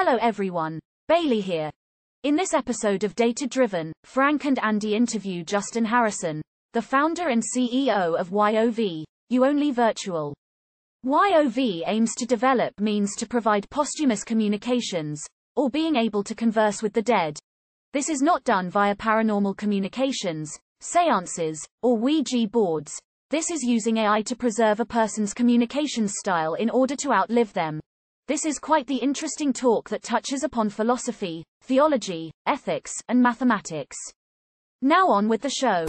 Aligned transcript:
Hello 0.00 0.16
everyone, 0.20 0.78
Bailey 1.08 1.40
here. 1.40 1.72
In 2.22 2.36
this 2.36 2.54
episode 2.54 3.02
of 3.02 3.16
Data 3.16 3.48
Driven, 3.48 3.92
Frank 4.04 4.44
and 4.46 4.56
Andy 4.60 4.94
interview 4.94 5.42
Justin 5.42 5.84
Harrison, 5.84 6.40
the 6.72 6.80
founder 6.80 7.30
and 7.30 7.42
CEO 7.42 8.16
of 8.16 8.30
YOV, 8.30 9.02
You 9.28 9.44
Only 9.44 9.72
Virtual. 9.72 10.36
YOV 11.04 11.82
aims 11.84 12.14
to 12.14 12.26
develop 12.26 12.78
means 12.78 13.16
to 13.16 13.26
provide 13.26 13.68
posthumous 13.70 14.22
communications, 14.22 15.20
or 15.56 15.68
being 15.68 15.96
able 15.96 16.22
to 16.22 16.34
converse 16.36 16.80
with 16.80 16.92
the 16.92 17.02
dead. 17.02 17.36
This 17.92 18.08
is 18.08 18.22
not 18.22 18.44
done 18.44 18.70
via 18.70 18.94
paranormal 18.94 19.56
communications, 19.56 20.56
seances, 20.80 21.60
or 21.82 21.96
Ouija 21.96 22.46
boards. 22.46 22.96
This 23.30 23.50
is 23.50 23.64
using 23.64 23.96
AI 23.96 24.22
to 24.22 24.36
preserve 24.36 24.78
a 24.78 24.86
person's 24.86 25.34
communication 25.34 26.06
style 26.06 26.54
in 26.54 26.70
order 26.70 26.94
to 26.94 27.12
outlive 27.12 27.52
them. 27.52 27.80
This 28.28 28.44
is 28.44 28.58
quite 28.58 28.86
the 28.86 28.96
interesting 28.96 29.54
talk 29.54 29.88
that 29.88 30.02
touches 30.02 30.42
upon 30.42 30.68
philosophy, 30.68 31.44
theology, 31.62 32.30
ethics, 32.44 32.92
and 33.08 33.22
mathematics. 33.22 33.96
Now 34.82 35.08
on 35.08 35.30
with 35.30 35.40
the 35.40 35.48
show. 35.48 35.86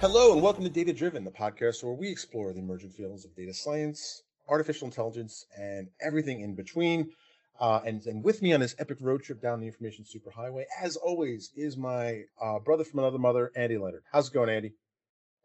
Hello 0.00 0.34
and 0.34 0.40
welcome 0.40 0.62
to 0.62 0.70
Data 0.70 0.92
Driven, 0.92 1.24
the 1.24 1.32
podcast 1.32 1.82
where 1.82 1.94
we 1.94 2.08
explore 2.08 2.52
the 2.52 2.60
emerging 2.60 2.90
fields 2.90 3.24
of 3.24 3.34
data 3.34 3.52
science, 3.52 4.22
artificial 4.48 4.86
intelligence, 4.86 5.46
and 5.58 5.88
everything 6.00 6.40
in 6.40 6.54
between. 6.54 7.10
Uh, 7.58 7.80
and, 7.84 8.06
and 8.06 8.22
with 8.22 8.40
me 8.40 8.52
on 8.52 8.60
this 8.60 8.76
epic 8.78 8.98
road 9.00 9.24
trip 9.24 9.42
down 9.42 9.58
the 9.58 9.66
information 9.66 10.04
superhighway, 10.04 10.62
as 10.80 10.94
always, 10.94 11.50
is 11.56 11.76
my 11.76 12.22
uh, 12.40 12.60
brother 12.60 12.84
from 12.84 13.00
another 13.00 13.18
mother, 13.18 13.50
Andy 13.56 13.78
Leonard. 13.78 14.04
How's 14.12 14.28
it 14.28 14.32
going, 14.32 14.48
Andy? 14.48 14.74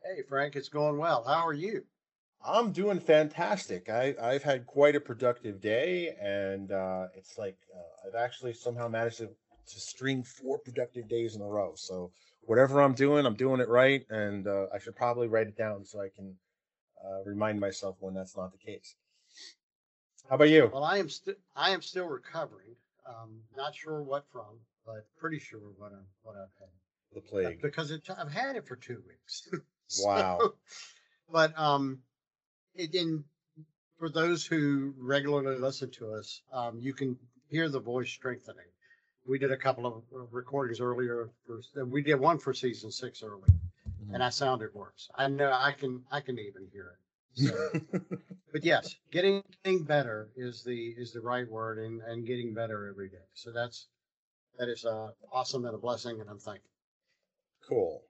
Hey, 0.03 0.21
Frank, 0.29 0.55
it's 0.55 0.69
going 0.69 0.99
well. 0.99 1.23
How 1.23 1.47
are 1.47 1.53
you? 1.53 1.85
I'm 2.45 2.71
doing 2.71 2.99
fantastic. 2.99 3.89
I, 3.89 4.15
I've 4.21 4.43
had 4.43 4.65
quite 4.65 4.95
a 4.95 4.99
productive 4.99 5.59
day, 5.59 6.15
and 6.21 6.71
uh, 6.71 7.07
it's 7.15 7.37
like 7.37 7.57
uh, 7.75 8.07
I've 8.07 8.15
actually 8.15 8.53
somehow 8.53 8.87
managed 8.87 9.17
to, 9.17 9.27
to 9.27 9.79
string 9.79 10.23
four 10.23 10.57
productive 10.59 11.09
days 11.09 11.35
in 11.35 11.41
a 11.41 11.45
row. 11.45 11.73
So 11.75 12.11
whatever 12.41 12.81
I'm 12.81 12.93
doing, 12.93 13.25
I'm 13.25 13.35
doing 13.35 13.59
it 13.59 13.67
right, 13.67 14.05
and 14.09 14.47
uh, 14.47 14.67
I 14.73 14.79
should 14.79 14.95
probably 14.95 15.27
write 15.27 15.47
it 15.47 15.57
down 15.57 15.85
so 15.85 15.99
I 15.99 16.07
can 16.15 16.35
uh, 17.03 17.23
remind 17.25 17.59
myself 17.59 17.97
when 17.99 18.13
that's 18.13 18.37
not 18.37 18.51
the 18.51 18.57
case. 18.57 18.95
How 20.29 20.35
about 20.35 20.49
you? 20.49 20.69
Well, 20.71 20.83
I 20.83 20.97
am 20.97 21.09
still 21.09 21.35
I 21.55 21.71
am 21.71 21.81
still 21.81 22.05
recovering. 22.07 22.75
Um, 23.07 23.41
not 23.57 23.75
sure 23.75 24.01
what 24.03 24.25
from, 24.31 24.59
but 24.85 25.05
pretty 25.17 25.39
sure 25.39 25.59
what 25.77 25.91
I'm 25.91 26.05
what 26.23 26.35
I've 26.35 26.53
had. 26.59 26.69
The 27.13 27.21
plague. 27.21 27.61
Because 27.61 27.91
it, 27.91 28.07
I've 28.15 28.31
had 28.31 28.55
it 28.55 28.67
for 28.67 28.75
two 28.75 29.01
weeks. 29.07 29.49
Wow. 30.03 30.51
but 31.31 31.57
um, 31.57 32.01
in 32.79 33.23
for 33.97 34.09
those 34.09 34.45
who 34.45 34.93
regularly 34.97 35.59
listen 35.59 35.91
to 35.91 36.13
us, 36.13 36.41
um, 36.53 36.79
you 36.79 36.93
can 36.93 37.17
hear 37.49 37.69
the 37.69 37.79
voice 37.79 38.09
strengthening. 38.09 38.65
We 39.27 39.37
did 39.37 39.51
a 39.51 39.57
couple 39.57 39.85
of 39.85 40.03
uh, 40.15 40.19
recordings 40.31 40.79
earlier. 40.79 41.29
For, 41.45 41.85
we 41.85 42.01
did 42.01 42.15
one 42.15 42.39
for 42.39 42.53
season 42.53 42.91
six 42.91 43.21
early, 43.21 43.49
Mhm. 44.01 44.13
and 44.13 44.23
I 44.23 44.29
sounded 44.29 44.73
worse. 44.73 45.09
I 45.15 45.27
know 45.27 45.51
I 45.51 45.73
can 45.73 46.05
I 46.11 46.21
can 46.21 46.39
even 46.39 46.67
hear 46.71 46.91
it. 46.95 46.99
So, 47.35 47.79
but 48.51 48.63
yes, 48.63 48.95
getting 49.11 49.43
better 49.83 50.29
is 50.35 50.63
the 50.63 50.89
is 50.97 51.13
the 51.13 51.21
right 51.21 51.47
word, 51.47 51.77
and 51.79 52.01
and 52.01 52.25
getting 52.25 52.53
better 52.53 52.87
every 52.87 53.09
day. 53.09 53.27
So 53.33 53.51
that's 53.51 53.87
that 54.57 54.69
is 54.69 54.85
uh, 54.85 55.11
awesome 55.31 55.65
and 55.65 55.75
a 55.75 55.77
blessing, 55.77 56.19
and 56.21 56.29
I'm 56.29 56.39
thankful. 56.39 56.71
Cool. 57.67 58.03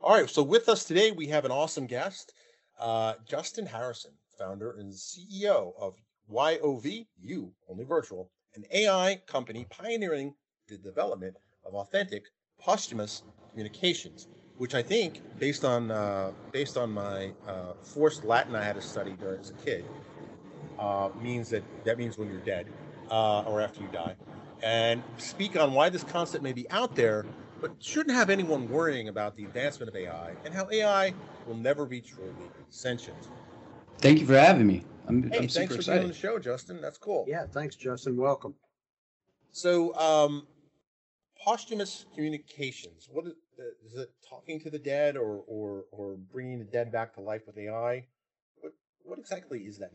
All 0.00 0.14
right. 0.18 0.28
So 0.28 0.42
with 0.42 0.68
us 0.68 0.84
today, 0.84 1.10
we 1.12 1.26
have 1.28 1.44
an 1.44 1.50
awesome 1.50 1.86
guest, 1.86 2.34
uh, 2.78 3.14
Justin 3.26 3.66
Harrison, 3.66 4.12
founder 4.38 4.72
and 4.72 4.92
CEO 4.92 5.72
of 5.78 5.96
YOV, 6.30 7.06
You 7.20 7.52
Only 7.68 7.84
Virtual, 7.84 8.30
an 8.54 8.64
AI 8.72 9.20
company 9.26 9.66
pioneering 9.70 10.34
the 10.68 10.78
development 10.78 11.36
of 11.64 11.74
authentic 11.74 12.24
posthumous 12.58 13.22
communications, 13.50 14.28
which 14.56 14.74
I 14.74 14.82
think, 14.82 15.20
based 15.38 15.64
on 15.64 15.90
uh, 15.90 16.32
based 16.52 16.76
on 16.76 16.90
my 16.90 17.32
uh, 17.46 17.74
forced 17.82 18.24
Latin 18.24 18.54
I 18.54 18.64
had 18.64 18.76
to 18.76 18.82
study 18.82 19.12
during 19.12 19.40
as 19.40 19.50
a 19.50 19.54
kid, 19.54 19.84
uh, 20.78 21.10
means 21.20 21.50
that 21.50 21.62
that 21.84 21.98
means 21.98 22.16
when 22.16 22.28
you're 22.30 22.40
dead 22.40 22.66
uh, 23.10 23.42
or 23.42 23.60
after 23.60 23.82
you 23.82 23.88
die, 23.92 24.14
and 24.62 25.02
speak 25.18 25.56
on 25.56 25.74
why 25.74 25.88
this 25.88 26.04
concept 26.04 26.42
may 26.42 26.52
be 26.52 26.68
out 26.70 26.94
there, 26.94 27.26
but 27.64 27.82
shouldn't 27.82 28.14
have 28.14 28.28
anyone 28.28 28.68
worrying 28.68 29.08
about 29.08 29.34
the 29.36 29.44
advancement 29.44 29.88
of 29.88 29.96
AI 29.96 30.34
and 30.44 30.52
how 30.52 30.68
AI 30.70 31.14
will 31.46 31.54
never 31.54 31.86
be 31.86 31.98
truly 31.98 32.34
sentient. 32.68 33.16
Thank 34.00 34.20
you 34.20 34.26
for 34.26 34.38
having 34.38 34.66
me. 34.66 34.84
I'm, 35.08 35.22
Hey, 35.32 35.38
I'm 35.38 35.48
thanks 35.48 35.72
super 35.72 35.82
for 35.82 35.90
being 35.92 36.02
on 36.02 36.08
the 36.08 36.14
show, 36.14 36.38
Justin. 36.38 36.82
That's 36.82 36.98
cool. 36.98 37.24
Yeah, 37.26 37.46
thanks, 37.46 37.74
Justin. 37.74 38.18
Welcome. 38.18 38.54
So, 39.52 39.96
um, 39.96 40.46
posthumous 41.42 42.04
communications. 42.14 43.08
What 43.10 43.24
is, 43.28 43.32
uh, 43.58 43.62
is 43.86 43.96
it? 43.96 44.10
Talking 44.28 44.60
to 44.60 44.68
the 44.68 44.78
dead, 44.78 45.16
or 45.16 45.42
or 45.46 45.84
or 45.90 46.16
bringing 46.16 46.58
the 46.58 46.66
dead 46.66 46.92
back 46.92 47.14
to 47.14 47.22
life 47.22 47.46
with 47.46 47.56
AI? 47.56 48.04
What 48.60 48.72
what 49.04 49.18
exactly 49.18 49.60
is 49.60 49.78
that? 49.78 49.92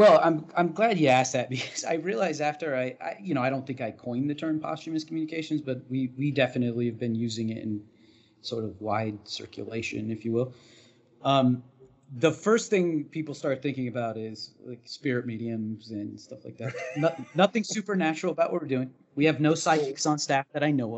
Well, 0.00 0.18
I'm 0.22 0.46
I'm 0.56 0.72
glad 0.72 0.98
you 0.98 1.08
asked 1.08 1.34
that 1.34 1.50
because 1.56 1.84
I 1.84 1.94
realized 1.96 2.40
after 2.40 2.74
I, 2.74 2.96
I 3.02 3.18
you 3.20 3.34
know 3.34 3.42
I 3.42 3.50
don't 3.50 3.66
think 3.66 3.82
I 3.82 3.90
coined 3.90 4.30
the 4.30 4.34
term 4.34 4.58
posthumous 4.58 5.04
communications, 5.04 5.60
but 5.60 5.82
we 5.90 6.10
we 6.16 6.30
definitely 6.30 6.86
have 6.86 6.98
been 6.98 7.14
using 7.14 7.50
it 7.50 7.58
in 7.58 7.82
sort 8.40 8.64
of 8.64 8.80
wide 8.80 9.18
circulation, 9.24 10.10
if 10.10 10.24
you 10.24 10.32
will. 10.32 10.54
Um, 11.22 11.62
the 12.16 12.32
first 12.32 12.70
thing 12.70 13.04
people 13.04 13.34
start 13.34 13.60
thinking 13.60 13.88
about 13.88 14.16
is 14.16 14.54
like 14.64 14.80
spirit 14.86 15.26
mediums 15.26 15.90
and 15.90 16.18
stuff 16.18 16.46
like 16.46 16.56
that. 16.56 16.72
no, 16.96 17.14
nothing 17.34 17.62
supernatural 17.62 18.32
about 18.32 18.52
what 18.52 18.62
we're 18.62 18.68
doing. 18.68 18.90
We 19.16 19.26
have 19.26 19.38
no 19.38 19.54
psychics 19.54 20.06
on 20.06 20.18
staff 20.18 20.46
that 20.54 20.64
I 20.64 20.70
know 20.70 20.96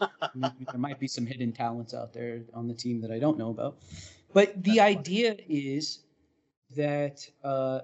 of. 0.00 0.10
there 0.34 0.78
might 0.78 0.98
be 0.98 1.08
some 1.08 1.26
hidden 1.26 1.52
talents 1.52 1.92
out 1.92 2.14
there 2.14 2.40
on 2.54 2.68
the 2.68 2.74
team 2.74 3.02
that 3.02 3.10
I 3.10 3.18
don't 3.18 3.36
know 3.36 3.50
about. 3.50 3.76
But 4.32 4.62
the 4.62 4.80
idea 4.80 5.36
is 5.46 6.00
that 6.74 7.28
uh, 7.44 7.80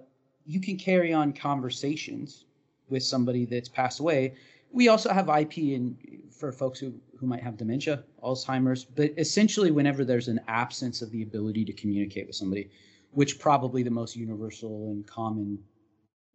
you 0.47 0.61
can 0.61 0.77
carry 0.77 1.13
on 1.13 1.33
conversations 1.33 2.45
with 2.89 3.03
somebody 3.03 3.45
that's 3.45 3.69
passed 3.69 4.01
away. 4.01 4.35
We 4.73 4.89
also 4.89 5.13
have 5.13 5.29
IP 5.29 5.59
in 5.59 5.97
for 6.31 6.53
folks 6.53 6.79
who, 6.79 6.95
who 7.19 7.27
might 7.27 7.43
have 7.43 7.57
dementia, 7.57 8.03
Alzheimer's, 8.23 8.85
but 8.85 9.13
essentially 9.19 9.71
whenever 9.71 10.05
there's 10.05 10.29
an 10.29 10.41
absence 10.49 11.03
of 11.03 11.11
the 11.11 11.23
ability 11.23 11.65
to 11.67 11.73
communicate 11.73 12.27
with 12.27 12.37
somebody, 12.37 12.71
which 13.13 13.39
probably 13.39 13.83
the 13.83 13.91
most 13.91 14.17
universal 14.17 14.91
and 14.91 15.07
common 15.07 15.59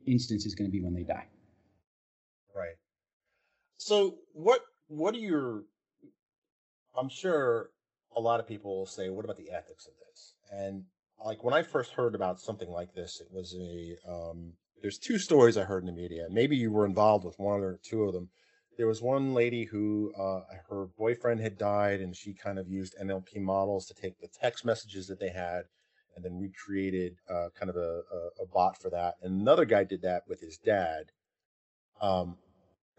instance 0.06 0.46
is 0.46 0.54
going 0.54 0.70
to 0.70 0.72
be 0.72 0.84
when 0.84 0.94
they 0.94 1.04
die. 1.04 1.28
Right. 2.56 2.76
So 3.78 4.18
what 4.34 4.62
what 4.88 5.16
are 5.16 5.20
your 5.20 5.64
I'm 6.98 7.10
sure 7.10 7.72
a 8.16 8.22
lot 8.22 8.40
of 8.40 8.48
people 8.48 8.78
will 8.78 8.86
say, 8.86 9.10
what 9.10 9.26
about 9.26 9.38
the 9.38 9.52
ethics 9.52 9.88
of 9.88 9.94
this? 10.08 10.36
And 10.52 10.84
like 11.24 11.44
when 11.44 11.54
I 11.54 11.64
first 11.64 11.92
heard 11.92 12.16
about 12.16 12.40
something 12.40 12.70
like 12.70 12.94
this, 12.94 13.22
it 13.22 13.28
was 13.32 13.56
a 13.56 13.96
um 14.10 14.54
there's 14.82 14.98
two 14.98 15.18
stories 15.18 15.58
I 15.58 15.64
heard 15.64 15.84
in 15.84 15.88
the 15.88 16.02
media. 16.02 16.28
Maybe 16.30 16.56
you 16.56 16.72
were 16.72 16.86
involved 16.86 17.26
with 17.26 17.40
one 17.40 17.62
or 17.62 17.80
two 17.84 18.04
of 18.04 18.14
them. 18.14 18.30
There 18.78 18.88
was 18.88 19.02
one 19.02 19.34
lady 19.34 19.64
who 19.64 20.14
uh, 20.20 20.42
her 20.70 20.88
boyfriend 20.98 21.40
had 21.40 21.58
died, 21.58 22.02
and 22.02 22.16
she 22.16 22.34
kind 22.34 22.60
of 22.60 22.68
used 22.68 22.94
NLP 23.02 23.38
models 23.38 23.86
to 23.88 23.94
take 23.94 24.20
the 24.20 24.28
text 24.28 24.66
messages 24.66 25.08
that 25.08 25.20
they 25.20 25.30
had, 25.30 25.64
and 26.16 26.24
then 26.26 26.38
recreated 26.40 27.16
uh, 27.30 27.48
kind 27.58 27.70
of 27.70 27.78
a, 27.78 28.02
a, 28.12 28.44
a 28.44 28.46
bot 28.54 28.80
for 28.80 28.90
that. 28.90 29.16
And 29.24 29.42
another 29.42 29.66
guy 29.66 29.86
did 29.86 30.02
that 30.02 30.24
with 30.28 30.42
his 30.42 30.58
dad. 30.58 31.06
Um, 32.02 32.38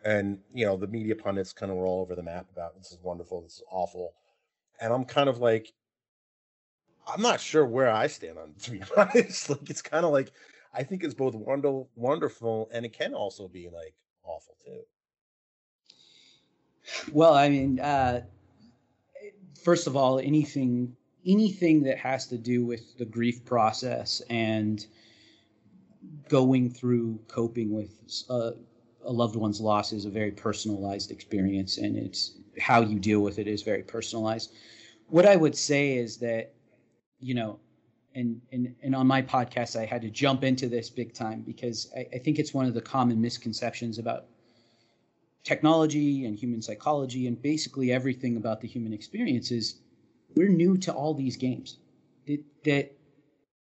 and 0.04 0.38
you 0.52 0.64
know 0.64 0.76
the 0.76 0.86
media 0.86 1.14
pundits 1.14 1.52
kind 1.52 1.70
of 1.70 1.76
were 1.76 1.86
all 1.86 2.00
over 2.00 2.14
the 2.14 2.22
map 2.22 2.46
about 2.50 2.76
this 2.76 2.90
is 2.90 2.98
wonderful, 3.02 3.42
this 3.42 3.54
is 3.54 3.62
awful, 3.70 4.14
and 4.80 4.92
I'm 4.92 5.04
kind 5.04 5.28
of 5.28 5.38
like, 5.38 5.72
I'm 7.06 7.22
not 7.22 7.40
sure 7.40 7.64
where 7.64 7.90
I 7.90 8.06
stand 8.08 8.38
on 8.38 8.50
it, 8.50 8.58
to 8.64 8.70
be 8.72 8.82
honest. 8.96 9.50
Like 9.50 9.70
it's 9.70 9.82
kind 9.82 10.04
of 10.04 10.12
like 10.12 10.32
I 10.74 10.82
think 10.82 11.04
it's 11.04 11.14
both 11.14 11.34
wonderful, 11.34 11.88
wonderful, 11.94 12.68
and 12.72 12.84
it 12.84 12.92
can 12.92 13.14
also 13.14 13.48
be 13.48 13.68
like 13.68 13.94
awful 14.24 14.56
too. 14.64 14.82
Well, 17.12 17.34
I 17.34 17.48
mean, 17.48 17.80
uh, 17.80 18.22
first 19.62 19.86
of 19.86 19.96
all, 19.96 20.18
anything 20.18 20.96
anything 21.26 21.82
that 21.82 21.98
has 21.98 22.26
to 22.28 22.38
do 22.38 22.64
with 22.64 22.96
the 22.98 23.04
grief 23.04 23.44
process 23.44 24.22
and 24.30 24.86
going 26.28 26.70
through 26.70 27.18
coping 27.26 27.72
with 27.72 27.90
uh, 28.30 28.52
a 29.04 29.12
loved 29.12 29.36
one's 29.36 29.60
loss 29.60 29.92
is 29.92 30.04
a 30.04 30.10
very 30.10 30.30
personalized 30.30 31.10
experience, 31.10 31.78
and 31.78 31.96
it's 31.96 32.38
how 32.60 32.80
you 32.80 32.98
deal 32.98 33.20
with 33.20 33.38
it 33.38 33.46
is 33.46 33.62
very 33.62 33.82
personalized. 33.82 34.52
What 35.08 35.26
I 35.26 35.36
would 35.36 35.56
say 35.56 35.96
is 35.96 36.16
that, 36.18 36.52
you 37.26 37.34
know, 37.34 37.58
and 38.14 38.40
and 38.52 38.72
and 38.82 38.94
on 38.94 39.06
my 39.08 39.20
podcast, 39.20 39.74
I 39.74 39.84
had 39.84 40.00
to 40.02 40.10
jump 40.10 40.44
into 40.44 40.68
this 40.68 40.88
big 40.88 41.12
time 41.12 41.42
because 41.42 41.88
I, 41.96 42.06
I 42.14 42.18
think 42.18 42.38
it's 42.38 42.54
one 42.54 42.66
of 42.66 42.74
the 42.74 42.80
common 42.80 43.20
misconceptions 43.20 43.98
about 43.98 44.26
technology 45.42 46.24
and 46.24 46.36
human 46.36 46.62
psychology 46.62 47.26
and 47.26 47.40
basically 47.42 47.92
everything 47.92 48.36
about 48.36 48.60
the 48.60 48.68
human 48.68 48.92
experience 48.92 49.50
is 49.50 49.74
we're 50.36 50.48
new 50.48 50.76
to 50.78 50.92
all 50.92 51.14
these 51.14 51.36
games. 51.36 51.78
That, 52.28 52.40
that 52.64 52.92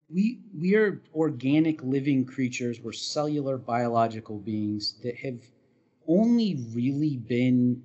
we 0.10 0.40
we 0.58 0.76
are 0.76 1.02
organic 1.14 1.82
living 1.82 2.26
creatures 2.26 2.80
we're 2.82 2.92
cellular 2.92 3.58
biological 3.58 4.38
beings 4.38 4.96
that 5.02 5.16
have 5.16 5.40
only 6.08 6.56
really 6.74 7.18
been 7.18 7.82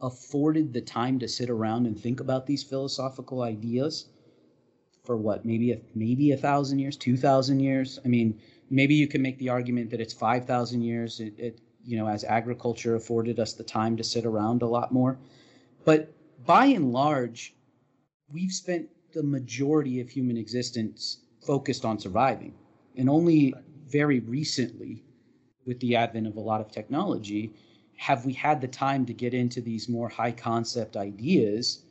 afforded 0.00 0.72
the 0.72 0.80
time 0.80 1.18
to 1.18 1.28
sit 1.28 1.48
around 1.48 1.86
and 1.86 1.98
think 1.98 2.20
about 2.20 2.46
these 2.46 2.62
philosophical 2.62 3.42
ideas 3.42 4.06
for 5.10 5.16
what 5.16 5.44
maybe 5.44 5.72
a 5.72 5.80
maybe 5.96 6.30
a 6.30 6.36
thousand 6.36 6.78
years 6.78 6.96
two 6.96 7.16
thousand 7.16 7.58
years? 7.58 7.98
I 8.04 8.06
mean 8.06 8.38
maybe 8.70 8.94
you 8.94 9.08
can 9.08 9.20
make 9.20 9.38
the 9.38 9.48
argument 9.48 9.90
that 9.90 10.00
it's 10.00 10.12
5000 10.14 10.82
years. 10.82 11.18
It, 11.18 11.34
it 11.36 11.60
you 11.84 11.98
know 11.98 12.06
as 12.06 12.22
agriculture 12.22 12.94
afforded 12.94 13.40
us 13.40 13.52
the 13.52 13.64
time 13.64 13.96
to 13.96 14.04
sit 14.04 14.24
around 14.24 14.62
a 14.62 14.68
lot 14.68 14.92
more. 14.92 15.18
But 15.84 16.12
by 16.46 16.66
and 16.66 16.92
large 16.92 17.56
we've 18.32 18.52
spent 18.52 18.88
the 19.12 19.24
majority 19.24 20.00
of 20.00 20.08
human 20.08 20.36
existence 20.36 21.18
focused 21.44 21.84
on 21.84 21.98
surviving. 21.98 22.54
And 22.96 23.10
only 23.10 23.52
very 23.88 24.20
recently, 24.20 25.02
with 25.66 25.80
the 25.80 25.96
advent 25.96 26.28
of 26.28 26.36
a 26.36 26.46
lot 26.50 26.60
of 26.60 26.70
technology, 26.70 27.52
have 27.96 28.24
we 28.24 28.34
had 28.34 28.60
the 28.60 28.68
time 28.68 29.04
to 29.06 29.12
get 29.12 29.34
into 29.34 29.60
these 29.60 29.88
more 29.88 30.08
high 30.08 30.30
concept 30.30 30.96
ideas 30.96 31.82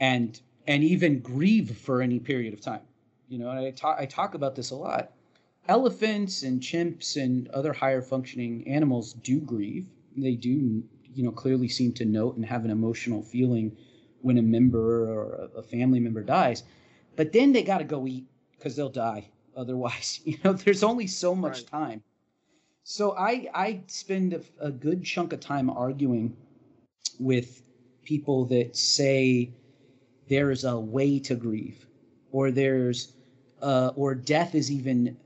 and 0.00 0.40
and 0.66 0.82
even 0.82 1.20
grieve 1.20 1.76
for 1.76 2.02
any 2.02 2.18
period 2.18 2.54
of 2.54 2.60
time. 2.60 2.80
You 3.28 3.38
know, 3.38 3.50
I 3.50 3.70
talk 3.70 3.98
I 3.98 4.06
talk 4.06 4.34
about 4.34 4.54
this 4.54 4.70
a 4.70 4.76
lot. 4.76 5.12
Elephants 5.66 6.42
and 6.42 6.60
chimps 6.60 7.16
and 7.22 7.48
other 7.48 7.72
higher 7.72 8.02
functioning 8.02 8.66
animals 8.68 9.14
do 9.14 9.40
grieve. 9.40 9.88
They 10.16 10.34
do, 10.34 10.82
you 11.14 11.24
know, 11.24 11.32
clearly 11.32 11.68
seem 11.68 11.92
to 11.94 12.04
note 12.04 12.36
and 12.36 12.44
have 12.44 12.64
an 12.64 12.70
emotional 12.70 13.22
feeling 13.22 13.76
when 14.20 14.38
a 14.38 14.42
member 14.42 15.10
or 15.10 15.50
a 15.56 15.62
family 15.62 16.00
member 16.00 16.22
dies. 16.22 16.62
But 17.16 17.32
then 17.32 17.52
they 17.52 17.62
got 17.62 17.78
to 17.78 17.84
go 17.84 18.06
eat 18.06 18.26
because 18.56 18.76
they'll 18.76 18.88
die 18.88 19.28
otherwise. 19.56 20.20
You 20.24 20.38
know, 20.44 20.52
there's 20.52 20.82
only 20.82 21.06
so 21.06 21.34
much 21.34 21.58
right. 21.58 21.66
time. 21.66 22.02
So 22.82 23.16
I 23.16 23.48
I 23.54 23.80
spend 23.86 24.34
a, 24.34 24.42
a 24.60 24.70
good 24.70 25.04
chunk 25.04 25.32
of 25.32 25.40
time 25.40 25.70
arguing 25.70 26.36
with 27.18 27.62
people 28.04 28.44
that 28.46 28.76
say 28.76 29.50
there's 30.28 30.64
a 30.64 30.78
way 30.78 31.18
to 31.20 31.34
grieve, 31.34 31.86
or 32.32 32.50
there's 32.50 33.12
uh, 33.62 33.92
or 33.96 34.14
death 34.14 34.54
is 34.54 34.70
even 34.70 35.16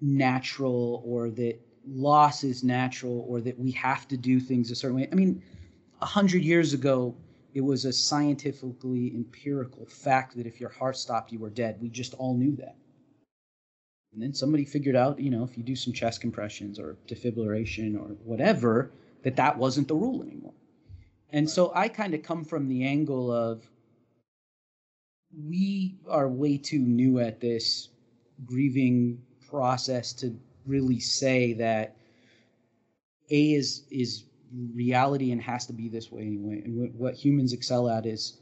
natural, 0.00 1.02
or 1.04 1.30
that 1.30 1.58
loss 1.88 2.44
is 2.44 2.62
natural, 2.62 3.24
or 3.28 3.40
that 3.40 3.58
we 3.58 3.70
have 3.72 4.06
to 4.08 4.16
do 4.16 4.40
things 4.40 4.70
a 4.70 4.74
certain 4.74 4.96
way. 4.96 5.08
I 5.10 5.14
mean, 5.14 5.42
a 6.00 6.06
hundred 6.06 6.42
years 6.42 6.72
ago, 6.74 7.14
it 7.54 7.62
was 7.62 7.84
a 7.86 7.92
scientifically 7.92 9.12
empirical 9.14 9.86
fact 9.86 10.36
that 10.36 10.46
if 10.46 10.60
your 10.60 10.68
heart 10.68 10.96
stopped, 10.96 11.32
you 11.32 11.38
were 11.38 11.50
dead. 11.50 11.78
We 11.80 11.88
just 11.88 12.12
all 12.14 12.36
knew 12.36 12.54
that. 12.56 12.76
And 14.12 14.22
then 14.22 14.34
somebody 14.34 14.64
figured 14.64 14.96
out, 14.96 15.18
you 15.18 15.30
know, 15.30 15.44
if 15.44 15.56
you 15.56 15.62
do 15.62 15.76
some 15.76 15.92
chest 15.92 16.20
compressions 16.20 16.78
or 16.78 16.96
defibrillation 17.06 17.94
or 17.98 18.16
whatever, 18.24 18.90
that 19.22 19.36
that 19.36 19.56
wasn't 19.56 19.88
the 19.88 19.94
rule 19.94 20.22
anymore. 20.22 20.54
And 21.30 21.48
so 21.48 21.72
I 21.74 21.88
kind 21.88 22.14
of 22.14 22.22
come 22.22 22.44
from 22.44 22.68
the 22.68 22.84
angle 22.84 23.30
of 23.30 23.68
we 25.34 25.98
are 26.08 26.28
way 26.28 26.56
too 26.56 26.78
new 26.78 27.18
at 27.18 27.40
this 27.40 27.88
grieving 28.44 29.20
process 29.48 30.12
to 30.12 30.38
really 30.66 31.00
say 31.00 31.52
that 31.54 31.96
A 33.30 33.54
is 33.54 33.84
is 33.90 34.24
reality 34.74 35.32
and 35.32 35.42
has 35.42 35.66
to 35.66 35.72
be 35.72 35.88
this 35.88 36.10
way 36.10 36.22
anyway. 36.22 36.62
And 36.64 36.94
what 36.94 37.14
humans 37.14 37.52
excel 37.52 37.88
at 37.88 38.06
is 38.06 38.38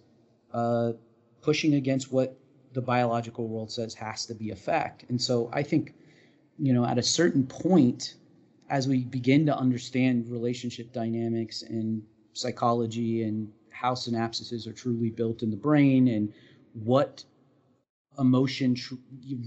uh, 0.53 0.93
pushing 1.41 1.75
against 1.75 2.13
what 2.13 2.37
the 2.73 2.83
biological 2.83 3.49
world 3.49 3.71
says 3.71 3.95
has 3.95 4.27
to 4.27 4.35
be 4.35 4.51
a 4.51 4.57
fact. 4.57 5.05
And 5.09 5.21
so 5.21 5.49
I 5.53 5.63
think, 5.63 5.95
you 6.59 6.73
know, 6.73 6.85
at 6.85 6.99
a 6.99 7.03
certain 7.03 7.47
point, 7.47 8.17
as 8.69 8.89
we 8.89 9.05
begin 9.05 9.47
to 9.47 9.57
understand 9.57 10.29
relationship 10.29 10.93
dynamics 10.93 11.63
and 11.63 12.03
psychology 12.33 13.23
and 13.23 13.51
how 13.71 13.95
synapses 13.95 14.67
are 14.67 14.73
truly 14.73 15.11
built 15.11 15.43
in 15.43 15.51
the 15.51 15.57
brain 15.57 16.09
and 16.09 16.33
what 16.75 17.25
emotion 18.19 18.75
tr- 18.75 18.95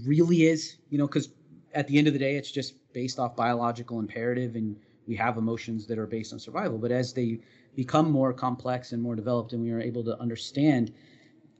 really 0.04 0.44
is, 0.44 0.76
you 0.90 0.98
know, 0.98 1.06
because 1.06 1.30
at 1.74 1.86
the 1.86 1.98
end 1.98 2.06
of 2.06 2.12
the 2.12 2.18
day, 2.18 2.36
it's 2.36 2.50
just 2.50 2.74
based 2.92 3.18
off 3.18 3.36
biological 3.36 3.98
imperative 3.98 4.56
and 4.56 4.76
we 5.06 5.16
have 5.16 5.38
emotions 5.38 5.86
that 5.86 5.98
are 5.98 6.06
based 6.06 6.32
on 6.32 6.38
survival. 6.38 6.78
But 6.78 6.90
as 6.90 7.12
they 7.12 7.38
become 7.74 8.10
more 8.10 8.32
complex 8.32 8.92
and 8.92 9.02
more 9.02 9.14
developed 9.14 9.52
and 9.52 9.62
we 9.62 9.70
are 9.70 9.80
able 9.80 10.04
to 10.04 10.18
understand 10.20 10.92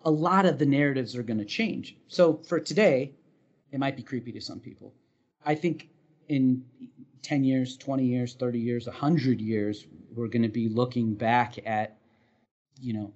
a 0.04 0.10
lot 0.10 0.46
of 0.46 0.58
the 0.58 0.66
narratives 0.66 1.16
are 1.16 1.22
going 1.22 1.38
to 1.38 1.44
change. 1.44 1.96
So 2.08 2.40
for 2.46 2.60
today, 2.60 3.12
it 3.72 3.78
might 3.78 3.96
be 3.96 4.02
creepy 4.02 4.32
to 4.32 4.40
some 4.40 4.60
people. 4.60 4.94
I 5.44 5.54
think 5.54 5.88
in 6.28 6.64
10 7.22 7.44
years, 7.44 7.76
20 7.76 8.04
years, 8.04 8.34
30 8.34 8.58
years, 8.58 8.86
100 8.86 9.40
years, 9.40 9.86
we're 10.14 10.28
going 10.28 10.42
to 10.42 10.48
be 10.48 10.68
looking 10.68 11.14
back 11.14 11.58
at, 11.66 11.96
you 12.80 12.92
know, 12.92 13.12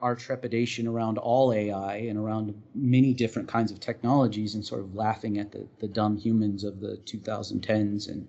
our 0.00 0.14
trepidation 0.14 0.86
around 0.86 1.18
all 1.18 1.52
AI 1.52 1.96
and 1.96 2.18
around 2.18 2.54
many 2.74 3.12
different 3.12 3.48
kinds 3.48 3.72
of 3.72 3.80
technologies 3.80 4.54
and 4.54 4.64
sort 4.64 4.80
of 4.80 4.94
laughing 4.94 5.38
at 5.38 5.50
the, 5.50 5.66
the 5.80 5.88
dumb 5.88 6.16
humans 6.16 6.64
of 6.64 6.80
the 6.80 6.98
2010s 7.04 8.08
and 8.08 8.28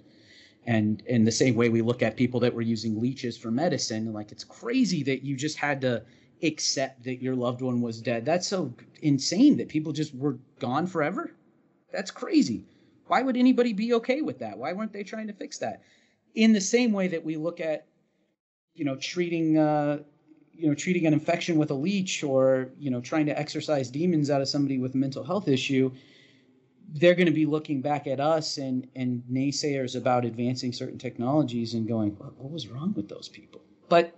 and 0.66 1.02
in 1.06 1.24
the 1.24 1.32
same 1.32 1.56
way 1.56 1.70
we 1.70 1.82
look 1.82 2.02
at 2.02 2.18
people 2.18 2.40
that 2.40 2.54
were 2.54 2.62
using 2.62 3.00
leeches 3.00 3.38
for 3.38 3.52
medicine 3.52 4.12
like 4.14 4.32
it's 4.32 4.44
crazy 4.44 5.04
that 5.04 5.24
you 5.24 5.36
just 5.36 5.58
had 5.58 5.80
to 5.82 6.04
accept 6.44 7.04
that 7.04 7.22
your 7.22 7.36
loved 7.36 7.62
one 7.62 7.82
was 7.82 8.02
dead. 8.02 8.26
That's 8.26 8.48
so 8.48 8.74
insane 9.02 9.58
that 9.58 9.70
people 9.70 9.92
just 9.92 10.16
were 10.16 10.38
gone 10.60 10.88
forever. 10.88 11.32
That's 11.92 12.12
crazy. 12.12 12.66
Why 13.08 13.22
would 13.22 13.38
anybody 13.38 13.74
be 13.74 13.94
okay 13.96 14.22
with 14.22 14.40
that? 14.40 14.58
Why 14.58 14.74
weren't 14.74 14.94
they 14.94 15.04
trying 15.04 15.28
to 15.28 15.34
fix 15.34 15.58
that? 15.60 15.82
In 16.36 16.54
the 16.54 16.62
same 16.62 16.92
way 16.92 17.08
that 17.08 17.26
we 17.26 17.38
look 17.38 17.60
at, 17.60 17.86
you 18.76 18.86
know, 18.86 18.96
treating, 18.96 19.58
uh, 19.58 20.00
you 20.60 20.68
know, 20.68 20.76
treating 20.76 21.06
an 21.06 21.14
infection 21.14 21.58
with 21.58 21.72
a 21.72 21.74
leech 21.74 22.24
or 22.24 22.70
you 22.78 22.92
know, 22.92 23.00
trying 23.00 23.26
to 23.26 23.40
exorcise 23.40 23.90
demons 23.90 24.30
out 24.30 24.42
of 24.42 24.50
somebody 24.50 24.78
with 24.78 24.94
a 24.94 24.98
mental 24.98 25.24
health 25.24 25.48
issue, 25.48 25.92
they're 26.94 27.16
going 27.16 27.28
to 27.28 27.32
be 27.32 27.46
looking 27.46 27.82
back 27.82 28.08
at 28.08 28.20
us 28.20 28.58
and 28.58 28.88
and 28.96 29.24
naysayers 29.32 29.96
about 29.96 30.26
advancing 30.26 30.74
certain 30.74 30.98
technologies 30.98 31.74
and 31.74 31.88
going, 31.88 32.12
what, 32.18 32.36
what 32.38 32.52
was 32.52 32.68
wrong 32.68 32.94
with 32.96 33.08
those 33.08 33.30
people? 33.30 33.62
But 33.88 34.18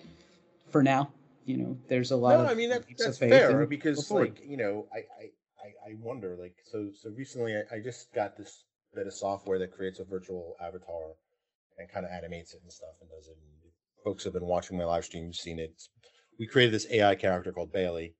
for 0.71 0.81
now, 0.81 1.11
you 1.45 1.57
know, 1.57 1.77
there's 1.88 2.11
a 2.11 2.15
lot 2.15 2.38
no, 2.38 2.45
of 2.45 2.49
I 2.49 2.53
mean 2.55 2.69
that, 2.69 2.85
that's 2.97 3.19
fair 3.19 3.65
because 3.65 4.09
like 4.09 4.41
you 4.43 4.57
know, 4.57 4.88
I, 4.93 4.97
I 4.97 5.91
I 5.91 5.95
wonder 6.01 6.35
like 6.39 6.55
so 6.71 6.89
so 6.99 7.11
recently 7.11 7.55
I, 7.55 7.75
I 7.75 7.79
just 7.79 8.11
got 8.13 8.35
this 8.35 8.63
bit 8.95 9.07
of 9.07 9.13
software 9.13 9.59
that 9.59 9.71
creates 9.71 9.99
a 9.99 10.03
virtual 10.03 10.55
avatar 10.59 11.15
and 11.77 11.89
kind 11.89 12.05
of 12.05 12.12
animates 12.12 12.53
it 12.53 12.62
and 12.63 12.71
stuff 12.71 12.95
and 13.00 13.10
does 13.10 13.27
it. 13.27 13.38
And 13.38 13.71
folks 14.03 14.24
have 14.24 14.33
been 14.33 14.45
watching 14.45 14.77
my 14.77 14.86
live 14.86 15.05
stream, 15.05 15.25
you've 15.25 15.36
seen 15.36 15.60
it. 15.60 15.88
We 16.39 16.47
created 16.47 16.73
this 16.73 16.88
AI 16.91 17.15
character 17.15 17.51
called 17.51 17.71
Bailey, 17.71 18.15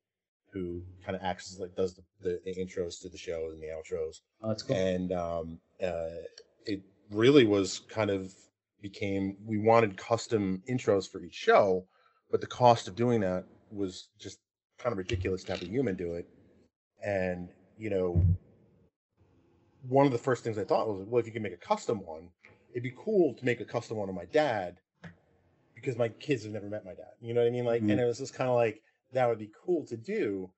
who 0.54 0.84
kind 1.04 1.16
of 1.16 1.24
acts 1.24 1.52
as 1.52 1.60
like 1.60 1.76
does 1.76 1.96
the, 1.96 2.04
the, 2.22 2.40
the, 2.46 2.56
intros 2.56 3.02
to 3.02 3.10
the 3.10 3.18
show 3.18 3.50
and 3.52 3.62
the 3.62 3.68
outros. 3.68 4.18
Oh, 4.44 4.50
that's 4.50 4.64
cool. 4.64 4.76
And 4.76 5.12
um, 5.12 5.60
uh, 5.84 6.22
it 6.66 6.82
really 7.10 7.46
was 7.46 7.80
kind 7.90 8.10
of 8.10 8.34
became 8.82 9.38
we 9.46 9.58
wanted 9.58 9.96
custom 9.96 10.64
intros 10.68 11.10
for 11.10 11.22
each 11.22 11.36
show 11.36 11.86
but 12.32 12.40
the 12.40 12.48
cost 12.48 12.88
of 12.88 12.96
doing 12.96 13.20
that 13.22 13.44
was 13.72 14.08
just 14.18 14.40
kind 14.80 14.94
of 14.94 14.98
ridiculous 14.98 15.44
to 15.44 15.52
have 15.52 15.62
a 15.62 15.66
human 15.66 15.96
do 15.96 16.14
it. 16.14 16.28
And, 17.06 17.50
you 17.78 17.90
know, 17.90 18.26
one 19.88 20.06
of 20.06 20.12
the 20.14 20.18
first 20.18 20.44
things 20.44 20.58
I 20.58 20.64
thought 20.64 20.88
was, 20.88 21.06
well, 21.08 21.20
if 21.20 21.26
you 21.26 21.34
can 21.34 21.44
make 21.44 21.54
a 21.54 21.58
custom 21.58 22.06
one, 22.06 22.30
it'd 22.72 22.84
be 22.84 22.94
cool 22.98 23.34
to 23.36 23.46
make 23.46 23.60
a 23.60 23.66
custom 23.66 23.98
one 23.98 24.08
of 24.08 24.16
my 24.16 24.26
dad 24.26 24.78
because 25.82 25.98
my 25.98 26.10
kids 26.10 26.44
have 26.44 26.54
never 26.54 26.70
met 26.70 26.86
my 26.86 26.94
dad. 26.94 27.14
You 27.22 27.34
know 27.34 27.42
what 27.42 27.48
I 27.48 27.52
mean? 27.52 27.66
Like, 27.66 27.82
mm-hmm. 27.82 27.92
and 27.92 28.00
it 28.00 28.06
was 28.06 28.20
just 28.20 28.34
kind 28.34 28.50
of 28.50 28.56
like, 28.56 28.82
that 29.14 29.28
would 29.28 29.40
be 29.40 29.52
cool 29.66 29.86
to 29.88 29.98
do. 29.98 30.50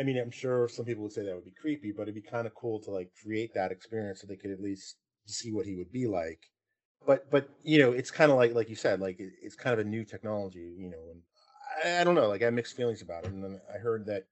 I 0.00 0.02
mean, 0.02 0.18
I'm 0.18 0.30
sure 0.30 0.68
some 0.68 0.84
people 0.84 1.02
would 1.04 1.12
say 1.12 1.24
that 1.24 1.34
would 1.34 1.44
be 1.44 1.54
creepy, 1.60 1.92
but 1.92 2.02
it'd 2.02 2.14
be 2.14 2.22
kind 2.22 2.46
of 2.46 2.54
cool 2.54 2.80
to 2.80 2.90
like 2.90 3.10
create 3.22 3.54
that 3.54 3.72
experience 3.72 4.20
so 4.20 4.26
they 4.26 4.36
could 4.36 4.50
at 4.50 4.60
least 4.60 4.96
see 5.26 5.52
what 5.52 5.66
he 5.66 5.76
would 5.76 5.92
be 5.92 6.06
like 6.06 6.40
but 7.06 7.30
but 7.30 7.48
you 7.62 7.78
know 7.78 7.92
it's 7.92 8.10
kind 8.10 8.30
of 8.30 8.36
like 8.36 8.54
like 8.54 8.68
you 8.68 8.74
said 8.74 9.00
like 9.00 9.18
it, 9.20 9.32
it's 9.40 9.54
kind 9.54 9.72
of 9.72 9.84
a 9.84 9.88
new 9.88 10.04
technology 10.04 10.74
you 10.76 10.90
know 10.90 11.10
and 11.10 11.22
I, 11.84 12.00
I, 12.00 12.04
don't 12.04 12.14
know 12.14 12.28
like 12.28 12.42
i 12.42 12.46
have 12.46 12.54
mixed 12.54 12.76
feelings 12.76 13.02
about 13.02 13.24
it 13.24 13.32
and 13.32 13.42
then 13.42 13.60
i 13.72 13.78
heard 13.78 14.04
that 14.06 14.24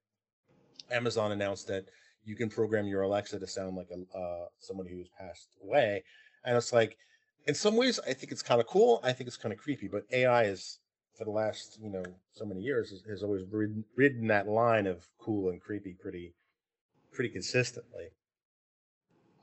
amazon 0.90 1.32
announced 1.32 1.68
that 1.68 1.86
you 2.24 2.36
can 2.36 2.50
program 2.50 2.86
your 2.86 3.02
alexa 3.02 3.38
to 3.38 3.46
sound 3.46 3.76
like 3.76 3.88
a 3.90 4.18
uh, 4.18 4.46
somebody 4.58 4.90
who's 4.90 5.08
passed 5.18 5.56
away 5.62 6.02
and 6.44 6.56
it's 6.56 6.72
like 6.72 6.96
in 7.46 7.54
some 7.54 7.76
ways 7.76 8.00
i 8.06 8.12
think 8.12 8.32
it's 8.32 8.42
kind 8.42 8.60
of 8.60 8.66
cool 8.66 9.00
i 9.02 9.12
think 9.12 9.26
it's 9.26 9.36
kind 9.36 9.52
of 9.52 9.58
creepy 9.58 9.88
but 9.88 10.02
ai 10.12 10.44
is 10.44 10.78
for 11.16 11.24
the 11.24 11.30
last 11.30 11.78
you 11.80 11.90
know 11.90 12.02
so 12.32 12.44
many 12.44 12.60
years 12.60 12.90
has, 12.90 13.02
has 13.08 13.22
always 13.22 13.42
ridden, 13.50 13.84
ridden 13.96 14.26
that 14.26 14.48
line 14.48 14.86
of 14.86 15.06
cool 15.18 15.50
and 15.50 15.60
creepy 15.60 15.94
pretty 16.00 16.34
pretty 17.12 17.30
consistently 17.30 18.08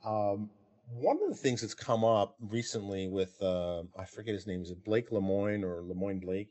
um 0.04 0.50
one 0.94 1.18
of 1.22 1.30
the 1.30 1.36
things 1.36 1.60
that's 1.60 1.74
come 1.74 2.04
up 2.04 2.34
recently 2.50 3.08
with 3.08 3.40
uh, 3.40 3.82
I 3.98 4.04
forget 4.04 4.34
his 4.34 4.46
name 4.46 4.62
is 4.62 4.70
it 4.70 4.84
Blake 4.84 5.10
Lemoine 5.10 5.62
or 5.62 5.82
Lemoine 5.82 6.20
Blake 6.20 6.50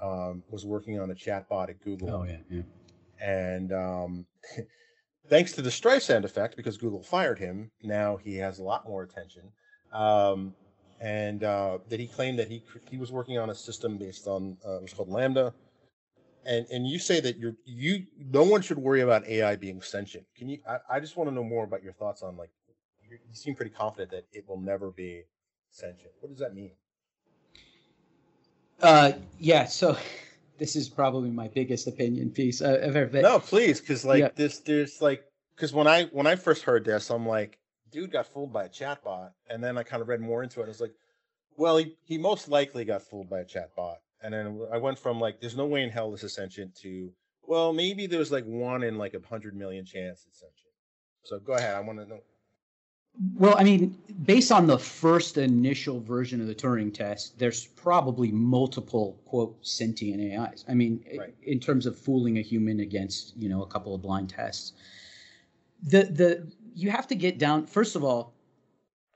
um, 0.00 0.42
was 0.50 0.64
working 0.64 0.98
on 1.00 1.10
a 1.10 1.14
chatbot 1.14 1.68
at 1.68 1.80
Google. 1.80 2.10
Oh 2.10 2.24
yeah, 2.24 2.38
yeah. 2.50 2.62
And 3.20 3.72
um, 3.72 4.26
thanks 5.28 5.52
to 5.52 5.62
the 5.62 5.70
Streisand 5.70 6.24
effect, 6.24 6.56
because 6.56 6.76
Google 6.76 7.02
fired 7.02 7.38
him, 7.38 7.70
now 7.82 8.16
he 8.16 8.36
has 8.36 8.58
a 8.58 8.62
lot 8.62 8.86
more 8.86 9.02
attention. 9.02 9.52
Um, 9.92 10.54
and 11.02 11.42
uh, 11.42 11.78
that 11.88 11.98
he 11.98 12.06
claimed 12.06 12.38
that 12.38 12.48
he 12.48 12.62
he 12.88 12.96
was 12.96 13.10
working 13.10 13.36
on 13.36 13.50
a 13.50 13.54
system 13.54 13.98
based 13.98 14.28
on 14.28 14.56
uh, 14.66 14.76
it 14.76 14.82
was 14.82 14.92
called 14.94 15.10
LaMDA. 15.10 15.52
And 16.46 16.66
and 16.70 16.86
you 16.86 16.98
say 16.98 17.20
that 17.20 17.38
you're 17.38 17.54
you 17.64 18.06
no 18.18 18.44
one 18.44 18.62
should 18.62 18.78
worry 18.78 19.00
about 19.00 19.26
AI 19.26 19.56
being 19.56 19.82
sentient. 19.82 20.26
Can 20.36 20.48
you? 20.48 20.58
I, 20.68 20.78
I 20.96 21.00
just 21.00 21.16
want 21.16 21.28
to 21.28 21.34
know 21.34 21.44
more 21.44 21.64
about 21.64 21.82
your 21.82 21.92
thoughts 21.92 22.22
on 22.22 22.36
like 22.36 22.50
you 23.10 23.18
seem 23.32 23.54
pretty 23.54 23.72
confident 23.72 24.10
that 24.12 24.26
it 24.32 24.48
will 24.48 24.60
never 24.60 24.90
be 24.90 25.24
sentient. 25.70 26.12
What 26.20 26.30
does 26.30 26.38
that 26.38 26.54
mean? 26.54 26.70
Uh, 28.80 29.12
yeah. 29.38 29.66
So 29.66 29.96
this 30.58 30.76
is 30.76 30.88
probably 30.88 31.30
my 31.30 31.48
biggest 31.48 31.88
opinion 31.88 32.30
piece 32.30 32.62
I've 32.62 32.80
ever 32.80 33.06
been. 33.06 33.22
No, 33.22 33.40
please, 33.40 33.80
because 33.80 34.04
like 34.04 34.20
yeah. 34.20 34.28
this, 34.36 34.60
there's 34.60 35.02
like, 35.02 35.24
because 35.56 35.72
when 35.72 35.88
I 35.88 36.04
when 36.06 36.26
I 36.26 36.36
first 36.36 36.62
heard 36.62 36.84
this, 36.84 37.10
I'm 37.10 37.26
like, 37.26 37.58
dude 37.92 38.10
got 38.10 38.26
fooled 38.26 38.52
by 38.52 38.64
a 38.64 38.68
chatbot, 38.68 39.30
and 39.48 39.62
then 39.62 39.78
I 39.78 39.82
kind 39.82 40.02
of 40.02 40.08
read 40.08 40.20
more 40.20 40.42
into 40.42 40.60
it. 40.60 40.64
I 40.64 40.68
was 40.68 40.80
like, 40.80 40.94
well, 41.56 41.76
he 41.76 41.96
he 42.04 42.18
most 42.18 42.48
likely 42.48 42.84
got 42.84 43.02
fooled 43.02 43.28
by 43.28 43.40
a 43.40 43.44
chatbot, 43.44 43.96
and 44.22 44.32
then 44.32 44.60
I 44.72 44.78
went 44.78 44.98
from 44.98 45.20
like, 45.20 45.40
there's 45.40 45.56
no 45.56 45.66
way 45.66 45.82
in 45.82 45.90
hell 45.90 46.10
this 46.10 46.24
is 46.24 46.34
sentient 46.34 46.74
to, 46.76 47.12
well, 47.42 47.72
maybe 47.72 48.06
there's 48.06 48.32
like 48.32 48.44
one 48.44 48.82
in 48.82 48.96
like 48.96 49.14
a 49.14 49.20
hundred 49.28 49.54
million 49.54 49.84
chance 49.84 50.24
it's 50.28 50.40
sentient. 50.40 50.72
So 51.24 51.38
go 51.38 51.52
ahead, 51.52 51.74
I 51.74 51.80
want 51.80 51.98
to 51.98 52.06
know. 52.06 52.20
Well, 53.34 53.54
I 53.58 53.62
mean, 53.62 53.98
based 54.24 54.50
on 54.50 54.66
the 54.66 54.78
first 54.78 55.36
initial 55.36 56.00
version 56.00 56.40
of 56.40 56.46
the 56.46 56.54
Turing 56.54 56.94
test, 56.94 57.38
there's 57.38 57.66
probably 57.66 58.32
multiple 58.32 59.20
quote 59.26 59.54
sentient 59.60 60.32
AIs. 60.32 60.64
I 60.66 60.72
mean, 60.72 61.04
right. 61.18 61.34
in 61.42 61.60
terms 61.60 61.84
of 61.84 61.98
fooling 61.98 62.38
a 62.38 62.40
human 62.40 62.80
against 62.80 63.36
you 63.36 63.50
know 63.50 63.62
a 63.62 63.66
couple 63.66 63.94
of 63.94 64.00
blind 64.00 64.30
tests, 64.30 64.72
the 65.82 66.04
the 66.04 66.52
you 66.74 66.90
have 66.90 67.06
to 67.08 67.14
get 67.14 67.38
down. 67.38 67.66
First 67.66 67.96
of 67.96 68.04
all, 68.04 68.34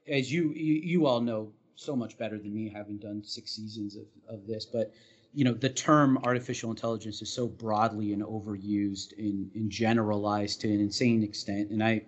as 0.09 0.33
you 0.33 0.53
you, 0.55 1.07
all 1.07 1.21
know 1.21 1.53
so 1.75 1.97
much 1.97 2.17
better 2.17 2.39
than 2.39 2.55
me, 2.55 2.69
having 2.69 2.97
done 2.99 3.23
six 3.25 3.53
seasons 3.53 3.97
of 3.97 4.07
of 4.29 4.47
this, 4.47 4.67
but 4.67 4.93
you 5.35 5.45
know 5.45 5.53
the 5.53 5.69
term 5.69 6.19
artificial 6.19 6.71
intelligence 6.71 7.23
is 7.23 7.33
so 7.33 7.47
broadly 7.47 8.13
and 8.13 8.23
overused 8.23 9.17
and, 9.19 9.51
and 9.55 9.71
generalized 9.71 10.61
to 10.63 10.73
an 10.73 10.81
insane 10.81 11.23
extent, 11.23 11.71
and 11.71 11.83
I 11.83 12.03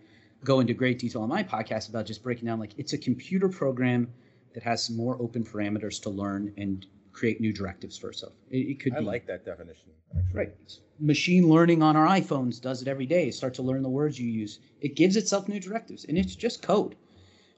go 0.45 0.61
into 0.61 0.73
great 0.73 0.99
detail 0.99 1.23
on 1.23 1.29
my 1.29 1.43
podcast 1.43 1.89
about 1.89 2.07
just 2.07 2.23
breaking 2.23 2.47
down 2.47 2.61
like 2.61 2.73
it's 2.77 2.93
a 2.93 2.99
computer 2.99 3.49
program 3.49 4.09
that 4.55 4.63
has 4.63 4.85
some 4.85 4.97
more 4.97 5.21
open 5.21 5.45
parameters 5.45 6.01
to 6.03 6.11
learn 6.11 6.53
and 6.57 6.87
create 7.19 7.41
new 7.41 7.53
directives 7.53 7.99
for 7.99 8.11
itself. 8.11 8.33
It, 8.51 8.59
it 8.59 8.81
could 8.81 8.95
I 8.95 9.01
be, 9.01 9.05
like 9.05 9.27
that 9.27 9.45
definition. 9.45 9.91
Actually. 10.17 10.39
Right. 10.39 10.55
Machine 11.01 11.49
learning 11.49 11.83
on 11.83 11.97
our 11.97 12.07
iPhones 12.07 12.61
does 12.61 12.81
it 12.83 12.89
every 12.89 13.07
day. 13.07 13.31
Start 13.31 13.55
to 13.55 13.63
learn 13.63 13.83
the 13.83 13.89
words 13.89 14.19
you 14.19 14.31
use. 14.31 14.61
It 14.81 14.95
gives 14.95 15.17
itself 15.17 15.49
new 15.49 15.61
directives, 15.61 16.05
and 16.05 16.17
it's 16.17 16.37
just 16.37 16.63
code. 16.63 16.95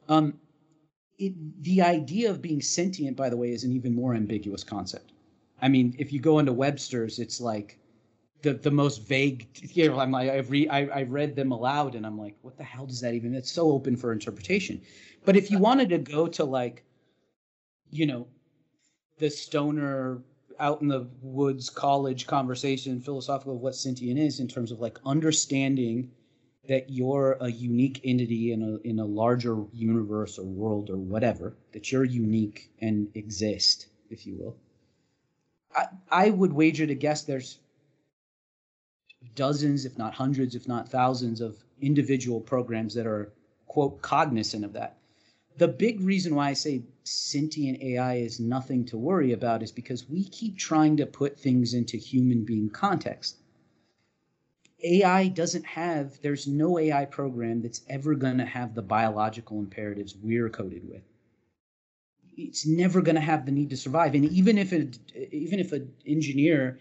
Um, 0.08 0.34
it, 1.18 1.34
the 1.62 1.82
idea 1.82 2.30
of 2.30 2.40
being 2.40 2.62
sentient, 2.62 3.16
by 3.16 3.28
the 3.28 3.36
way, 3.36 3.50
is 3.52 3.64
an 3.64 3.72
even 3.72 3.94
more 3.94 4.14
ambiguous 4.14 4.64
concept. 4.64 5.12
I 5.62 5.68
mean, 5.68 5.94
if 5.98 6.12
you 6.12 6.20
go 6.20 6.38
into 6.38 6.52
Webster's, 6.52 7.18
it's 7.18 7.40
like 7.40 7.78
the 8.42 8.54
the 8.54 8.70
most 8.70 9.06
vague. 9.06 9.46
You 9.74 9.88
know, 9.88 10.00
I'm 10.00 10.10
like 10.10 10.30
I've 10.30 10.50
re, 10.50 10.68
I, 10.68 11.00
I 11.00 11.02
read 11.02 11.36
them 11.36 11.52
aloud, 11.52 11.94
and 11.94 12.06
I'm 12.06 12.18
like, 12.18 12.36
what 12.42 12.56
the 12.56 12.64
hell 12.64 12.86
does 12.86 13.00
that 13.02 13.14
even? 13.14 13.34
It's 13.34 13.52
so 13.52 13.70
open 13.70 13.96
for 13.96 14.12
interpretation. 14.12 14.80
But 15.24 15.36
if 15.36 15.50
you 15.50 15.58
wanted 15.58 15.90
to 15.90 15.98
go 15.98 16.26
to 16.28 16.44
like, 16.44 16.82
you 17.90 18.06
know, 18.06 18.26
the 19.20 19.30
stoner 19.30 20.22
out 20.58 20.82
in 20.82 20.88
the 20.88 21.06
woods 21.22 21.70
college 21.70 22.26
conversation 22.26 23.00
philosophical 23.00 23.54
of 23.54 23.60
what 23.60 23.74
sentient 23.74 24.18
is 24.18 24.40
in 24.40 24.48
terms 24.48 24.72
of 24.72 24.80
like 24.80 24.98
understanding 25.06 26.10
that 26.68 26.90
you're 26.90 27.38
a 27.40 27.50
unique 27.50 28.00
entity 28.04 28.52
in 28.52 28.62
a 28.62 28.88
in 28.88 28.98
a 28.98 29.04
larger 29.04 29.64
universe 29.72 30.38
or 30.38 30.44
world 30.44 30.90
or 30.90 30.96
whatever 30.96 31.54
that 31.72 31.92
you're 31.92 32.04
unique 32.04 32.70
and 32.80 33.08
exist 33.14 33.86
if 34.10 34.26
you 34.26 34.36
will 34.36 34.56
I, 35.74 35.86
I 36.10 36.30
would 36.30 36.52
wager 36.52 36.86
to 36.86 36.94
guess 36.94 37.22
there's 37.22 37.58
dozens, 39.34 39.84
if 39.84 39.98
not 39.98 40.14
hundreds, 40.14 40.54
if 40.54 40.66
not 40.66 40.88
thousands 40.88 41.40
of 41.40 41.56
individual 41.80 42.40
programs 42.40 42.94
that 42.94 43.06
are, 43.06 43.32
quote, 43.66 44.02
cognizant 44.02 44.64
of 44.64 44.72
that. 44.72 44.96
The 45.58 45.68
big 45.68 46.00
reason 46.00 46.34
why 46.34 46.48
I 46.48 46.52
say 46.54 46.82
sentient 47.04 47.82
AI 47.82 48.16
is 48.16 48.40
nothing 48.40 48.84
to 48.86 48.98
worry 48.98 49.32
about 49.32 49.62
is 49.62 49.72
because 49.72 50.08
we 50.08 50.24
keep 50.24 50.56
trying 50.56 50.96
to 50.98 51.06
put 51.06 51.38
things 51.38 51.74
into 51.74 51.96
human 51.96 52.44
being 52.44 52.70
context. 52.70 53.36
AI 54.82 55.28
doesn't 55.28 55.66
have, 55.66 56.20
there's 56.22 56.46
no 56.46 56.78
AI 56.78 57.04
program 57.04 57.60
that's 57.60 57.82
ever 57.88 58.14
going 58.14 58.38
to 58.38 58.46
have 58.46 58.74
the 58.74 58.82
biological 58.82 59.58
imperatives 59.58 60.16
we're 60.16 60.48
coded 60.48 60.88
with. 60.88 61.02
It's 62.36 62.66
never 62.66 63.02
going 63.02 63.16
to 63.16 63.20
have 63.20 63.44
the 63.44 63.52
need 63.52 63.68
to 63.70 63.76
survive. 63.76 64.14
And 64.14 64.24
even 64.24 64.56
if 64.56 64.72
it, 64.72 64.98
even 65.30 65.60
if 65.60 65.72
an 65.72 65.92
engineer 66.06 66.78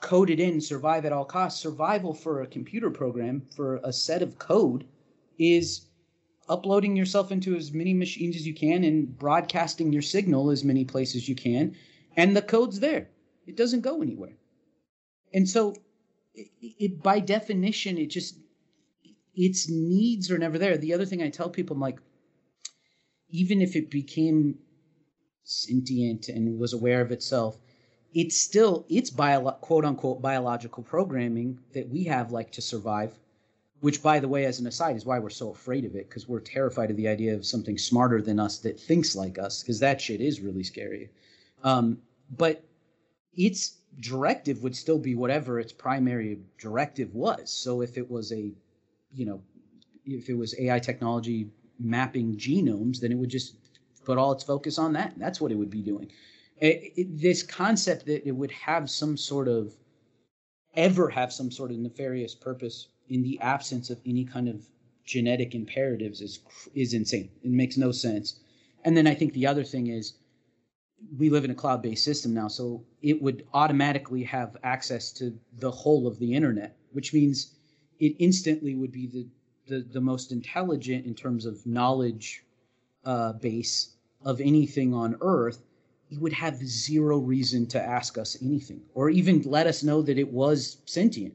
coded 0.00 0.40
in 0.40 0.60
survive 0.60 1.04
at 1.04 1.12
all 1.12 1.24
costs. 1.24 1.60
Survival 1.60 2.12
for 2.12 2.42
a 2.42 2.46
computer 2.46 2.90
program, 2.90 3.42
for 3.54 3.76
a 3.84 3.92
set 3.92 4.22
of 4.22 4.38
code, 4.38 4.84
is 5.38 5.86
uploading 6.50 6.96
yourself 6.96 7.32
into 7.32 7.56
as 7.56 7.72
many 7.72 7.94
machines 7.94 8.36
as 8.36 8.46
you 8.46 8.54
can 8.54 8.84
and 8.84 9.16
broadcasting 9.18 9.92
your 9.92 10.02
signal 10.02 10.50
as 10.50 10.64
many 10.64 10.84
places 10.84 11.28
you 11.28 11.34
can. 11.34 11.74
And 12.16 12.36
the 12.36 12.42
code's 12.42 12.80
there, 12.80 13.08
it 13.46 13.56
doesn't 13.56 13.80
go 13.80 14.02
anywhere. 14.02 14.36
And 15.32 15.48
so, 15.48 15.74
it, 16.34 16.48
it, 16.60 17.02
by 17.02 17.20
definition, 17.20 17.96
it 17.96 18.10
just, 18.10 18.36
its 19.34 19.70
needs 19.70 20.30
are 20.30 20.38
never 20.38 20.58
there. 20.58 20.76
The 20.76 20.92
other 20.92 21.06
thing 21.06 21.22
I 21.22 21.30
tell 21.30 21.48
people, 21.48 21.76
I'm 21.76 21.80
like, 21.80 22.00
even 23.28 23.62
if 23.62 23.76
it 23.76 23.90
became 23.90 24.58
sentient 25.44 26.28
and 26.28 26.58
was 26.58 26.72
aware 26.72 27.00
of 27.00 27.12
itself, 27.12 27.60
it's 28.12 28.36
still 28.36 28.86
it's 28.88 29.10
bio, 29.10 29.50
quote 29.52 29.84
unquote 29.84 30.20
biological 30.20 30.82
programming 30.82 31.60
that 31.74 31.88
we 31.88 32.04
have 32.04 32.32
like 32.32 32.50
to 32.52 32.62
survive 32.62 33.12
which 33.80 34.02
by 34.02 34.20
the 34.20 34.28
way 34.28 34.44
as 34.44 34.60
an 34.60 34.66
aside 34.66 34.96
is 34.96 35.06
why 35.06 35.18
we're 35.18 35.30
so 35.30 35.50
afraid 35.50 35.84
of 35.84 35.94
it 35.94 36.08
because 36.08 36.28
we're 36.28 36.40
terrified 36.40 36.90
of 36.90 36.96
the 36.96 37.08
idea 37.08 37.34
of 37.34 37.46
something 37.46 37.78
smarter 37.78 38.20
than 38.20 38.38
us 38.38 38.58
that 38.58 38.78
thinks 38.78 39.16
like 39.16 39.38
us 39.38 39.62
because 39.62 39.80
that 39.80 40.00
shit 40.00 40.20
is 40.20 40.40
really 40.40 40.62
scary. 40.62 41.10
Um, 41.62 41.98
but 42.36 42.64
its 43.34 43.78
directive 44.00 44.62
would 44.62 44.76
still 44.76 44.98
be 44.98 45.14
whatever 45.14 45.58
its 45.58 45.72
primary 45.72 46.40
directive 46.58 47.14
was. 47.14 47.50
So 47.50 47.80
if 47.80 47.96
it 47.96 48.10
was 48.10 48.32
a 48.32 48.52
you 49.12 49.26
know 49.26 49.42
if 50.04 50.28
it 50.28 50.34
was 50.34 50.54
ai 50.58 50.78
technology 50.78 51.50
mapping 51.78 52.36
genomes 52.36 53.00
then 53.00 53.12
it 53.12 53.16
would 53.16 53.30
just 53.30 53.54
put 54.04 54.18
all 54.18 54.32
its 54.32 54.44
focus 54.44 54.78
on 54.78 54.92
that. 54.94 55.14
That's 55.18 55.40
what 55.40 55.52
it 55.52 55.56
would 55.56 55.70
be 55.70 55.82
doing. 55.82 56.10
It, 56.58 56.92
it, 56.96 57.20
this 57.20 57.42
concept 57.42 58.06
that 58.06 58.26
it 58.26 58.32
would 58.32 58.50
have 58.50 58.90
some 58.90 59.16
sort 59.16 59.48
of 59.48 59.74
ever 60.74 61.08
have 61.08 61.32
some 61.32 61.50
sort 61.50 61.70
of 61.70 61.78
nefarious 61.78 62.34
purpose 62.34 62.88
in 63.10 63.22
the 63.22 63.40
absence 63.40 63.90
of 63.90 64.00
any 64.06 64.24
kind 64.24 64.48
of 64.48 64.66
genetic 65.04 65.54
imperatives 65.54 66.22
is 66.22 66.40
is 66.74 66.94
insane. 66.94 67.30
It 67.44 67.50
makes 67.52 67.76
no 67.78 67.92
sense. 67.92 68.40
And 68.84 68.96
then 68.96 69.06
I 69.08 69.14
think 69.14 69.34
the 69.34 69.48
other 69.48 69.64
thing 69.64 69.88
is 69.88 70.14
we 71.18 71.30
live 71.30 71.44
in 71.44 71.50
a 71.52 71.56
cloud-based 71.56 72.04
system 72.04 72.34
now, 72.34 72.48
so 72.48 72.84
it 73.02 73.22
would 73.22 73.46
automatically 73.54 74.24
have 74.24 74.56
access 74.62 75.12
to 75.14 75.38
the 75.58 75.70
whole 75.70 76.06
of 76.06 76.18
the 76.18 76.34
internet, 76.34 76.76
which 76.92 77.14
means 77.14 77.56
it 78.00 78.16
instantly 78.18 78.74
would 78.76 78.92
be 78.92 79.06
the 79.08 79.28
the, 79.68 79.80
the 79.92 80.00
most 80.00 80.32
intelligent 80.32 81.06
in 81.06 81.14
terms 81.14 81.46
of 81.46 81.66
knowledge 81.66 82.44
uh, 83.04 83.32
base 83.34 83.96
of 84.24 84.40
anything 84.40 84.94
on 84.94 85.16
earth 85.22 85.62
It 86.10 86.20
would 86.20 86.34
have 86.34 86.56
zero 86.58 87.18
reason 87.18 87.66
to 87.68 87.82
ask 87.82 88.18
us 88.18 88.36
anything 88.42 88.82
or 88.94 89.10
even 89.10 89.42
let 89.42 89.66
us 89.66 89.82
know 89.82 90.02
that 90.02 90.18
it 90.18 90.32
was 90.32 90.78
sentient. 90.86 91.34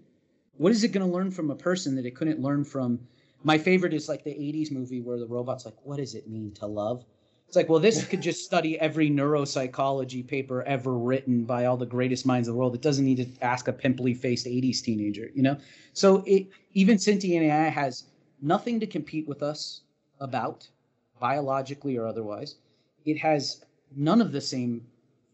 What 0.58 0.72
is 0.72 0.84
it 0.84 0.90
going 0.90 1.06
to 1.06 1.12
learn 1.12 1.32
from 1.32 1.52
a 1.52 1.56
person 1.56 1.96
that 1.96 2.06
it 2.06 2.16
couldn't 2.16 2.42
learn 2.42 2.64
from? 2.64 3.00
My 3.44 3.58
favorite 3.58 3.94
is 3.94 4.08
like 4.08 4.24
the 4.24 4.32
80s 4.32 4.72
movie 4.72 5.02
where 5.02 5.18
the 5.18 5.28
robot's 5.28 5.66
like, 5.66 5.76
What 5.84 5.98
does 5.98 6.16
it 6.16 6.30
mean 6.30 6.52
to 6.54 6.66
love? 6.66 7.06
It's 7.48 7.56
like, 7.56 7.70
well, 7.70 7.80
this 7.80 8.04
could 8.06 8.22
just 8.22 8.44
study 8.44 8.80
every 8.80 9.10
neuropsychology 9.10 10.28
paper 10.28 10.64
ever 10.64 10.98
written 10.98 11.44
by 11.44 11.66
all 11.66 11.78
the 11.78 11.86
greatest 11.86 12.26
minds 12.26 12.48
in 12.48 12.54
the 12.54 12.58
world. 12.58 12.74
It 12.74 12.82
doesn't 12.82 13.06
need 13.06 13.18
to 13.18 13.46
ask 13.46 13.68
a 13.68 13.74
pimply 13.74 14.16
faced 14.16 14.48
80s 14.48 14.82
teenager, 14.82 15.30
you 15.34 15.44
know? 15.44 15.58
So 15.94 16.24
it, 16.26 16.48
even 16.74 16.98
sentient 16.98 17.46
AI 17.46 17.70
has 17.70 18.06
nothing 18.42 18.80
to 18.80 18.88
compete 18.88 19.28
with 19.28 19.44
us 19.44 19.82
about, 20.20 20.68
biologically 21.20 21.98
or 21.98 22.08
otherwise. 22.08 22.56
It 23.06 23.20
has 23.20 23.64
none 23.96 24.22
of 24.22 24.32
the 24.32 24.42
same 24.42 24.88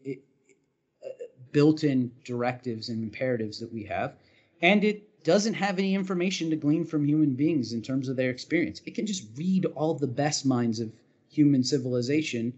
uh, 0.06 1.08
built-in 1.50 2.12
directives 2.24 2.90
and 2.90 3.02
imperatives 3.02 3.58
that 3.58 3.72
we 3.72 3.84
have 3.84 4.16
and 4.62 4.84
it 4.84 5.02
doesn't 5.24 5.54
have 5.54 5.78
any 5.78 5.94
information 5.94 6.50
to 6.50 6.56
glean 6.56 6.84
from 6.84 7.04
human 7.04 7.34
beings 7.34 7.72
in 7.72 7.82
terms 7.82 8.08
of 8.08 8.16
their 8.16 8.30
experience 8.30 8.80
it 8.86 8.94
can 8.94 9.06
just 9.06 9.26
read 9.36 9.64
all 9.74 9.94
the 9.94 10.06
best 10.06 10.44
minds 10.44 10.80
of 10.80 10.90
human 11.30 11.62
civilization 11.64 12.52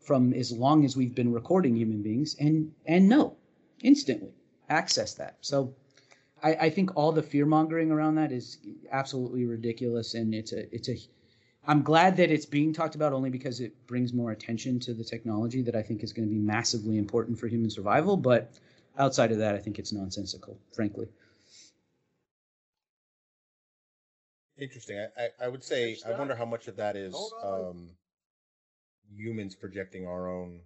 from 0.00 0.32
as 0.32 0.52
long 0.52 0.84
as 0.84 0.96
we've 0.96 1.14
been 1.14 1.32
recording 1.32 1.76
human 1.76 2.02
beings 2.02 2.36
and 2.38 2.72
and 2.86 3.08
know 3.08 3.36
instantly 3.82 4.32
access 4.68 5.14
that 5.14 5.36
so 5.40 5.74
I, 6.44 6.54
I 6.66 6.70
think 6.70 6.94
all 6.94 7.10
the 7.10 7.22
fear 7.22 7.46
mongering 7.46 7.90
around 7.90 8.16
that 8.16 8.30
is 8.30 8.58
absolutely 8.92 9.46
ridiculous, 9.46 10.14
and 10.14 10.34
it's 10.34 10.52
a 10.52 10.72
it's 10.72 10.88
a. 10.88 10.96
I'm 11.66 11.82
glad 11.82 12.18
that 12.18 12.30
it's 12.30 12.44
being 12.44 12.74
talked 12.74 12.94
about 12.94 13.14
only 13.14 13.30
because 13.30 13.60
it 13.60 13.86
brings 13.86 14.12
more 14.12 14.30
attention 14.30 14.78
to 14.80 14.92
the 14.92 15.02
technology 15.02 15.62
that 15.62 15.74
I 15.74 15.82
think 15.82 16.04
is 16.04 16.12
going 16.12 16.28
to 16.28 16.34
be 16.34 16.38
massively 16.38 16.98
important 16.98 17.38
for 17.38 17.48
human 17.48 17.70
survival. 17.70 18.18
But 18.18 18.52
outside 18.98 19.32
of 19.32 19.38
that, 19.38 19.54
I 19.54 19.58
think 19.58 19.78
it's 19.78 19.90
nonsensical, 19.90 20.58
frankly. 20.72 21.08
Interesting. 24.58 24.98
I, 24.98 25.22
I, 25.22 25.28
I 25.46 25.48
would 25.48 25.64
say 25.64 25.96
I 26.06 26.12
wonder 26.12 26.34
how 26.34 26.44
much 26.44 26.68
of 26.68 26.76
that 26.76 26.96
is 26.96 27.14
um, 27.42 27.90
humans 29.16 29.54
projecting 29.54 30.06
our 30.06 30.28
own 30.28 30.60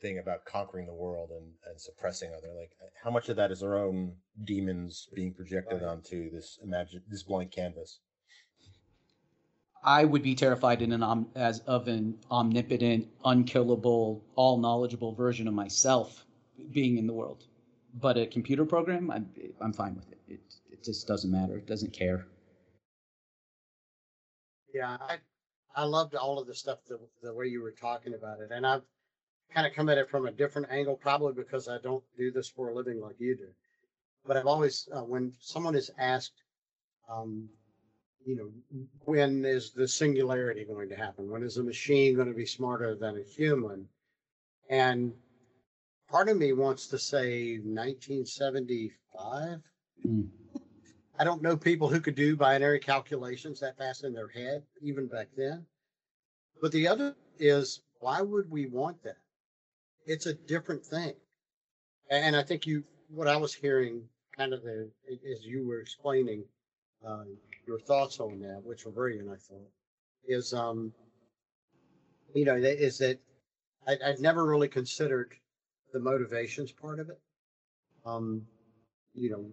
thing 0.00 0.18
about 0.18 0.44
conquering 0.44 0.86
the 0.86 0.94
world 0.94 1.30
and, 1.30 1.52
and 1.68 1.80
suppressing 1.80 2.30
other 2.36 2.48
like 2.58 2.70
how 3.02 3.10
much 3.10 3.28
of 3.28 3.36
that 3.36 3.50
is 3.50 3.62
our 3.62 3.76
own 3.76 4.12
demons 4.44 5.08
being 5.14 5.32
projected 5.32 5.82
right. 5.82 5.90
onto 5.90 6.30
this 6.30 6.58
imagine 6.62 7.02
this 7.08 7.22
blank 7.22 7.50
canvas 7.50 8.00
i 9.84 10.04
would 10.04 10.22
be 10.22 10.34
terrified 10.34 10.80
in 10.80 10.92
an 10.92 11.02
om, 11.02 11.26
as 11.34 11.60
of 11.60 11.86
an 11.88 12.16
omnipotent 12.30 13.06
unkillable 13.26 14.24
all 14.36 14.56
knowledgeable 14.56 15.14
version 15.14 15.46
of 15.46 15.54
myself 15.54 16.24
being 16.72 16.96
in 16.96 17.06
the 17.06 17.12
world 17.12 17.44
but 18.00 18.16
a 18.16 18.26
computer 18.26 18.64
program 18.64 19.10
i'm, 19.10 19.28
I'm 19.60 19.72
fine 19.72 19.94
with 19.94 20.10
it. 20.12 20.18
it 20.28 20.40
it 20.72 20.82
just 20.82 21.06
doesn't 21.06 21.30
matter 21.30 21.58
it 21.58 21.66
doesn't 21.66 21.92
care 21.92 22.26
yeah 24.74 24.96
i 25.00 25.16
i 25.76 25.84
loved 25.84 26.14
all 26.14 26.38
of 26.38 26.46
the 26.46 26.54
stuff 26.54 26.78
the, 26.88 26.98
the 27.22 27.34
way 27.34 27.46
you 27.46 27.62
were 27.62 27.72
talking 27.72 28.14
about 28.14 28.40
it 28.40 28.50
and 28.50 28.66
i've 28.66 28.82
kind 29.52 29.66
of 29.66 29.74
come 29.74 29.88
at 29.88 29.98
it 29.98 30.08
from 30.08 30.26
a 30.26 30.32
different 30.32 30.68
angle, 30.70 30.96
probably 30.96 31.32
because 31.32 31.68
I 31.68 31.78
don't 31.78 32.04
do 32.16 32.30
this 32.30 32.48
for 32.48 32.68
a 32.68 32.74
living 32.74 33.00
like 33.00 33.16
you 33.18 33.36
do. 33.36 33.48
But 34.26 34.36
I've 34.36 34.46
always, 34.46 34.88
uh, 34.94 35.00
when 35.00 35.32
someone 35.40 35.74
is 35.74 35.90
asked, 35.98 36.42
um, 37.10 37.48
you 38.24 38.36
know, 38.36 38.50
when 39.04 39.44
is 39.44 39.72
the 39.72 39.88
singularity 39.88 40.64
going 40.64 40.88
to 40.90 40.96
happen? 40.96 41.30
When 41.30 41.42
is 41.42 41.56
a 41.56 41.62
machine 41.62 42.14
going 42.14 42.28
to 42.28 42.34
be 42.34 42.46
smarter 42.46 42.94
than 42.94 43.18
a 43.18 43.22
human? 43.22 43.88
And 44.68 45.14
part 46.08 46.28
of 46.28 46.36
me 46.36 46.52
wants 46.52 46.86
to 46.88 46.98
say 46.98 47.58
1975. 47.58 49.60
Mm. 50.06 50.28
I 51.20 51.24
don't 51.24 51.42
know 51.42 51.56
people 51.56 51.88
who 51.88 52.00
could 52.00 52.16
do 52.16 52.34
binary 52.34 52.80
calculations 52.80 53.60
that 53.60 53.78
fast 53.78 54.02
in 54.04 54.12
their 54.12 54.28
head, 54.28 54.64
even 54.82 55.06
back 55.06 55.28
then. 55.36 55.64
But 56.60 56.72
the 56.72 56.88
other 56.88 57.14
is, 57.38 57.82
why 58.00 58.20
would 58.22 58.50
we 58.50 58.66
want 58.66 59.02
that? 59.04 59.18
it's 60.06 60.26
a 60.26 60.34
different 60.34 60.84
thing. 60.84 61.14
And 62.10 62.34
I 62.34 62.42
think 62.42 62.66
you, 62.66 62.82
what 63.08 63.28
I 63.28 63.36
was 63.36 63.54
hearing 63.54 64.02
kind 64.36 64.52
of 64.52 64.62
the, 64.62 64.90
as 65.08 65.44
you 65.44 65.66
were 65.66 65.80
explaining 65.80 66.44
uh, 67.06 67.24
your 67.66 67.78
thoughts 67.78 68.18
on 68.18 68.40
that, 68.40 68.62
which 68.64 68.84
were 68.84 68.90
brilliant, 68.90 69.28
I 69.28 69.36
thought, 69.36 69.70
is, 70.26 70.52
um, 70.52 70.92
you 72.34 72.44
know, 72.44 72.56
is 72.56 72.98
that 72.98 73.20
I, 73.86 73.96
I'd 74.04 74.20
never 74.20 74.44
really 74.44 74.68
considered 74.68 75.34
the 75.92 76.00
motivations 76.00 76.72
part 76.72 76.98
of 76.98 77.08
it. 77.10 77.20
Um, 78.04 78.42
you 79.14 79.30
know, 79.30 79.46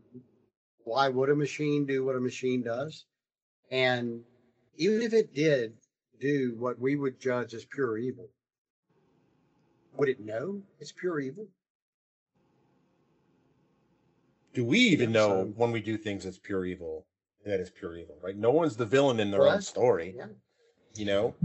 why 0.87 1.09
would 1.09 1.29
a 1.29 1.35
machine 1.35 1.85
do 1.85 2.05
what 2.05 2.15
a 2.15 2.19
machine 2.19 2.63
does? 2.63 3.05
And 3.71 4.21
even 4.77 5.01
if 5.01 5.11
it 5.11 5.33
did 5.33 5.73
do 6.21 6.55
what 6.57 6.79
we 6.79 6.95
would 6.95 7.19
judge 7.19 7.53
as 7.53 7.65
pure 7.65 7.97
evil, 7.97 8.29
would 9.97 10.07
it 10.07 10.21
know 10.21 10.61
it's 10.79 10.93
pure 10.93 11.19
evil? 11.19 11.45
Do 14.53 14.63
we 14.63 14.79
even 14.79 15.11
know 15.11 15.27
so, 15.27 15.53
when 15.57 15.71
we 15.71 15.81
do 15.81 15.97
things 15.97 16.23
that's 16.23 16.39
pure 16.39 16.65
evil 16.65 17.05
that 17.45 17.59
is 17.59 17.69
pure 17.69 17.97
evil, 17.97 18.15
right? 18.23 18.37
No 18.37 18.51
one's 18.51 18.77
the 18.77 18.85
villain 18.85 19.19
in 19.19 19.29
their 19.29 19.45
own 19.45 19.61
story. 19.61 20.15
Yeah. 20.17 20.27
You 20.95 21.05
know? 21.05 21.35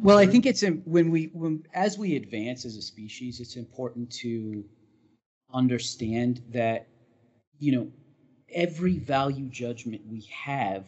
Well, 0.00 0.16
I 0.16 0.26
think 0.26 0.46
it's 0.46 0.62
when 0.84 1.10
we 1.10 1.30
when 1.34 1.64
as 1.74 1.98
we 1.98 2.16
advance 2.16 2.64
as 2.64 2.76
a 2.76 2.82
species, 2.82 3.40
it's 3.40 3.56
important 3.56 4.10
to 4.12 4.64
understand 5.52 6.40
that 6.50 6.86
you 7.58 7.72
know 7.72 7.92
every 8.52 8.98
value 8.98 9.46
judgment 9.46 10.02
we 10.10 10.20
have 10.30 10.86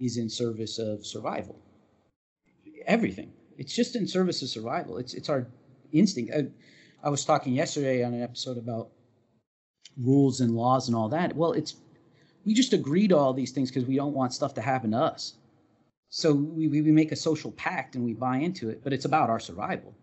is 0.00 0.16
in 0.16 0.28
service 0.28 0.78
of 0.78 1.06
survival. 1.06 1.58
Everything. 2.86 3.32
It's 3.56 3.74
just 3.74 3.96
in 3.96 4.06
service 4.06 4.42
of 4.42 4.48
survival. 4.48 4.98
It's 4.98 5.14
it's 5.14 5.28
our 5.28 5.46
instinct. 5.92 6.32
I, 6.34 6.46
I 7.02 7.08
was 7.08 7.24
talking 7.24 7.54
yesterday 7.54 8.02
on 8.02 8.14
an 8.14 8.22
episode 8.22 8.58
about 8.58 8.90
rules 9.96 10.40
and 10.40 10.56
laws 10.56 10.88
and 10.88 10.96
all 10.96 11.08
that. 11.10 11.36
Well, 11.36 11.52
it's 11.52 11.76
we 12.44 12.54
just 12.54 12.72
agree 12.72 13.08
to 13.08 13.16
all 13.16 13.32
these 13.32 13.52
things 13.52 13.70
because 13.70 13.86
we 13.86 13.96
don't 13.96 14.14
want 14.14 14.34
stuff 14.34 14.54
to 14.54 14.60
happen 14.60 14.90
to 14.90 14.98
us. 14.98 15.34
So 16.10 16.32
we, 16.32 16.68
we 16.68 16.92
make 16.92 17.12
a 17.12 17.16
social 17.16 17.50
pact 17.52 17.96
and 17.96 18.04
we 18.04 18.12
buy 18.12 18.36
into 18.36 18.68
it, 18.70 18.84
but 18.84 18.92
it's 18.92 19.04
about 19.04 19.30
our 19.30 19.40
survival. 19.40 19.94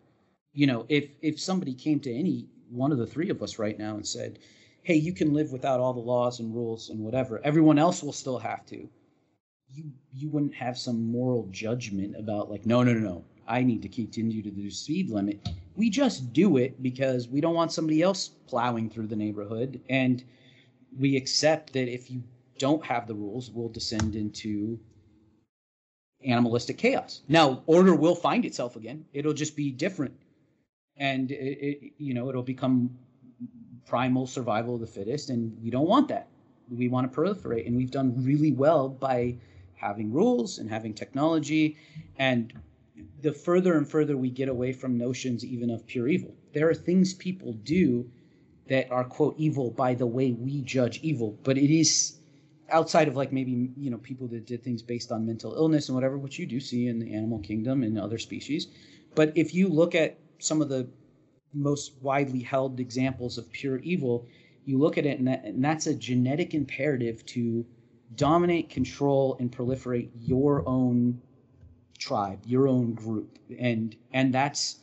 You 0.53 0.67
know, 0.67 0.85
if 0.89 1.09
if 1.21 1.39
somebody 1.39 1.73
came 1.73 1.99
to 2.01 2.13
any 2.13 2.47
one 2.69 2.91
of 2.91 2.97
the 2.97 3.07
three 3.07 3.29
of 3.29 3.41
us 3.43 3.59
right 3.59 3.77
now 3.77 3.95
and 3.95 4.07
said, 4.07 4.39
"Hey, 4.83 4.95
you 4.95 5.13
can 5.13 5.33
live 5.33 5.51
without 5.51 5.79
all 5.79 5.93
the 5.93 5.99
laws 5.99 6.39
and 6.39 6.53
rules 6.53 6.89
and 6.89 6.99
whatever. 6.99 7.39
Everyone 7.43 7.77
else 7.79 8.01
will 8.03 8.13
still 8.13 8.39
have 8.39 8.65
to." 8.67 8.89
You 9.73 9.91
you 10.13 10.29
wouldn't 10.29 10.55
have 10.55 10.77
some 10.77 11.01
moral 11.11 11.47
judgment 11.51 12.15
about 12.17 12.49
like, 12.51 12.65
no, 12.65 12.83
no, 12.83 12.93
no, 12.93 12.99
no. 12.99 13.23
I 13.47 13.63
need 13.63 13.81
to 13.83 13.89
continue 13.89 14.41
to 14.43 14.51
the 14.51 14.69
speed 14.69 15.09
limit. 15.09 15.47
We 15.75 15.89
just 15.89 16.33
do 16.33 16.57
it 16.57 16.81
because 16.81 17.27
we 17.27 17.41
don't 17.41 17.55
want 17.55 17.71
somebody 17.71 18.01
else 18.01 18.29
plowing 18.47 18.89
through 18.89 19.07
the 19.07 19.15
neighborhood. 19.15 19.81
And 19.89 20.23
we 20.97 21.15
accept 21.15 21.73
that 21.73 21.87
if 21.87 22.11
you 22.11 22.23
don't 22.57 22.85
have 22.85 23.07
the 23.07 23.15
rules, 23.15 23.49
we'll 23.49 23.69
descend 23.69 24.15
into 24.15 24.79
animalistic 26.25 26.77
chaos. 26.77 27.21
Now, 27.27 27.63
order 27.65 27.95
will 27.95 28.15
find 28.15 28.45
itself 28.45 28.75
again. 28.75 29.05
It'll 29.13 29.33
just 29.33 29.55
be 29.55 29.71
different. 29.71 30.15
And, 30.97 31.31
it, 31.31 31.35
it, 31.35 31.93
you 31.97 32.13
know, 32.13 32.29
it'll 32.29 32.43
become 32.43 32.97
primal 33.85 34.27
survival 34.27 34.75
of 34.75 34.81
the 34.81 34.87
fittest. 34.87 35.29
And 35.29 35.57
we 35.61 35.69
don't 35.69 35.87
want 35.87 36.07
that. 36.09 36.27
We 36.69 36.87
want 36.87 37.11
to 37.11 37.19
proliferate. 37.19 37.67
And 37.67 37.75
we've 37.75 37.91
done 37.91 38.23
really 38.23 38.51
well 38.51 38.89
by 38.89 39.37
having 39.75 40.11
rules 40.11 40.59
and 40.59 40.69
having 40.69 40.93
technology 40.93 41.75
and 42.17 42.53
the 43.21 43.33
further 43.33 43.77
and 43.77 43.87
further 43.87 44.15
we 44.15 44.29
get 44.29 44.47
away 44.47 44.73
from 44.73 44.97
notions 44.97 45.43
even 45.43 45.69
of 45.71 45.85
pure 45.87 46.07
evil. 46.07 46.35
There 46.53 46.69
are 46.69 46.73
things 46.73 47.13
people 47.13 47.53
do 47.53 48.09
that 48.67 48.91
are 48.91 49.03
quote 49.03 49.35
evil 49.37 49.71
by 49.71 49.95
the 49.95 50.05
way 50.05 50.31
we 50.31 50.61
judge 50.61 50.99
evil, 51.01 51.37
but 51.43 51.57
it 51.57 51.73
is 51.73 52.19
outside 52.69 53.07
of 53.07 53.15
like 53.15 53.33
maybe 53.33 53.69
you 53.75 53.89
know 53.89 53.97
people 53.97 54.27
that 54.27 54.45
did 54.45 54.63
things 54.63 54.81
based 54.81 55.11
on 55.11 55.25
mental 55.25 55.53
illness 55.55 55.89
and 55.89 55.95
whatever, 55.95 56.17
which 56.17 56.39
you 56.39 56.45
do 56.45 56.59
see 56.59 56.87
in 56.87 56.99
the 56.99 57.13
animal 57.13 57.39
kingdom 57.39 57.83
and 57.83 57.99
other 57.99 58.17
species. 58.17 58.67
But 59.15 59.33
if 59.35 59.53
you 59.53 59.67
look 59.67 59.93
at 59.95 60.17
some 60.39 60.61
of 60.61 60.69
the 60.69 60.87
most 61.53 61.93
widely 62.01 62.39
held 62.39 62.79
examples 62.79 63.37
of 63.37 63.51
pure 63.51 63.79
evil, 63.79 64.27
you 64.65 64.77
look 64.77 64.97
at 64.97 65.05
it 65.05 65.19
and, 65.19 65.27
that, 65.27 65.43
and 65.43 65.63
that's 65.63 65.87
a 65.87 65.95
genetic 65.95 66.53
imperative 66.53 67.25
to 67.27 67.65
dominate, 68.15 68.69
control, 68.69 69.37
and 69.39 69.51
proliferate 69.51 70.09
your 70.15 70.67
own 70.67 71.21
tribe, 71.97 72.39
your 72.45 72.67
own 72.67 72.93
group, 72.93 73.39
and 73.59 73.95
and 74.11 74.33
that's 74.33 74.79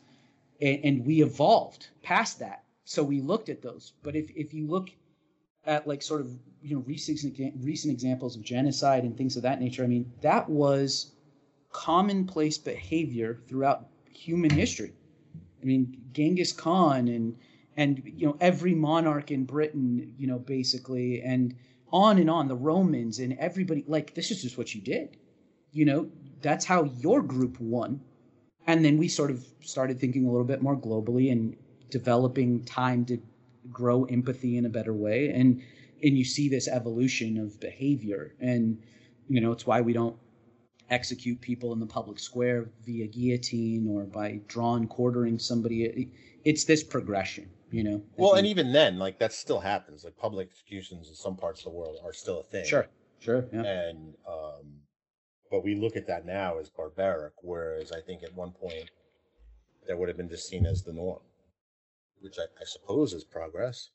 and, 0.61 0.81
and 0.85 1.07
we 1.07 1.23
evolved 1.23 1.89
past 2.03 2.39
that. 2.39 2.65
So 2.85 3.03
we 3.03 3.21
looked 3.21 3.49
at 3.49 3.63
those. 3.63 3.93
But 4.03 4.17
if 4.17 4.31
if 4.35 4.55
you 4.55 4.67
look 4.67 4.91
at 5.67 5.87
like 5.87 6.03
sort 6.03 6.21
of 6.21 6.31
you 6.63 6.77
know 6.77 6.83
recent 6.87 7.21
recent 7.61 7.93
examples 7.93 8.37
of 8.37 8.43
genocide 8.43 9.05
and 9.05 9.17
things 9.17 9.37
of 9.37 9.43
that 9.43 9.61
nature, 9.61 9.85
I 9.85 9.89
mean 9.89 10.11
that 10.23 10.49
was 10.49 11.13
commonplace 11.71 12.57
behavior 12.57 13.41
throughout 13.47 13.89
human 14.11 14.51
history. 14.51 14.93
I 15.63 15.65
mean 15.65 16.01
Genghis 16.13 16.53
Khan 16.53 17.09
and 17.09 17.37
and 17.77 18.03
you 18.05 18.27
know 18.27 18.37
every 18.41 18.75
monarch 18.75 19.31
in 19.31 19.45
Britain, 19.45 20.15
you 20.19 20.27
know 20.27 20.39
basically, 20.39 21.23
and 21.23 21.55
on 21.93 22.19
and 22.19 22.29
on 22.31 22.49
the 22.49 22.57
Romans 22.57 23.19
and 23.19 23.37
everybody 23.39 23.85
like 23.87 24.15
this 24.15 24.31
is 24.31 24.43
just 24.43 24.59
what 24.59 24.75
you 24.75 24.81
did. 24.81 25.17
You 25.73 25.85
know, 25.85 26.11
that's 26.41 26.65
how 26.65 26.85
your 26.85 27.23
group 27.23 27.61
won. 27.61 28.01
And 28.67 28.85
then 28.85 28.99
we 28.99 29.09
sort 29.09 29.31
of 29.31 29.47
started 29.61 29.99
thinking 29.99 30.27
a 30.27 30.31
little 30.31 30.47
bit 30.47 30.63
more 30.63 30.77
globally 30.77 31.31
and 31.33 31.57
developing 31.91 32.65
time 32.65 33.05
to 33.07 33.19
grow 33.71 34.05
empathy 34.05 34.57
in 34.57 34.67
a 34.67 34.71
better 34.71 34.93
way. 34.93 35.31
And 35.31 35.63
and 36.03 36.17
you 36.17 36.25
see 36.25 36.49
this 36.49 36.69
evolution 36.69 37.39
of 37.39 37.61
behavior. 37.61 38.35
And 38.41 38.83
you 39.29 39.41
know, 39.41 39.53
it's 39.53 39.67
why 39.67 39.81
we 39.81 39.93
don't 39.93 40.17
execute 40.91 41.41
people 41.41 41.73
in 41.73 41.81
the 41.81 41.87
public 41.87 42.19
square 42.19 42.71
via 42.85 43.07
guillotine 43.07 43.89
or 43.89 44.05
by 44.05 44.41
drawn 44.49 44.87
quartering 44.87 45.39
somebody. 45.39 46.11
It's 46.45 46.65
this 46.65 46.83
progression, 46.83 47.49
you 47.71 47.85
know. 47.85 48.03
Well, 48.17 48.35
and 48.35 48.47
even 48.47 48.73
then, 48.73 48.99
like 48.99 49.19
that 49.19 49.33
still 49.33 49.61
happens. 49.61 50.05
Like 50.05 50.17
public 50.17 50.49
executions 50.49 51.09
in 51.09 51.15
some 51.15 51.37
parts 51.37 51.61
of 51.61 51.73
the 51.73 51.79
world 51.79 51.99
are 52.05 52.13
still 52.13 52.41
a 52.41 52.45
thing. 52.45 52.65
Sure, 52.67 52.89
sure. 53.19 53.47
Yeah. 53.53 53.63
And 53.63 54.15
um, 54.27 54.81
but 55.51 55.65
we 55.65 55.75
look 55.75 55.97
at 55.97 56.07
that 56.07 56.27
now 56.27 56.59
as 56.59 56.71
barbaric, 56.71 57.35
whereas 57.43 57.93
I 57.93 58.01
think 58.01 58.23
at 58.23 58.35
one 58.35 58.53
point 58.53 58.91
that 59.87 59.99
would 59.99 60.09
have 60.09 60.17
been 60.17 60.29
just 60.29 60.49
seen 60.49 60.67
as 60.67 60.83
the 60.83 60.93
norm, 60.93 61.21
which 62.21 62.37
I, 62.39 62.45
I 62.61 62.65
suppose 62.65 63.13
is 63.13 63.25
progress. 63.25 63.91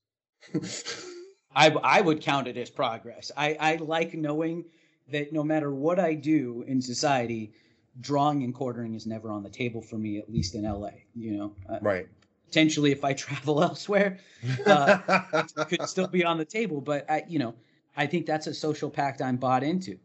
I 1.55 1.69
I 1.69 2.01
would 2.01 2.21
count 2.21 2.47
it 2.47 2.57
as 2.57 2.69
progress. 2.69 3.31
I 3.37 3.57
I 3.59 3.75
like 3.77 4.13
knowing 4.13 4.65
that 5.09 5.33
no 5.33 5.43
matter 5.43 5.73
what 5.73 5.99
I 5.99 6.13
do 6.13 6.63
in 6.67 6.81
society, 6.81 7.53
drawing 7.99 8.43
and 8.43 8.53
quartering 8.53 8.93
is 8.93 9.05
never 9.05 9.29
on 9.29 9.43
the 9.43 9.49
table 9.49 9.81
for 9.81 9.97
me, 9.97 10.17
at 10.17 10.31
least 10.31 10.55
in 10.55 10.63
LA. 10.63 10.89
You 11.15 11.37
know, 11.37 11.55
Uh, 11.69 11.79
Right. 11.81 12.07
potentially 12.45 12.91
if 12.91 13.03
I 13.03 13.13
travel 13.25 13.61
elsewhere, 13.63 14.19
uh, 14.65 14.99
it 15.33 15.53
could 15.69 15.87
still 15.89 16.07
be 16.07 16.23
on 16.23 16.37
the 16.37 16.45
table. 16.45 16.81
But 16.81 17.09
I, 17.09 17.23
you 17.27 17.39
know, 17.39 17.55
I 17.95 18.07
think 18.07 18.25
that's 18.25 18.47
a 18.47 18.53
social 18.53 18.89
pact 18.89 19.21
I'm 19.21 19.37
bought 19.37 19.63
into. 19.63 19.91
You 19.91 19.99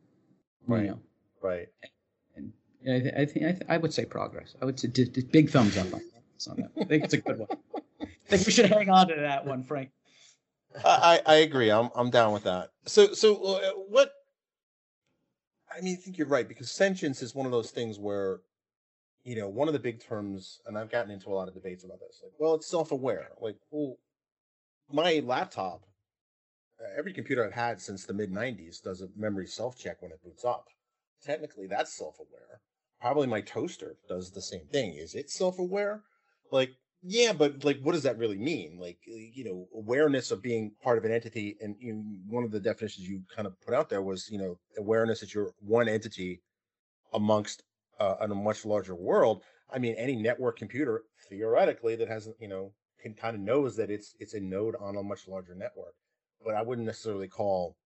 Right. 0.66 0.84
know, 0.86 0.98
right. 1.40 1.68
and 2.36 2.52
I, 2.82 3.00
th- 3.00 3.14
I 3.16 3.24
think 3.24 3.46
I, 3.46 3.52
th- 3.52 3.62
I 3.70 3.76
would 3.78 3.94
say 3.94 4.04
progress. 4.04 4.54
I 4.60 4.66
would 4.66 4.78
say 4.78 4.88
d- 4.88 5.04
d- 5.06 5.22
big 5.32 5.48
thumbs 5.48 5.76
up 5.78 5.86
on 5.94 6.02
that. 6.56 6.70
I 6.80 6.84
think 6.84 7.04
it's 7.04 7.14
a 7.14 7.18
good 7.18 7.38
one. 7.38 7.48
I 8.02 8.06
think 8.26 8.44
we 8.46 8.52
should 8.52 8.66
hang 8.66 8.90
on 8.90 9.08
to 9.08 9.14
that 9.16 9.46
one, 9.46 9.62
Frank. 9.64 9.90
I, 10.84 11.20
I 11.26 11.32
I 11.32 11.36
agree. 11.36 11.70
I'm 11.70 11.88
I'm 11.96 12.10
down 12.10 12.32
with 12.34 12.44
that. 12.44 12.68
So 12.84 13.14
so 13.14 13.42
uh, 13.42 13.70
what? 13.88 14.12
I 15.78 15.80
mean, 15.80 15.94
I 15.94 16.00
think 16.00 16.18
you're 16.18 16.26
right 16.26 16.48
because 16.48 16.70
sentience 16.70 17.22
is 17.22 17.34
one 17.34 17.46
of 17.46 17.52
those 17.52 17.70
things 17.70 17.98
where, 17.98 18.40
you 19.22 19.36
know, 19.36 19.48
one 19.48 19.68
of 19.68 19.74
the 19.74 19.80
big 19.80 20.02
terms, 20.02 20.60
and 20.66 20.76
I've 20.76 20.90
gotten 20.90 21.10
into 21.10 21.28
a 21.28 21.34
lot 21.34 21.48
of 21.48 21.54
debates 21.54 21.84
about 21.84 22.00
this. 22.00 22.20
Like, 22.22 22.32
well, 22.38 22.54
it's 22.54 22.66
self-aware. 22.66 23.28
Like, 23.40 23.56
well, 23.70 23.96
my 24.92 25.22
laptop, 25.24 25.82
uh, 26.80 26.98
every 26.98 27.12
computer 27.12 27.44
I've 27.44 27.52
had 27.52 27.80
since 27.80 28.04
the 28.04 28.14
mid 28.14 28.32
'90s 28.32 28.82
does 28.82 29.02
a 29.02 29.08
memory 29.16 29.46
self-check 29.46 30.02
when 30.02 30.12
it 30.12 30.22
boots 30.22 30.44
up. 30.44 30.66
Technically, 31.22 31.66
that's 31.66 31.96
self-aware. 31.96 32.60
Probably 33.00 33.26
my 33.26 33.40
toaster 33.40 33.96
does 34.08 34.32
the 34.32 34.42
same 34.42 34.66
thing. 34.72 34.94
Is 34.94 35.14
it 35.14 35.30
self-aware? 35.30 36.02
Like, 36.50 36.72
yeah, 37.02 37.32
but 37.32 37.64
like, 37.64 37.80
what 37.82 37.92
does 37.92 38.02
that 38.02 38.18
really 38.18 38.38
mean? 38.38 38.78
Like, 38.78 38.98
uh, 39.08 39.14
you 39.14 39.44
know, 39.44 39.68
awareness 39.74 40.30
of 40.30 40.42
being 40.42 40.72
part 40.82 40.98
of 40.98 41.04
an 41.04 41.12
entity, 41.12 41.56
and 41.60 41.76
you 41.78 41.94
know, 41.94 42.02
one 42.28 42.44
of 42.44 42.50
the 42.50 42.60
definitions 42.60 43.08
you 43.08 43.22
kind 43.34 43.46
of 43.46 43.60
put 43.60 43.74
out 43.74 43.88
there 43.88 44.02
was, 44.02 44.28
you 44.30 44.38
know, 44.38 44.58
awareness 44.78 45.20
that 45.20 45.34
you're 45.34 45.52
one 45.60 45.88
entity 45.88 46.42
amongst 47.12 47.62
uh, 48.00 48.16
a 48.20 48.28
much 48.28 48.64
larger 48.64 48.94
world. 48.94 49.42
I 49.70 49.78
mean, 49.78 49.94
any 49.96 50.16
network 50.16 50.58
computer 50.58 51.02
theoretically 51.28 51.94
that 51.96 52.08
has, 52.08 52.28
you 52.40 52.48
know, 52.48 52.72
can 53.00 53.14
kind 53.14 53.36
of 53.36 53.42
knows 53.42 53.76
that 53.76 53.90
it's 53.90 54.14
it's 54.18 54.34
a 54.34 54.40
node 54.40 54.74
on 54.80 54.96
a 54.96 55.02
much 55.02 55.28
larger 55.28 55.54
network. 55.54 55.94
But 56.44 56.54
I 56.54 56.62
wouldn't 56.62 56.86
necessarily 56.86 57.28
call, 57.28 57.76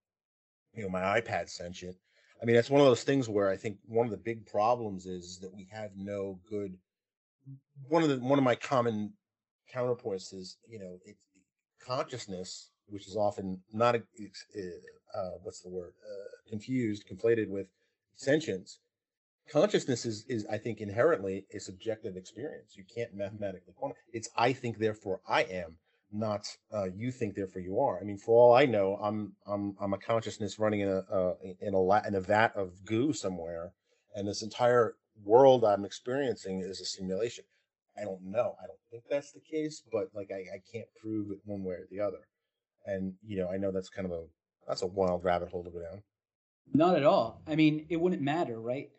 you 0.75 0.83
know, 0.85 0.89
my 0.89 1.21
iPad 1.21 1.51
sentient. 1.51 1.97
I 2.41 2.45
mean, 2.45 2.57
that's 2.57 2.71
one 2.71 2.81
of 2.81 2.87
those 2.87 3.05
things 3.05 3.29
where 3.29 3.51
I 3.51 3.57
think 3.57 3.77
one 3.87 4.07
of 4.07 4.11
the 4.11 4.17
big 4.17 4.47
problems 4.47 5.07
is 5.07 5.39
that 5.41 5.55
we 5.55 5.69
have 5.71 5.91
no 5.97 6.41
good 6.49 6.77
one 7.89 8.03
of 8.03 8.09
the 8.09 8.17
one 8.19 8.39
of 8.39 8.45
my 8.45 8.55
common 8.55 9.13
counterpoints 9.75 10.33
is 10.35 10.57
you 10.69 10.79
know 10.79 10.99
it's 11.05 11.27
consciousness 11.85 12.71
which 12.89 13.09
is 13.09 13.17
often 13.17 13.63
not 13.73 13.95
a- 13.95 13.99
uh, 13.99 15.19
uh, 15.19 15.31
what's 15.43 15.61
the 15.61 15.69
word 15.69 15.93
uh, 16.05 16.51
confused 16.51 17.05
conflated 17.09 17.49
with 17.49 17.67
sentience 18.17 18.79
consciousness 19.51 20.07
is 20.07 20.25
is 20.29 20.47
i 20.51 20.59
think 20.59 20.81
inherently 20.81 21.47
a 21.55 21.59
subjective 21.59 22.17
experience. 22.17 22.77
You 22.77 22.85
can't 22.95 23.15
mathematically 23.15 23.75
quantify 23.81 23.95
it's 24.13 24.29
i 24.37 24.53
think 24.53 24.79
therefore 24.79 25.21
i 25.29 25.43
am 25.43 25.79
not 26.15 26.47
uh, 26.73 26.85
you 26.95 27.11
think 27.11 27.35
therefore 27.35 27.63
you 27.63 27.81
are. 27.81 27.99
I 27.99 28.05
mean 28.05 28.19
for 28.19 28.35
all 28.37 28.55
i 28.55 28.67
know 28.67 28.99
i'm 29.03 29.35
i'm 29.47 29.77
i'm 29.81 29.95
a 29.95 29.99
consciousness 29.99 30.59
running 30.59 30.81
in 30.81 30.89
a 30.89 30.99
uh, 31.13 31.35
in 31.61 31.75
a 31.75 32.07
in 32.07 32.15
a 32.15 32.21
vat 32.21 32.55
of 32.55 32.85
goo 32.85 33.13
somewhere 33.13 33.73
and 34.15 34.29
this 34.29 34.43
entire 34.43 34.95
world 35.25 35.65
I'm 35.65 35.85
experiencing 35.85 36.61
is 36.61 36.81
a 36.81 36.85
simulation. 36.85 37.45
I 37.99 38.05
don't 38.05 38.23
know. 38.23 38.55
I 38.63 38.67
don't 38.67 38.79
think 38.91 39.05
that's 39.11 39.33
the 39.33 39.41
case, 39.41 39.83
but 39.93 40.09
like 40.15 40.31
I, 40.33 40.41
I 40.55 40.61
can't 40.73 40.89
prove 41.01 41.31
it 41.31 41.39
one 41.45 41.63
way 41.63 41.75
or 41.75 41.87
the 41.91 42.01
other. 42.01 42.27
And 42.87 43.15
you 43.25 43.39
know, 43.39 43.49
I 43.49 43.59
know 43.59 43.71
that's 43.71 43.91
kind 43.91 44.07
of 44.07 44.13
a 44.13 44.25
that's 44.67 44.83
a 44.83 44.87
wild 44.87 45.25
rabbit 45.25 45.51
hole 45.51 45.65
to 45.65 45.71
go 45.71 45.81
down. 45.81 46.03
Not 46.73 46.97
at 46.97 47.05
all. 47.05 47.43
I 47.47 47.55
mean, 47.55 47.87
it 47.91 48.01
wouldn't 48.01 48.23
matter, 48.23 48.59
right? 48.59 48.91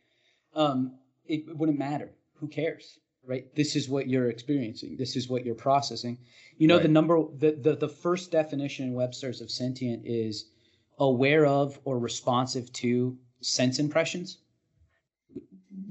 Um, 0.54 1.00
it, 1.26 1.46
it 1.48 1.58
wouldn't 1.58 1.80
matter. 1.80 2.12
Who 2.36 2.48
cares, 2.48 3.00
right? 3.26 3.46
This 3.56 3.76
is 3.76 3.90
what 3.90 4.08
you're 4.08 4.30
experiencing. 4.30 4.98
This 4.98 5.16
is 5.16 5.30
what 5.30 5.46
you're 5.46 5.56
processing. 5.56 6.20
You 6.58 6.68
know, 6.68 6.78
the 6.78 6.88
number, 6.88 7.24
the, 7.38 7.52
the 7.52 7.76
the 7.76 7.88
first 7.88 8.32
definition 8.32 8.88
in 8.88 8.94
Webster's 8.94 9.42
of 9.42 9.50
sentient 9.50 10.04
is 10.06 10.46
aware 11.00 11.46
of 11.46 11.80
or 11.86 11.98
responsive 11.98 12.72
to 12.74 13.18
sense 13.42 13.80
impressions. 13.80 14.38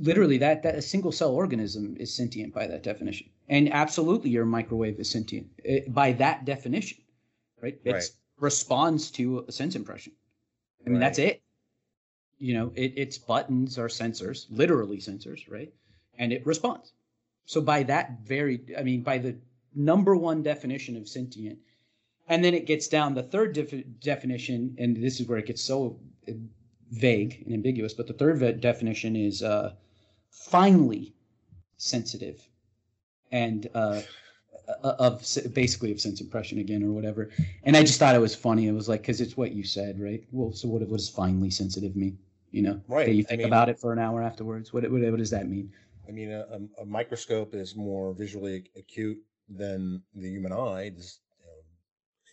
Literally, 0.03 0.37
that 0.39 0.63
that 0.65 0.75
a 0.75 0.83
single 0.83 1.13
cell 1.13 1.33
organism 1.33 1.97
is 1.99 2.13
sentient 2.13 2.53
by 2.53 2.67
that 2.67 2.83
definition, 2.83 3.29
and 3.49 3.73
absolutely, 3.73 4.31
your 4.31 4.45
microwave 4.45 4.99
is 5.01 5.09
sentient 5.09 5.49
eh, 5.65 5.81
by 5.89 6.13
that 6.13 6.45
definition, 6.45 6.99
right? 7.63 7.81
It 7.85 7.93
Right. 7.93 8.11
responds 8.39 9.11
to 9.13 9.45
a 9.49 9.53
sense 9.53 9.77
impression. 9.77 10.13
I 10.87 10.91
mean, 10.91 11.01
that's 11.01 11.19
it. 11.21 11.43
You 12.39 12.55
know, 12.55 12.73
it, 12.75 12.93
its 12.99 13.19
buttons 13.19 13.79
are 13.79 13.89
sensors, 13.89 14.47
literally 14.51 14.99
sensors, 14.99 15.49
right? 15.51 15.73
And 16.19 16.33
it 16.33 16.45
responds. 16.47 16.93
So 17.47 17.61
by 17.61 17.85
that 17.85 18.21
very, 18.25 18.61
I 18.77 18.83
mean, 18.83 19.03
by 19.03 19.19
the 19.19 19.37
number 19.75 20.17
one 20.17 20.43
definition 20.43 20.97
of 20.97 21.09
sentient, 21.09 21.61
and 22.29 22.45
then 22.45 22.55
it 22.55 22.67
gets 22.67 22.89
down 22.89 23.15
the 23.15 23.23
third 23.23 23.53
defi- 23.55 23.87
definition, 24.01 24.75
and 24.79 24.97
this 24.97 25.21
is 25.21 25.29
where 25.29 25.39
it 25.39 25.47
gets 25.47 25.63
so 25.63 26.01
uh, 26.29 26.33
vague 26.91 27.43
and 27.47 27.55
ambiguous. 27.55 27.95
But 27.95 28.09
the 28.09 28.15
third 28.15 28.61
definition 28.61 29.17
is 29.17 29.43
uh, 29.43 29.75
finely 30.33 31.15
sensitive, 31.77 32.49
and 33.31 33.69
uh, 33.75 34.03
uh, 34.83 34.95
of 34.99 35.23
basically 35.55 35.93
of 35.93 36.01
sense 36.01 36.21
impression 36.21 36.59
again 36.59 36.83
or 36.83 36.93
whatever. 36.93 37.31
And 37.65 37.77
I 37.77 37.83
just 37.83 37.99
thought 37.99 38.15
it 38.15 38.21
was 38.21 38.35
funny. 38.35 38.67
It 38.67 38.73
was 38.73 38.89
like 38.89 39.03
because 39.03 39.21
it's 39.21 39.37
what 39.37 39.53
you 39.53 39.63
said, 39.65 40.01
right? 40.01 40.25
Well, 40.33 40.53
so 40.53 40.69
what, 40.69 40.81
what 40.89 40.97
does 40.99 41.09
finely 41.09 41.51
sensitive 41.51 41.95
mean? 41.97 42.19
You 42.51 42.63
know, 42.63 42.81
Right. 42.89 43.07
That 43.07 43.15
you 43.15 43.23
I 43.25 43.29
think 43.29 43.39
mean- 43.41 43.47
about 43.49 43.69
it 43.69 43.79
for 43.79 43.93
an 43.93 43.99
hour 43.99 44.23
afterwards. 44.23 44.73
What, 44.73 44.83
what 44.91 45.01
what 45.03 45.19
does 45.19 45.31
that 45.31 45.49
mean? 45.49 45.73
I 46.09 46.11
mean, 46.11 46.33
a, 46.33 46.45
a, 46.81 46.85
microscope 46.85 47.55
is 47.55 47.77
more 47.77 48.13
visually 48.13 48.65
acute 48.77 49.19
than 49.49 50.03
the 50.17 50.29
human 50.29 50.53
eye. 50.53 50.89
Does, 50.91 51.21
you 51.39 51.47
know, 51.47 51.61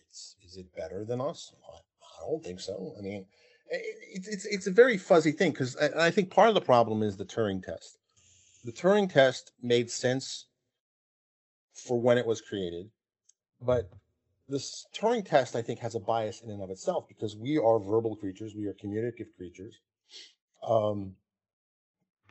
it's, 0.08 0.34
is 0.44 0.56
it 0.56 0.66
better 0.74 1.04
than 1.04 1.20
us? 1.20 1.54
I, 1.72 1.76
I 1.76 2.28
don't 2.28 2.42
think 2.44 2.58
so. 2.60 2.94
I 2.98 3.00
mean, 3.00 3.14
i- 3.14 3.16
i- 3.18 3.24
it's 3.70 4.28
it's 4.28 4.44
it's 4.46 4.66
a 4.66 4.72
very 4.72 4.98
fuzzy 4.98 5.32
thing 5.32 5.52
because 5.52 5.76
I, 5.76 6.06
I 6.06 6.10
think 6.10 6.30
part 6.30 6.48
of 6.48 6.54
the 6.54 6.60
problem 6.60 7.02
is 7.02 7.16
the 7.16 7.24
Turing 7.24 7.62
test. 7.62 7.98
The 8.64 8.72
Turing 8.72 9.10
test 9.10 9.52
made 9.62 9.90
sense 9.90 10.46
for 11.72 12.00
when 12.00 12.18
it 12.18 12.26
was 12.26 12.40
created, 12.40 12.90
but 13.62 13.88
this 14.48 14.86
Turing 14.94 15.24
test 15.24 15.54
I 15.54 15.62
think 15.62 15.78
has 15.78 15.94
a 15.94 16.00
bias 16.00 16.42
in 16.42 16.50
and 16.50 16.62
of 16.62 16.70
itself 16.70 17.06
because 17.08 17.36
we 17.36 17.58
are 17.58 17.78
verbal 17.78 18.16
creatures, 18.16 18.54
we 18.56 18.66
are 18.66 18.74
communicative 18.74 19.28
creatures. 19.36 19.76
Um, 20.66 21.14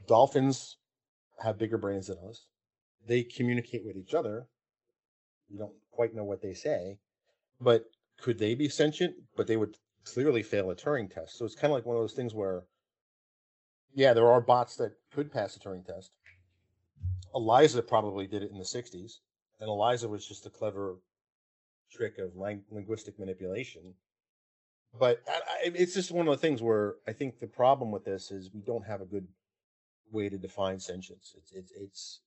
dolphins 0.07 0.77
have 1.41 1.57
bigger 1.57 1.77
brains 1.77 2.07
than 2.07 2.17
us. 2.27 2.45
They 3.07 3.23
communicate 3.23 3.85
with 3.85 3.95
each 3.95 4.13
other. 4.13 4.47
We 5.49 5.57
don't 5.57 5.73
quite 5.91 6.13
know 6.13 6.25
what 6.25 6.41
they 6.41 6.53
say, 6.53 6.99
but 7.59 7.85
could 8.21 8.37
they 8.37 8.53
be 8.53 8.69
sentient? 8.69 9.15
But 9.35 9.47
they 9.47 9.57
would 9.57 9.77
clearly 10.13 10.43
fail 10.43 10.71
a 10.71 10.75
Turing 10.75 11.13
test. 11.13 11.37
So 11.37 11.45
it's 11.45 11.55
kind 11.55 11.71
of 11.71 11.77
like 11.77 11.85
one 11.85 11.95
of 11.95 12.03
those 12.03 12.13
things 12.13 12.33
where, 12.33 12.63
yeah, 13.93 14.13
there 14.13 14.27
are 14.27 14.41
bots 14.41 14.75
that 14.77 14.93
could 15.13 15.31
pass 15.31 15.55
a 15.55 15.59
Turing 15.59 15.85
test. 15.85 16.11
Eliza 17.33 17.81
probably 17.81 18.27
did 18.27 18.43
it 18.43 18.51
in 18.51 18.57
the 18.57 18.63
60s, 18.63 19.19
and 19.59 19.69
Eliza 19.69 20.07
was 20.07 20.27
just 20.27 20.45
a 20.45 20.49
clever 20.49 20.97
trick 21.91 22.17
of 22.17 22.35
linguistic 22.35 23.19
manipulation. 23.19 23.93
But 24.97 25.21
I, 25.27 25.33
I, 25.33 25.71
it's 25.75 25.93
just 25.93 26.11
one 26.11 26.27
of 26.27 26.31
the 26.31 26.41
things 26.41 26.61
where 26.61 26.95
I 27.07 27.13
think 27.13 27.39
the 27.39 27.47
problem 27.47 27.91
with 27.91 28.05
this 28.05 28.31
is 28.31 28.49
we 28.53 28.61
don't 28.61 28.85
have 28.85 29.01
a 29.01 29.05
good 29.05 29.27
way 30.11 30.29
to 30.29 30.37
define 30.37 30.79
sentience. 30.79 31.35
It's 31.37 31.51
it's 31.51 31.71
it's 31.71 32.19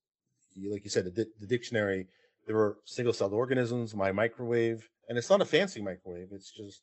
like 0.71 0.85
you 0.85 0.91
said, 0.91 1.07
the, 1.07 1.27
the 1.41 1.47
dictionary. 1.47 2.07
There 2.47 2.57
were 2.57 2.79
single-celled 2.85 3.33
organisms, 3.33 3.95
my 3.95 4.11
microwave, 4.11 4.89
and 5.09 5.17
it's 5.17 5.31
not 5.31 5.41
a 5.41 5.45
fancy 5.45 5.81
microwave. 5.81 6.29
It's 6.33 6.51
just 6.51 6.83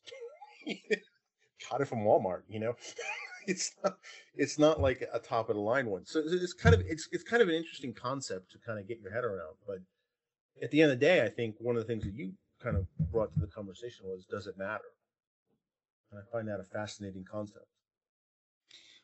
got 1.70 1.80
it 1.80 1.86
from 1.86 2.00
Walmart. 2.00 2.42
You 2.48 2.60
know, 2.60 2.76
it's 3.46 3.72
not 3.82 3.98
it's 4.34 4.58
not 4.58 4.80
like 4.80 5.02
a 5.12 5.18
top 5.18 5.48
of 5.48 5.56
the 5.56 5.62
line 5.62 5.86
one. 5.86 6.04
So 6.06 6.20
it's- 6.20 6.52
kind 6.52 6.74
of 6.74 6.82
it's 6.86 7.08
it's 7.12 7.24
kind 7.24 7.42
of 7.42 7.48
an 7.48 7.54
interesting 7.54 7.92
concept 7.92 8.50
to 8.52 8.58
kind 8.58 8.78
of 8.78 8.86
get 8.86 9.00
your 9.00 9.12
head 9.12 9.24
around. 9.24 9.56
But 9.66 9.78
at 10.62 10.70
the 10.70 10.82
end 10.82 10.92
of 10.92 10.98
the 10.98 11.04
day, 11.04 11.22
I 11.24 11.28
think 11.28 11.56
one 11.58 11.76
of 11.76 11.82
the 11.82 11.86
things 11.86 12.04
that 12.04 12.14
you 12.14 12.32
kind 12.62 12.76
of 12.76 12.86
brought 13.10 13.32
to 13.34 13.40
the 13.40 13.46
conversation 13.46 14.06
was, 14.06 14.24
does 14.26 14.46
it 14.46 14.58
matter? 14.58 14.84
And 16.10 16.20
I 16.20 16.22
find 16.30 16.48
that 16.48 16.60
a 16.60 16.64
fascinating 16.64 17.24
concept. 17.24 17.66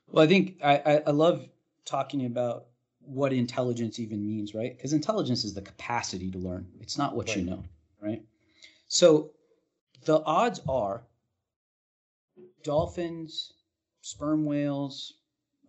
Well, 0.08 0.24
I 0.24 0.26
think 0.28 0.56
I, 0.62 0.76
I, 0.78 1.02
I 1.06 1.10
love 1.10 1.48
talking 1.84 2.26
about 2.26 2.66
what 3.00 3.32
intelligence 3.32 3.98
even 3.98 4.26
means, 4.26 4.54
right? 4.54 4.76
Because 4.76 4.92
intelligence 4.92 5.44
is 5.44 5.54
the 5.54 5.62
capacity 5.62 6.30
to 6.30 6.38
learn. 6.38 6.66
It's 6.80 6.98
not 6.98 7.14
what 7.14 7.34
you 7.36 7.42
know, 7.42 7.64
right? 8.00 8.22
So 8.88 9.30
the 10.04 10.22
odds 10.24 10.60
are 10.68 11.02
dolphins, 12.66 13.52
sperm 14.02 14.44
whales, 14.44 15.14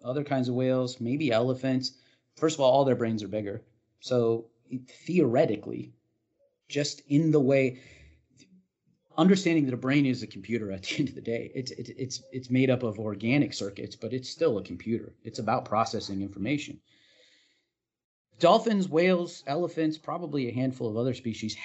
other 0.04 0.24
kinds 0.24 0.50
of 0.50 0.56
whales, 0.56 1.00
maybe 1.00 1.32
elephants. 1.32 1.94
First 2.36 2.56
of 2.56 2.62
all, 2.62 2.72
all 2.72 2.86
their 2.86 2.96
brains 2.96 3.24
are 3.24 3.28
bigger. 3.28 3.62
So 4.00 4.48
theoretically, 5.06 5.94
just 6.68 7.02
in 7.08 7.32
the 7.32 7.40
way 7.40 7.80
understanding 9.18 9.66
that 9.66 9.74
a 9.74 9.78
brain 9.78 10.06
is 10.06 10.22
a 10.22 10.28
computer 10.28 10.72
at 10.72 10.84
the 10.84 10.96
end 11.00 11.10
of 11.10 11.16
the 11.16 11.22
day. 11.22 11.52
It's 11.56 11.72
it's 11.72 11.90
it's 11.90 12.24
it's 12.32 12.50
made 12.50 12.70
up 12.70 12.84
of 12.84 13.00
organic 13.00 13.54
circuits, 13.54 13.96
but 13.96 14.14
it's 14.14 14.30
still 14.30 14.58
a 14.58 14.64
computer. 14.64 15.14
It's 15.24 15.40
about 15.40 15.66
processing 15.66 16.22
information. 16.22 16.80
Dolphins, 18.40 18.88
whales, 18.88 19.44
elephants, 19.48 19.98
probably 19.98 20.48
a 20.48 20.54
handful 20.54 20.90
of 20.90 20.98
other 20.98 21.16
species 21.16 21.58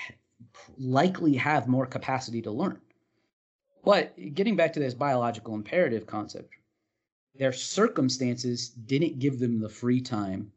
likely 0.78 1.34
have 1.36 1.68
more 1.68 1.86
capacity 1.86 2.40
to 2.42 2.50
learn. 2.50 2.80
But 3.84 4.34
getting 4.34 4.54
back 4.56 4.72
to 4.74 4.80
this 4.80 4.94
biological 4.94 5.54
imperative 5.54 6.06
concept, 6.06 6.54
their 7.34 7.52
circumstances 7.52 8.68
didn't 8.68 9.18
give 9.18 9.38
them 9.38 9.58
the 9.58 9.68
free 9.68 10.00
time 10.00 10.52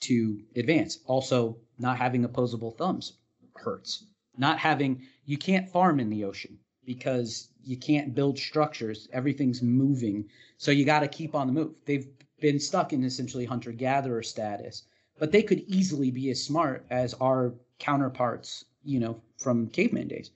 to 0.00 0.40
advance. 0.56 1.00
Also, 1.06 1.58
not 1.78 1.98
having 1.98 2.24
opposable 2.24 2.70
thumbs 2.70 3.14
hurts. 3.54 4.04
Not 4.36 4.58
having, 4.58 5.02
you 5.26 5.36
can't 5.36 5.68
farm 5.68 6.00
in 6.00 6.08
the 6.08 6.24
ocean 6.24 6.58
because 6.84 7.48
you 7.64 7.76
can't 7.76 8.14
build 8.14 8.38
structures. 8.38 9.08
Everything's 9.12 9.62
moving. 9.62 10.24
So 10.56 10.70
you 10.70 10.84
got 10.84 11.00
to 11.00 11.08
keep 11.08 11.34
on 11.34 11.48
the 11.48 11.52
move. 11.52 11.74
They've 11.84 12.08
been 12.40 12.60
stuck 12.60 12.92
in 12.92 13.02
essentially 13.04 13.44
hunter 13.44 13.72
gatherer 13.72 14.22
status, 14.22 14.84
but 15.18 15.32
they 15.32 15.42
could 15.42 15.64
easily 15.66 16.10
be 16.10 16.30
as 16.30 16.42
smart 16.42 16.86
as 16.88 17.14
our 17.14 17.52
counterparts, 17.78 18.64
you 18.84 19.00
know, 19.00 19.20
from 19.36 19.66
caveman 19.68 20.08
days. 20.08 20.30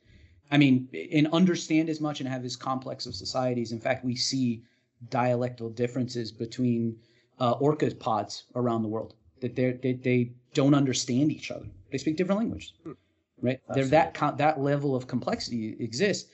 I 0.52 0.58
mean, 0.58 0.88
and 1.12 1.26
understand 1.32 1.88
as 1.88 2.00
much 2.00 2.20
and 2.20 2.28
have 2.28 2.44
as 2.44 2.56
complex 2.56 3.06
of 3.06 3.14
societies. 3.14 3.72
In 3.72 3.80
fact, 3.80 4.04
we 4.04 4.14
see 4.14 4.62
dialectal 5.08 5.74
differences 5.74 6.30
between 6.30 6.94
uh, 7.40 7.52
orca 7.52 7.92
pods 7.94 8.44
around 8.54 8.82
the 8.82 8.88
world 8.88 9.14
that 9.40 9.56
they 9.56 9.72
they 9.72 9.94
they 9.94 10.32
don't 10.52 10.74
understand 10.74 11.32
each 11.32 11.50
other. 11.50 11.66
They 11.90 11.96
speak 11.96 12.16
different 12.16 12.40
languages, 12.40 12.74
hmm. 12.84 12.92
right? 13.40 13.60
There 13.74 13.86
that 13.86 14.14
that 14.36 14.60
level 14.60 14.94
of 14.94 15.06
complexity 15.06 15.74
exists. 15.80 16.30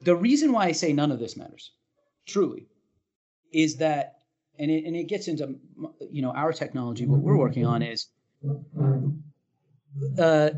The 0.00 0.14
reason 0.14 0.52
why 0.52 0.66
I 0.66 0.72
say 0.72 0.92
none 0.92 1.10
of 1.10 1.18
this 1.18 1.36
matters, 1.36 1.72
truly, 2.26 2.68
is 3.52 3.76
that 3.76 4.18
and 4.60 4.70
it 4.70 4.84
and 4.84 4.94
it 4.94 5.08
gets 5.08 5.26
into 5.26 5.56
you 6.12 6.22
know 6.22 6.30
our 6.30 6.52
technology. 6.52 7.06
What 7.06 7.20
we're 7.20 7.36
working 7.36 7.66
on 7.66 7.82
is. 7.82 8.06
Uh, 10.18 10.50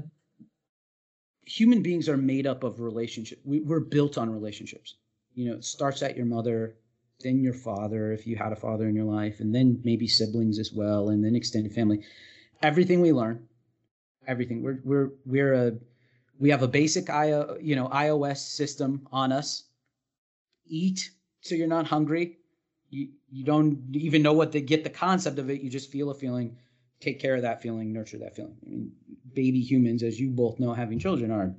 human 1.46 1.82
beings 1.82 2.08
are 2.08 2.16
made 2.16 2.46
up 2.46 2.64
of 2.64 2.80
relationship. 2.80 3.40
We, 3.44 3.60
we're 3.60 3.80
built 3.80 4.18
on 4.18 4.30
relationships. 4.30 4.96
You 5.34 5.50
know, 5.50 5.56
it 5.56 5.64
starts 5.64 6.02
at 6.02 6.16
your 6.16 6.26
mother, 6.26 6.76
then 7.20 7.42
your 7.42 7.54
father, 7.54 8.12
if 8.12 8.26
you 8.26 8.36
had 8.36 8.52
a 8.52 8.56
father 8.56 8.88
in 8.88 8.94
your 8.94 9.04
life, 9.04 9.40
and 9.40 9.54
then 9.54 9.80
maybe 9.84 10.06
siblings 10.06 10.58
as 10.58 10.72
well, 10.72 11.08
and 11.08 11.24
then 11.24 11.34
extended 11.34 11.72
family. 11.72 12.02
Everything 12.62 13.00
we 13.00 13.12
learn, 13.12 13.46
everything. 14.26 14.62
We're 14.62 14.80
we're 14.84 15.10
we're 15.26 15.54
a 15.54 15.72
we 16.38 16.50
have 16.50 16.62
a 16.62 16.68
basic 16.68 17.10
I 17.10 17.28
you 17.60 17.76
know 17.76 17.88
iOS 17.88 18.38
system 18.38 19.06
on 19.12 19.32
us. 19.32 19.64
Eat 20.66 21.10
so 21.40 21.54
you're 21.54 21.66
not 21.66 21.86
hungry. 21.86 22.38
You 22.90 23.08
you 23.30 23.44
don't 23.44 23.78
even 23.92 24.22
know 24.22 24.32
what 24.32 24.52
to 24.52 24.60
get 24.60 24.84
the 24.84 24.90
concept 24.90 25.38
of 25.38 25.50
it. 25.50 25.60
You 25.60 25.70
just 25.70 25.90
feel 25.90 26.10
a 26.10 26.14
feeling 26.14 26.56
take 27.04 27.20
care 27.20 27.34
of 27.34 27.42
that 27.42 27.60
feeling, 27.60 27.92
nurture 27.92 28.18
that 28.18 28.34
feeling. 28.34 28.56
I 28.64 28.70
mean, 28.70 28.92
baby 29.34 29.60
humans, 29.60 30.02
as 30.02 30.20
you 30.20 30.30
both 30.30 30.58
know, 30.60 30.72
having 30.72 30.98
children 30.98 31.30
are 31.30 31.54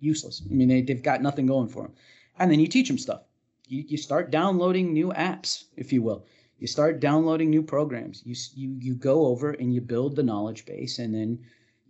useless. 0.00 0.42
I 0.50 0.54
mean, 0.54 0.68
they, 0.68 0.82
they've 0.82 1.02
got 1.02 1.22
nothing 1.22 1.46
going 1.46 1.68
for 1.68 1.82
them. 1.84 1.92
And 2.38 2.50
then 2.50 2.60
you 2.60 2.66
teach 2.66 2.88
them 2.88 2.98
stuff. 2.98 3.22
You, 3.68 3.84
you 3.86 3.96
start 3.96 4.30
downloading 4.30 4.92
new 4.92 5.12
apps, 5.12 5.64
if 5.76 5.92
you 5.92 6.02
will. 6.02 6.26
You 6.58 6.66
start 6.66 7.00
downloading 7.00 7.50
new 7.50 7.62
programs. 7.62 8.22
You, 8.24 8.34
you, 8.54 8.76
you 8.80 8.94
go 8.94 9.26
over 9.26 9.50
and 9.50 9.74
you 9.74 9.80
build 9.80 10.16
the 10.16 10.22
knowledge 10.22 10.64
base. 10.66 10.98
And 10.98 11.14
then, 11.14 11.38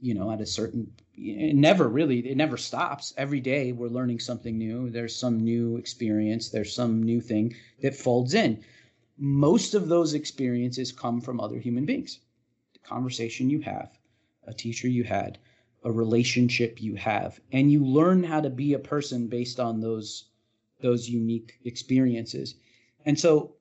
you 0.01 0.15
know, 0.15 0.31
at 0.31 0.41
a 0.41 0.47
certain, 0.47 0.91
it 1.15 1.55
never 1.55 1.89
really, 1.89 2.19
it 2.21 2.37
never 2.37 2.57
stops. 2.57 3.13
Every 3.17 3.41
day 3.41 3.73
we're 3.73 3.89
learning 3.89 4.21
something 4.21 4.59
new. 4.59 4.91
There's 4.91 5.15
some 5.15 5.41
new 5.41 5.77
experience. 5.77 6.51
There's 6.51 6.75
some 6.75 7.03
new 7.03 7.21
thing 7.21 7.55
that 7.81 7.95
folds 7.95 8.35
in. 8.35 8.63
Most 9.19 9.75
of 9.75 9.89
those 9.89 10.15
experiences 10.15 10.91
come 10.93 11.21
from 11.21 11.39
other 11.41 11.59
human 11.59 11.85
beings 11.85 12.21
The 12.73 12.81
conversation 12.81 13.51
you 13.51 13.61
have, 13.61 13.97
a 14.47 14.55
teacher 14.55 14.89
you 14.89 15.05
had, 15.05 15.39
a 15.85 15.93
relationship 15.93 16.81
you 16.83 16.95
have, 16.95 17.41
and 17.53 17.71
you 17.71 17.85
learn 17.85 18.23
how 18.23 18.41
to 18.41 18.51
be 18.51 18.73
a 18.73 18.79
person 18.79 19.29
based 19.29 19.61
on 19.61 19.81
those 19.81 20.25
those 20.81 21.09
unique 21.09 21.59
experiences. 21.65 22.57
And 23.05 23.19
so 23.19 23.55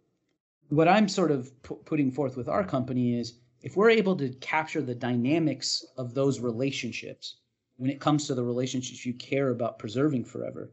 what 0.70 0.88
I'm 0.88 1.08
sort 1.08 1.32
of 1.32 1.62
pu- 1.62 1.76
putting 1.86 2.12
forth 2.12 2.36
with 2.36 2.48
our 2.48 2.64
company 2.64 3.20
is 3.20 3.34
if 3.62 3.76
we're 3.78 3.92
able 3.92 4.16
to 4.16 4.30
capture 4.30 4.82
the 4.82 4.96
dynamics 4.96 5.86
of 5.98 6.14
those 6.14 6.40
relationships 6.40 7.36
when 7.78 7.92
it 7.92 8.00
comes 8.00 8.26
to 8.28 8.36
the 8.36 8.44
relationships 8.44 9.06
you 9.06 9.14
care 9.14 9.50
about 9.50 9.80
preserving 9.80 10.26
forever, 10.26 10.72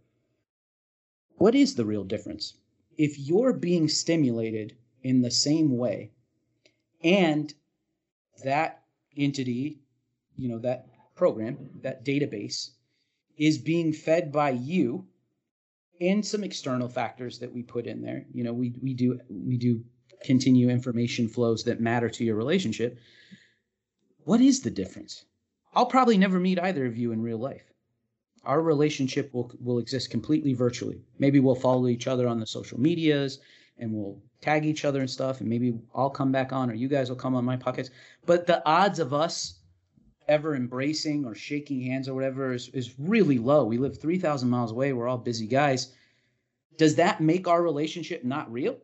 what 1.36 1.54
is 1.54 1.74
the 1.74 1.84
real 1.84 2.04
difference? 2.04 2.54
If 2.96 3.18
you're 3.18 3.52
being 3.52 3.88
stimulated 3.88 4.76
in 5.02 5.20
the 5.20 5.30
same 5.30 5.76
way 5.76 6.12
and 7.02 7.52
that 8.44 8.82
entity, 9.16 9.80
you 10.38 10.48
know, 10.48 10.58
that 10.60 10.86
program, 11.14 11.68
that 11.82 12.04
database 12.04 12.70
is 13.36 13.58
being 13.58 13.92
fed 13.92 14.32
by 14.32 14.50
you 14.50 15.06
and 16.00 16.24
some 16.24 16.44
external 16.44 16.88
factors 16.88 17.38
that 17.40 17.52
we 17.52 17.62
put 17.62 17.86
in 17.86 18.00
there. 18.00 18.24
You 18.32 18.44
know, 18.44 18.52
we 18.52 18.74
we 18.80 18.94
do 18.94 19.18
we 19.28 19.56
do 19.56 19.84
continue 20.24 20.68
information 20.70 21.28
flows 21.28 21.64
that 21.64 21.80
matter 21.80 22.08
to 22.08 22.24
your 22.24 22.36
relationship. 22.36 22.98
What 24.24 24.40
is 24.40 24.60
the 24.60 24.70
difference? 24.70 25.24
I'll 25.74 25.86
probably 25.86 26.18
never 26.18 26.38
meet 26.38 26.58
either 26.58 26.86
of 26.86 26.96
you 26.96 27.12
in 27.12 27.22
real 27.22 27.38
life. 27.38 27.72
Our 28.44 28.62
relationship 28.62 29.34
will 29.34 29.52
will 29.60 29.78
exist 29.78 30.10
completely 30.10 30.54
virtually. 30.54 31.02
Maybe 31.18 31.40
we'll 31.40 31.54
follow 31.54 31.88
each 31.88 32.06
other 32.06 32.28
on 32.28 32.40
the 32.40 32.46
social 32.46 32.80
medias 32.80 33.40
and 33.78 33.92
we'll 33.92 34.20
tag 34.40 34.64
each 34.64 34.84
other 34.84 35.00
and 35.00 35.10
stuff, 35.10 35.40
and 35.40 35.48
maybe 35.48 35.78
I'll 35.94 36.10
come 36.10 36.32
back 36.32 36.52
on 36.52 36.70
or 36.70 36.74
you 36.74 36.88
guys 36.88 37.08
will 37.08 37.16
come 37.16 37.34
on 37.34 37.44
my 37.44 37.56
podcast. 37.56 37.90
But 38.26 38.46
the 38.46 38.64
odds 38.66 38.98
of 38.98 39.12
us 39.12 39.57
ever 40.28 40.54
embracing 40.54 41.24
or 41.24 41.34
shaking 41.34 41.82
hands 41.82 42.08
or 42.08 42.14
whatever 42.14 42.52
is, 42.52 42.68
is 42.68 42.94
really 42.98 43.38
low. 43.38 43.64
We 43.64 43.78
live 43.78 43.98
3,000 43.98 44.48
miles 44.48 44.72
away. 44.72 44.92
We're 44.92 45.08
all 45.08 45.18
busy 45.18 45.46
guys. 45.46 45.94
Does 46.76 46.94
that 46.96 47.20
make 47.20 47.48
our 47.48 47.62
relationship 47.62 48.24
not 48.24 48.52
real? 48.52 48.78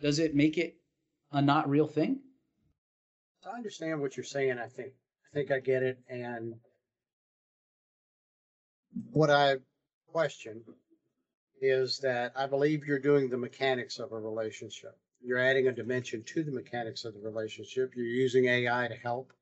Does 0.00 0.18
it 0.18 0.34
make 0.34 0.58
it 0.58 0.76
a 1.32 1.40
not 1.40 1.68
real 1.68 1.86
thing? 1.86 2.20
I 3.46 3.56
understand 3.56 4.00
what 4.00 4.16
you're 4.16 4.24
saying. 4.24 4.58
I 4.58 4.66
think 4.66 4.92
I 5.26 5.34
think 5.34 5.50
I 5.50 5.60
get 5.60 5.82
it. 5.82 5.98
And 6.08 6.54
what 9.12 9.30
I 9.30 9.56
question 10.06 10.62
is 11.60 11.98
that 11.98 12.32
I 12.36 12.46
believe 12.46 12.86
you're 12.86 12.98
doing 12.98 13.28
the 13.28 13.36
mechanics 13.36 13.98
of 13.98 14.12
a 14.12 14.18
relationship. 14.18 14.96
You're 15.20 15.38
adding 15.38 15.68
a 15.68 15.72
dimension 15.72 16.22
to 16.24 16.44
the 16.44 16.52
mechanics 16.52 17.04
of 17.04 17.14
the 17.14 17.20
relationship. 17.20 17.94
You're 17.96 18.06
using 18.06 18.46
AI 18.46 18.88
to 18.88 18.94
help. 18.94 19.32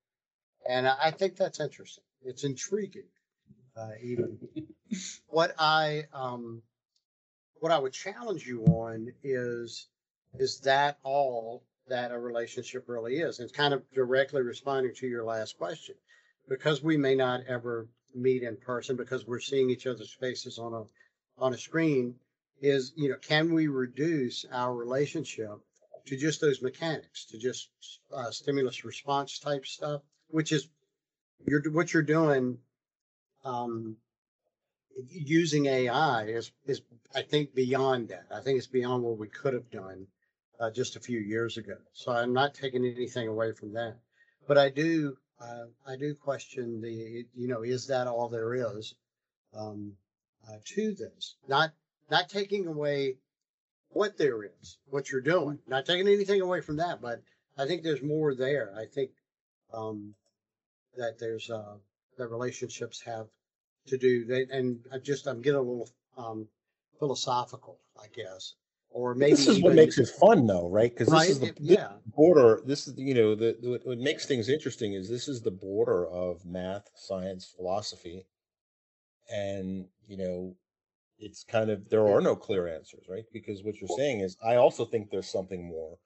And 0.68 0.86
I 0.86 1.10
think 1.10 1.36
that's 1.36 1.60
interesting. 1.60 2.04
It's 2.24 2.44
intriguing, 2.44 3.08
uh, 3.76 3.90
even. 4.00 4.38
what 5.28 5.54
I 5.58 6.04
um, 6.12 6.62
what 7.60 7.72
I 7.72 7.78
would 7.78 7.92
challenge 7.92 8.46
you 8.46 8.64
on 8.64 9.12
is 9.22 9.88
is 10.38 10.60
that 10.60 10.98
all 11.02 11.64
that 11.88 12.12
a 12.12 12.18
relationship 12.18 12.84
really 12.88 13.18
is? 13.18 13.40
It's 13.40 13.52
kind 13.52 13.74
of 13.74 13.82
directly 13.92 14.42
responding 14.42 14.94
to 14.96 15.06
your 15.06 15.24
last 15.24 15.58
question, 15.58 15.96
because 16.48 16.82
we 16.82 16.96
may 16.96 17.14
not 17.14 17.40
ever 17.48 17.88
meet 18.14 18.42
in 18.42 18.56
person 18.56 18.96
because 18.96 19.26
we're 19.26 19.40
seeing 19.40 19.70
each 19.70 19.86
other's 19.86 20.12
faces 20.12 20.58
on 20.58 20.74
a 20.74 20.84
on 21.38 21.54
a 21.54 21.58
screen 21.58 22.14
is, 22.60 22.92
you 22.96 23.08
know, 23.08 23.16
can 23.16 23.52
we 23.52 23.66
reduce 23.66 24.44
our 24.52 24.74
relationship 24.74 25.58
to 26.06 26.16
just 26.16 26.40
those 26.40 26.62
mechanics, 26.62 27.24
to 27.26 27.38
just 27.38 27.68
uh, 28.14 28.30
stimulus 28.30 28.84
response 28.84 29.38
type 29.38 29.66
stuff, 29.66 30.02
which 30.32 30.52
is 30.52 30.68
you're 31.46 31.62
what 31.70 31.92
you're 31.92 32.02
doing. 32.02 32.58
Um, 33.44 33.96
using 35.08 35.66
AI 35.66 36.24
is 36.24 36.52
is 36.66 36.82
I 37.14 37.22
think 37.22 37.54
beyond 37.54 38.08
that. 38.08 38.26
I 38.34 38.40
think 38.40 38.58
it's 38.58 38.66
beyond 38.66 39.02
what 39.02 39.18
we 39.18 39.28
could 39.28 39.54
have 39.54 39.70
done 39.70 40.06
uh, 40.60 40.70
just 40.70 40.96
a 40.96 41.00
few 41.00 41.18
years 41.20 41.56
ago. 41.56 41.76
So 41.92 42.12
I'm 42.12 42.32
not 42.32 42.54
taking 42.54 42.84
anything 42.84 43.28
away 43.28 43.52
from 43.52 43.72
that, 43.74 43.96
but 44.46 44.58
I 44.58 44.68
do 44.68 45.16
uh, 45.40 45.66
I 45.86 45.96
do 45.96 46.14
question 46.14 46.80
the 46.80 47.26
you 47.34 47.48
know 47.48 47.62
is 47.62 47.86
that 47.88 48.06
all 48.06 48.28
there 48.28 48.54
is? 48.54 48.94
Um, 49.54 49.92
uh, 50.48 50.56
to 50.64 50.94
this. 50.94 51.36
Not 51.48 51.72
not 52.10 52.28
taking 52.28 52.66
away 52.66 53.16
what 53.90 54.16
there 54.16 54.44
is, 54.44 54.78
what 54.86 55.10
you're 55.10 55.20
doing, 55.20 55.58
not 55.66 55.86
taking 55.86 56.08
anything 56.08 56.40
away 56.40 56.60
from 56.60 56.76
that, 56.78 57.00
but 57.00 57.22
I 57.56 57.66
think 57.66 57.82
there's 57.82 58.02
more 58.02 58.34
there. 58.34 58.72
I 58.76 58.86
think 58.86 59.10
um, 59.72 60.14
that 60.96 61.18
there's 61.18 61.50
uh, 61.50 61.76
that 62.18 62.28
relationships 62.28 63.00
have 63.04 63.26
to 63.86 63.98
do. 63.98 64.24
They, 64.24 64.46
and 64.50 64.80
I 64.92 64.98
just 64.98 65.26
I'm 65.26 65.40
getting 65.42 65.58
a 65.58 65.62
little 65.62 65.88
um, 66.16 66.48
philosophical, 66.98 67.78
I 68.00 68.06
guess, 68.14 68.54
or 68.90 69.14
maybe 69.14 69.32
this 69.32 69.48
is 69.48 69.58
even, 69.58 69.62
what 69.62 69.76
makes 69.76 69.98
it 69.98 70.08
fun, 70.08 70.46
though, 70.46 70.68
right? 70.68 70.90
Because 70.90 71.08
right? 71.08 71.20
this 71.20 71.30
is 71.30 71.40
the 71.40 71.46
It- 71.48 71.60
yeah, 71.60 71.92
border. 72.06 72.60
This 72.64 72.86
is 72.88 72.94
you 72.96 73.14
know 73.14 73.34
the, 73.34 73.56
the 73.60 73.80
what 73.84 73.98
makes 73.98 74.26
things 74.26 74.48
interesting 74.48 74.94
is 74.94 75.08
this 75.08 75.28
is 75.28 75.42
the 75.42 75.50
border 75.50 76.06
of 76.06 76.44
math, 76.44 76.90
science, 76.94 77.52
philosophy, 77.56 78.26
and 79.32 79.86
you 80.06 80.16
know 80.16 80.56
it's 81.18 81.44
kind 81.44 81.70
of 81.70 81.88
there 81.88 82.06
are 82.08 82.20
no 82.20 82.34
clear 82.34 82.66
answers 82.66 83.04
right 83.08 83.24
because 83.32 83.62
what 83.62 83.80
you're 83.80 83.96
saying 83.96 84.20
is 84.20 84.36
i 84.44 84.56
also 84.56 84.84
think 84.84 85.08
there's 85.10 85.30
something 85.30 85.68
more 85.68 85.98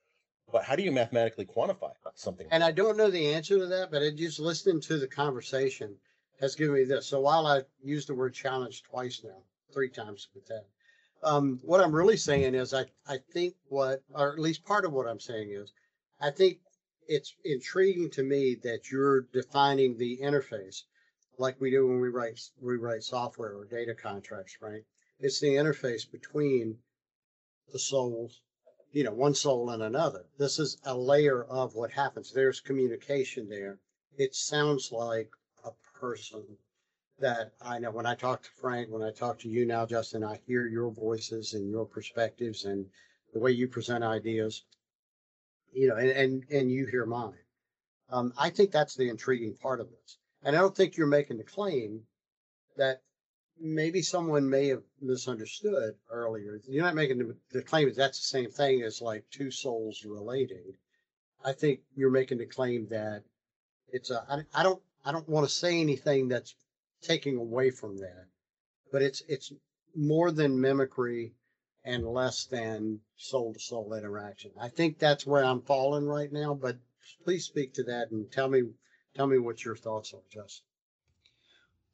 but 0.51 0.63
how 0.63 0.75
do 0.75 0.83
you 0.83 0.91
mathematically 0.91 1.45
quantify 1.45 1.91
something 2.15 2.47
And 2.51 2.63
I 2.63 2.71
don't 2.71 2.97
know 2.97 3.11
the 3.11 3.33
answer 3.33 3.57
to 3.59 3.67
that, 3.67 3.91
but 3.91 4.01
it 4.01 4.15
just 4.15 4.39
listening 4.39 4.81
to 4.81 4.97
the 4.97 5.07
conversation 5.07 5.95
has 6.39 6.55
given 6.55 6.75
me 6.75 6.83
this. 6.83 7.07
So 7.07 7.19
while 7.19 7.45
I 7.45 7.63
used 7.83 8.07
the 8.07 8.15
word 8.15 8.33
challenge 8.33 8.83
twice 8.83 9.21
now, 9.23 9.43
three 9.73 9.89
times 9.89 10.27
with 10.33 10.45
that, 10.47 10.65
um, 11.23 11.59
what 11.63 11.81
I'm 11.81 11.93
really 11.93 12.17
saying 12.17 12.55
is 12.55 12.73
I, 12.73 12.85
I 13.07 13.17
think 13.33 13.55
what, 13.69 14.03
or 14.13 14.33
at 14.33 14.39
least 14.39 14.65
part 14.65 14.85
of 14.85 14.93
what 14.93 15.07
I'm 15.07 15.19
saying 15.19 15.51
is, 15.51 15.73
I 16.21 16.29
think 16.31 16.59
it's 17.07 17.33
intriguing 17.43 18.09
to 18.11 18.23
me 18.23 18.55
that 18.63 18.91
you're 18.91 19.21
defining 19.33 19.97
the 19.97 20.17
interface 20.21 20.83
like 21.39 21.59
we 21.59 21.71
do 21.71 21.87
when 21.87 21.99
we 21.99 22.09
write 22.09 22.39
we 22.59 22.77
write 22.77 23.03
software 23.03 23.55
or 23.55 23.65
data 23.65 23.93
contracts, 23.93 24.57
right? 24.61 24.83
It's 25.19 25.39
the 25.39 25.55
interface 25.55 26.09
between 26.09 26.77
the 27.71 27.79
souls 27.79 28.41
you 28.91 29.03
know, 29.03 29.13
one 29.13 29.33
soul 29.33 29.69
and 29.69 29.83
another. 29.83 30.25
This 30.37 30.59
is 30.59 30.77
a 30.85 30.95
layer 30.95 31.43
of 31.45 31.75
what 31.75 31.91
happens. 31.91 32.31
There's 32.31 32.59
communication 32.59 33.49
there. 33.49 33.79
It 34.17 34.33
sounds 34.33 34.91
like 34.91 35.29
a 35.65 35.71
person 35.99 36.43
that 37.19 37.53
I 37.61 37.79
know 37.79 37.91
when 37.91 38.05
I 38.05 38.15
talk 38.15 38.43
to 38.43 38.49
Frank, 38.51 38.89
when 38.89 39.01
I 39.01 39.11
talk 39.11 39.39
to 39.39 39.49
you 39.49 39.65
now, 39.65 39.85
Justin, 39.85 40.23
I 40.23 40.39
hear 40.45 40.67
your 40.67 40.91
voices 40.91 41.53
and 41.53 41.69
your 41.69 41.85
perspectives 41.85 42.65
and 42.65 42.85
the 43.33 43.39
way 43.39 43.51
you 43.51 43.67
present 43.67 44.03
ideas, 44.03 44.63
you 45.73 45.87
know, 45.87 45.95
and, 45.95 46.09
and, 46.09 46.43
and 46.51 46.71
you 46.71 46.85
hear 46.85 47.05
mine. 47.05 47.33
Um, 48.09 48.33
I 48.37 48.49
think 48.49 48.71
that's 48.71 48.95
the 48.95 49.09
intriguing 49.09 49.55
part 49.55 49.81
of 49.81 49.89
this. 49.89 50.17
And 50.43 50.55
I 50.55 50.59
don't 50.59 50.75
think 50.75 50.95
you're 50.95 51.07
making 51.07 51.37
the 51.37 51.43
claim 51.43 52.01
that 52.77 53.01
maybe 53.59 54.01
someone 54.01 54.49
may 54.49 54.67
have 54.67 54.83
misunderstood 55.01 55.95
earlier. 56.09 56.59
You're 56.67 56.83
not 56.83 56.95
making 56.95 57.19
the, 57.19 57.35
the 57.51 57.61
claim 57.61 57.87
that 57.87 57.95
that's 57.95 58.19
the 58.19 58.25
same 58.25 58.49
thing 58.49 58.81
as 58.83 59.01
like 59.01 59.23
two 59.29 59.51
souls 59.51 60.05
relating. 60.05 60.75
I 61.43 61.53
think 61.53 61.81
you're 61.95 62.11
making 62.11 62.39
the 62.39 62.45
claim 62.45 62.87
that 62.87 63.23
it's 63.89 64.11
a. 64.11 64.25
I, 64.29 64.59
I 64.59 64.63
don't. 64.63 64.81
I 65.05 65.11
don't 65.11 65.29
want 65.29 65.47
to 65.47 65.53
say 65.53 65.79
anything 65.79 66.27
that's 66.27 66.55
taking 67.01 67.37
away 67.37 67.69
from 67.69 67.97
that, 67.97 68.25
but 68.91 69.01
it's 69.01 69.21
it's 69.27 69.53
more 69.95 70.31
than 70.31 70.59
mimicry 70.59 71.33
and 71.85 72.05
less 72.05 72.45
than 72.45 72.99
soul 73.15 73.53
to 73.53 73.59
soul 73.59 73.93
interaction. 73.93 74.51
I 74.59 74.67
think 74.67 74.99
that's 74.99 75.25
where 75.25 75.43
I'm 75.43 75.61
falling 75.61 76.05
right 76.05 76.31
now. 76.31 76.53
But 76.53 76.77
please 77.23 77.45
speak 77.45 77.73
to 77.75 77.83
that 77.83 78.11
and 78.11 78.29
tell 78.31 78.49
me 78.49 78.63
tell 79.15 79.27
me 79.27 79.37
what 79.37 79.63
your 79.63 79.75
thoughts 79.75 80.13
are, 80.13 80.23
Justin. 80.29 80.65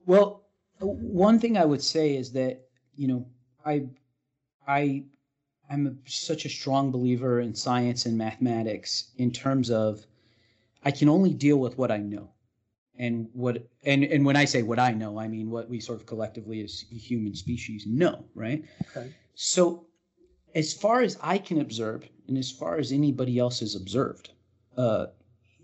Well, 0.05 0.42
one 0.79 1.39
thing 1.39 1.57
I 1.57 1.65
would 1.65 1.81
say 1.81 2.15
is 2.15 2.31
that 2.33 2.67
you 2.95 3.07
know 3.07 3.27
I 3.65 3.87
I 4.67 5.05
I'm 5.69 5.87
a, 5.87 6.09
such 6.09 6.45
a 6.45 6.49
strong 6.49 6.91
believer 6.91 7.39
in 7.39 7.55
science 7.55 8.05
and 8.05 8.17
mathematics 8.17 9.11
in 9.17 9.31
terms 9.31 9.71
of 9.71 10.05
I 10.83 10.91
can 10.91 11.09
only 11.09 11.33
deal 11.33 11.57
with 11.57 11.77
what 11.77 11.91
I 11.91 11.97
know. 11.97 12.29
And 12.97 13.27
what 13.33 13.67
and 13.83 14.03
and 14.03 14.25
when 14.25 14.35
I 14.35 14.45
say 14.45 14.61
what 14.61 14.77
I 14.77 14.91
know, 14.91 15.19
I 15.19 15.27
mean 15.27 15.49
what 15.49 15.67
we 15.67 15.79
sort 15.79 15.99
of 15.99 16.05
collectively 16.05 16.61
as 16.61 16.85
human 16.91 17.33
species 17.33 17.85
know, 17.87 18.25
right? 18.35 18.63
Okay. 18.95 19.13
So 19.33 19.87
as 20.53 20.73
far 20.73 21.01
as 21.01 21.17
I 21.21 21.39
can 21.39 21.59
observe, 21.59 22.07
and 22.27 22.37
as 22.37 22.51
far 22.51 22.77
as 22.77 22.91
anybody 22.91 23.39
else 23.39 23.61
has 23.61 23.75
observed, 23.75 24.29
uh, 24.77 25.07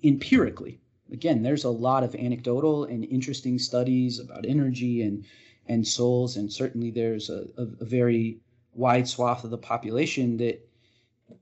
empirically, 0.04 0.82
again, 1.12 1.42
there's 1.44 1.64
a 1.64 1.70
lot 1.70 2.04
of 2.04 2.16
anecdotal 2.16 2.86
and 2.86 3.06
interesting 3.06 3.60
studies 3.60 4.20
about 4.20 4.46
energy 4.46 5.02
and 5.02 5.26
and 5.68 5.88
souls, 5.88 6.36
and 6.38 6.52
certainly 6.52 6.90
there's 6.92 7.30
a, 7.30 7.46
a, 7.58 7.64
a 7.82 7.86
very 7.86 8.40
wide 8.74 9.08
swath 9.08 9.44
of 9.44 9.52
the 9.52 9.58
population 9.58 10.38
that 10.38 10.68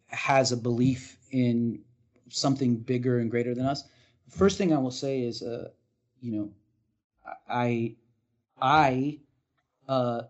has 0.08 0.52
a 0.52 0.58
belief 0.58 1.18
in 1.32 1.80
something 2.30 2.78
bigger 2.78 3.20
and 3.20 3.32
greater 3.32 3.54
than 3.56 3.66
us. 3.66 3.84
The 4.26 4.38
first 4.38 4.58
thing 4.58 4.74
I 4.74 4.78
will 4.80 4.92
say 4.92 5.22
is, 5.22 5.42
uh, 5.42 5.70
you 6.22 6.32
know, 6.32 6.52
I 7.50 7.96
I 8.62 9.20
uh, 9.88 10.24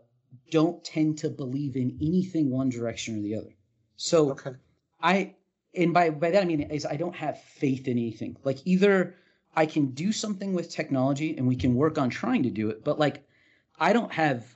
don't 0.52 0.84
tend 0.84 1.18
to 1.20 1.30
believe 1.30 1.76
in 1.76 1.98
anything 2.02 2.50
one 2.50 2.70
direction 2.70 3.18
or 3.18 3.22
the 3.22 3.36
other. 3.36 3.56
So 3.96 4.32
Okay. 4.32 4.52
I 5.02 5.36
and 5.76 5.94
by 5.94 6.10
by 6.12 6.32
that 6.32 6.44
I 6.44 6.46
mean 6.46 6.62
is 6.62 6.86
I 6.86 6.96
don't 6.98 7.16
have 7.16 7.42
faith 7.42 7.88
in 7.88 7.98
anything. 7.98 8.38
Like 8.44 8.60
either 8.66 9.16
I 9.58 9.66
can 9.66 9.88
do 9.88 10.12
something 10.12 10.54
with 10.54 10.70
technology 10.70 11.36
and 11.36 11.48
we 11.48 11.56
can 11.56 11.74
work 11.74 11.98
on 11.98 12.12
trying 12.12 12.44
to 12.44 12.52
do 12.52 12.70
it, 12.70 12.84
but 12.84 13.00
like 13.00 13.28
I 13.80 13.92
don't 13.92 14.14
have 14.14 14.56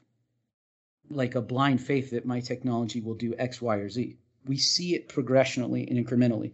like 1.10 1.34
a 1.34 1.42
blind 1.42 1.82
faith 1.82 2.12
that 2.12 2.26
my 2.26 2.40
technology 2.40 3.02
will 3.02 3.16
do 3.16 3.34
X, 3.40 3.62
Y, 3.62 3.76
or 3.78 3.90
Z. 3.90 4.18
We 4.46 4.58
see 4.58 4.94
it 4.94 5.10
progressionally 5.10 5.90
and 5.90 5.98
incrementally. 5.98 6.54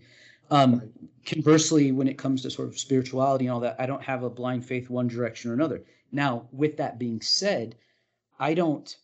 Um, 0.50 0.82
Conversely, 1.26 1.92
when 1.92 2.08
it 2.08 2.18
comes 2.18 2.42
to 2.44 2.50
sort 2.50 2.70
of 2.70 2.80
spirituality 2.80 3.46
and 3.48 3.54
all 3.54 3.60
that, 3.60 3.76
I 3.80 3.86
don't 3.86 4.02
have 4.02 4.24
a 4.24 4.30
blind 4.30 4.66
faith 4.66 4.90
one 4.90 5.10
direction 5.10 5.52
or 5.52 5.54
another. 5.54 5.84
Now, 6.14 6.48
with 6.54 6.78
that 6.78 6.98
being 6.98 7.20
said, 7.20 7.76
I 8.40 8.54
don't 8.54 8.96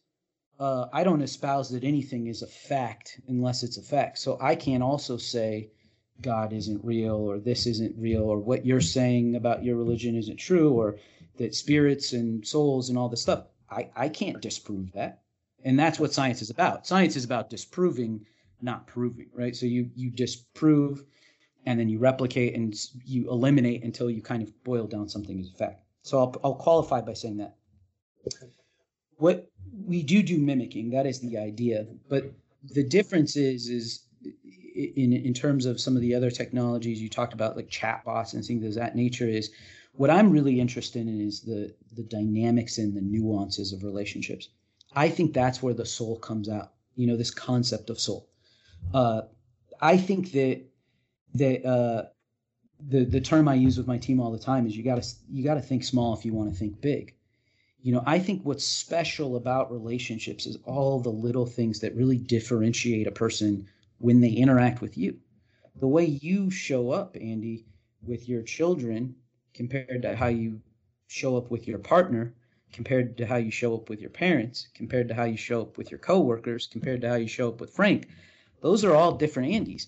uh, 0.58 0.86
I 0.94 1.04
don't 1.04 1.22
espouse 1.22 1.70
that 1.72 1.84
anything 1.84 2.28
is 2.28 2.44
a 2.44 2.48
fact 2.48 3.20
unless 3.28 3.62
it's 3.62 3.78
a 3.78 3.82
fact. 3.82 4.20
So 4.20 4.38
I 4.40 4.56
can 4.56 4.82
also 4.82 5.18
say 5.18 5.70
God 6.24 6.54
isn't 6.54 6.84
real 6.84 7.16
or 7.16 7.40
this 7.40 7.68
isn't 7.68 7.96
real 7.98 8.24
or 8.24 8.40
what 8.40 8.66
you're 8.66 8.82
saying 8.82 9.36
about 9.36 9.64
your 9.64 9.76
religion 9.76 10.16
isn't 10.16 10.38
true 10.38 10.72
or 10.72 10.98
that 11.38 11.54
spirits 11.54 12.14
and 12.14 12.46
souls 12.46 12.90
and 12.90 12.98
all 12.98 13.10
this 13.10 13.22
stuff. 13.22 13.46
I, 13.70 13.90
I 13.96 14.10
can't 14.10 14.42
disprove 14.42 14.92
that. 14.94 15.22
And 15.64 15.78
that's 15.78 16.00
what 16.00 16.14
science 16.14 16.42
is 16.42 16.50
about. 16.50 16.88
Science 16.88 17.16
is 17.16 17.24
about 17.24 17.50
disproving, 17.50 18.26
not 18.62 18.88
proving, 18.88 19.30
right? 19.34 19.56
So 19.56 19.66
you 19.66 19.90
you 19.96 20.10
disprove 20.10 21.04
and 21.66 21.80
then 21.80 21.90
you 21.90 22.00
replicate 22.00 22.56
and 22.56 22.76
you 23.06 23.30
eliminate 23.30 23.84
until 23.84 24.10
you 24.10 24.22
kind 24.22 24.44
of 24.44 24.64
boil 24.64 24.88
down 24.88 25.08
something 25.08 25.40
as 25.40 25.50
a 25.50 25.54
fact. 25.54 25.84
So 26.02 26.20
I'll, 26.20 26.36
I'll 26.44 26.56
qualify 26.56 27.02
by 27.02 27.14
saying 27.14 27.38
that 27.38 27.56
what 29.18 29.50
we 29.86 30.04
do 30.04 30.22
do 30.22 30.38
mimicking 30.38 30.90
that 30.92 31.06
is 31.06 31.20
the 31.20 31.38
idea 31.38 31.86
but 32.10 32.32
the 32.72 32.84
difference 32.84 33.36
is 33.36 33.70
is 33.70 34.04
in 34.76 35.14
in 35.14 35.34
terms 35.34 35.66
of 35.66 35.80
some 35.80 35.96
of 35.96 36.02
the 36.02 36.16
other 36.16 36.32
technologies 36.32 37.02
you 37.02 37.10
talked 37.10 37.34
about 37.34 37.56
like 37.56 37.70
chatbots 37.70 38.34
and 38.34 38.44
things 38.44 38.66
of 38.66 38.74
that 38.76 38.96
nature 38.96 39.28
is 39.28 39.52
what 39.94 40.10
i'm 40.10 40.32
really 40.32 40.60
interested 40.60 41.08
in 41.08 41.22
is 41.22 41.42
the 41.42 41.74
the 41.94 42.04
dynamics 42.04 42.78
and 42.78 42.96
the 42.96 43.02
nuances 43.02 43.74
of 43.74 43.84
relationships. 43.84 44.50
I 44.96 45.10
think 45.10 45.34
that's 45.34 45.62
where 45.64 45.74
the 45.74 45.86
soul 45.86 46.18
comes 46.18 46.50
out 46.50 46.74
you 46.96 47.08
know 47.08 47.18
this 47.18 47.32
concept 47.32 47.90
of 47.90 48.00
soul. 48.00 48.30
Uh, 48.94 49.22
i 49.82 49.98
think 49.98 50.32
that 50.32 50.62
that 51.36 51.66
uh, 51.66 52.04
the 52.80 53.06
the 53.06 53.22
term 53.22 53.48
i 53.48 53.56
use 53.56 53.78
with 53.78 53.88
my 53.88 53.98
team 53.98 54.20
all 54.20 54.32
the 54.32 54.40
time 54.40 54.66
is 54.66 54.76
you 54.76 54.84
got 54.84 55.02
to 55.02 55.16
you 55.32 55.44
got 55.44 55.56
to 55.56 55.62
think 55.62 55.84
small 55.84 56.14
if 56.16 56.26
you 56.26 56.34
want 56.34 56.52
to 56.52 56.58
think 56.58 56.82
big. 56.82 57.14
You 57.82 57.94
know 57.94 58.04
i 58.06 58.18
think 58.20 58.44
what's 58.44 58.66
special 58.66 59.36
about 59.36 59.72
relationships 59.72 60.46
is 60.46 60.58
all 60.66 61.00
the 61.00 61.10
little 61.10 61.46
things 61.46 61.80
that 61.82 61.96
really 61.96 62.18
differentiate 62.18 63.08
a 63.08 63.12
person 63.12 63.68
when 64.00 64.22
they 64.22 64.32
interact 64.32 64.82
with 64.82 64.98
you. 64.98 65.20
The 65.76 65.88
way 65.88 66.06
you 66.06 66.50
show 66.52 66.92
up 66.92 67.16
andy 67.20 67.66
with 68.02 68.28
your 68.30 68.44
children 68.44 69.16
compared 69.54 70.02
to 70.04 70.16
how 70.16 70.28
you 70.28 70.62
show 71.08 71.38
up 71.38 71.52
with 71.52 71.68
your 71.68 71.80
partner 71.80 72.34
compared 72.72 73.18
to 73.18 73.26
how 73.26 73.36
you 73.38 73.52
show 73.52 73.76
up 73.76 73.90
with 73.90 74.02
your 74.02 74.10
parents 74.10 74.68
compared 74.74 75.08
to 75.08 75.14
how 75.14 75.24
you 75.26 75.38
show 75.38 75.62
up 75.62 75.78
with 75.78 75.92
your 75.92 76.00
coworkers 76.00 76.68
compared 76.68 77.02
to 77.02 77.10
how 77.10 77.16
you 77.16 77.28
show 77.28 77.50
up 77.50 77.62
with 77.62 77.70
frank 77.70 78.08
those 78.62 78.84
are 78.84 78.96
all 78.96 79.18
different 79.18 79.52
andys. 79.52 79.88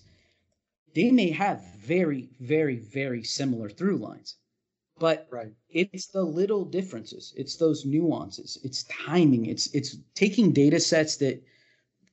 They 0.94 1.10
may 1.12 1.30
have 1.30 1.64
very 1.76 2.30
very 2.40 2.76
very 2.76 3.22
similar 3.22 3.70
through 3.70 3.98
lines 3.98 4.36
but 4.98 5.28
Right. 5.30 5.52
it's 5.68 6.06
the 6.08 6.24
little 6.24 6.64
differences. 6.64 7.34
It's 7.36 7.56
those 7.56 7.84
nuances. 7.84 8.58
It's 8.64 8.84
timing. 8.84 9.46
It's 9.46 9.66
it's 9.74 9.96
taking 10.14 10.52
data 10.52 10.80
sets 10.80 11.16
that 11.18 11.42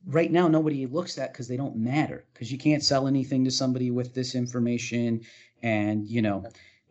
right 0.07 0.31
now 0.31 0.47
nobody 0.47 0.85
looks 0.85 1.17
at 1.17 1.31
because 1.31 1.47
they 1.47 1.57
don't 1.57 1.75
matter 1.77 2.25
because 2.33 2.51
you 2.51 2.57
can't 2.57 2.83
sell 2.83 3.07
anything 3.07 3.45
to 3.45 3.51
somebody 3.51 3.91
with 3.91 4.13
this 4.13 4.35
information 4.35 5.21
and 5.61 6.07
you 6.07 6.21
know 6.21 6.45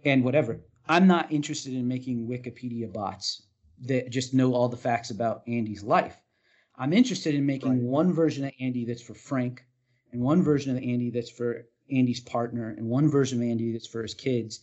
and 0.05 0.25
whatever. 0.25 0.61
I'm 0.89 1.07
not 1.07 1.31
interested 1.31 1.75
in 1.75 1.87
making 1.87 2.27
wikipedia 2.27 2.93
bots 2.93 3.43
that 3.83 4.11
just 4.11 4.35
know 4.35 4.55
all 4.55 4.69
the 4.69 4.77
facts 4.77 5.11
about 5.11 5.43
andy's 5.47 5.83
life. 5.83 6.17
I'm 6.77 6.93
interested 6.93 7.35
in 7.35 7.47
making 7.47 7.71
Right. 7.73 7.83
one 7.83 8.13
version 8.13 8.45
of 8.45 8.53
andy 8.61 8.85
that's 8.85 9.03
for 9.03 9.15
frank 9.15 9.65
and 10.13 10.23
one 10.23 10.43
version 10.43 10.77
of 10.77 10.83
andy 10.83 11.11
that's 11.11 11.31
for 11.31 11.67
andy's 11.91 12.21
partner 12.21 12.71
and 12.71 12.89
one 12.89 13.09
version 13.11 13.43
of 13.43 13.49
andy 13.49 13.73
that's 13.73 13.87
for 13.87 14.03
his 14.03 14.15
kids. 14.15 14.61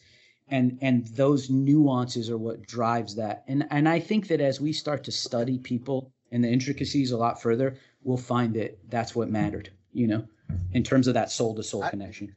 And 0.48 0.80
and 0.82 1.06
those 1.08 1.50
nuances 1.50 2.30
are 2.30 2.38
what 2.38 2.66
drives 2.66 3.16
that. 3.16 3.44
And 3.48 3.68
and 3.70 3.88
i 3.88 4.00
think 4.00 4.28
that 4.30 4.42
as 4.42 4.60
we 4.60 4.74
start 4.74 5.04
to 5.04 5.12
study 5.12 5.60
people 5.60 6.12
and 6.32 6.44
the 6.44 6.50
intricacies 6.50 7.12
a 7.12 7.18
lot 7.18 7.42
further 7.42 7.76
we'll 8.04 8.18
find 8.18 8.54
that 8.54 8.78
that's 8.90 9.16
what 9.16 9.30
mattered 9.30 9.70
you 9.94 10.08
know 10.08 10.26
in 10.74 10.84
terms 10.84 11.08
of 11.08 11.14
that 11.14 11.32
soul 11.32 11.56
to 11.56 11.64
soul 11.64 11.88
connection 11.90 12.36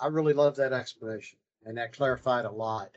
I 0.00 0.06
really 0.06 0.32
love 0.32 0.56
that 0.56 0.72
explanation, 0.72 1.38
and 1.64 1.76
that 1.76 1.92
clarified 1.92 2.44
a 2.44 2.50
lot, 2.50 2.90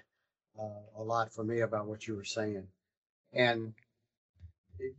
uh, 0.60 0.84
a 0.98 1.04
lot 1.04 1.34
for 1.34 1.44
me 1.44 1.62
about 1.62 1.88
what 1.88 2.08
you 2.08 2.16
were 2.16 2.24
saying. 2.24 2.68
And 3.34 3.74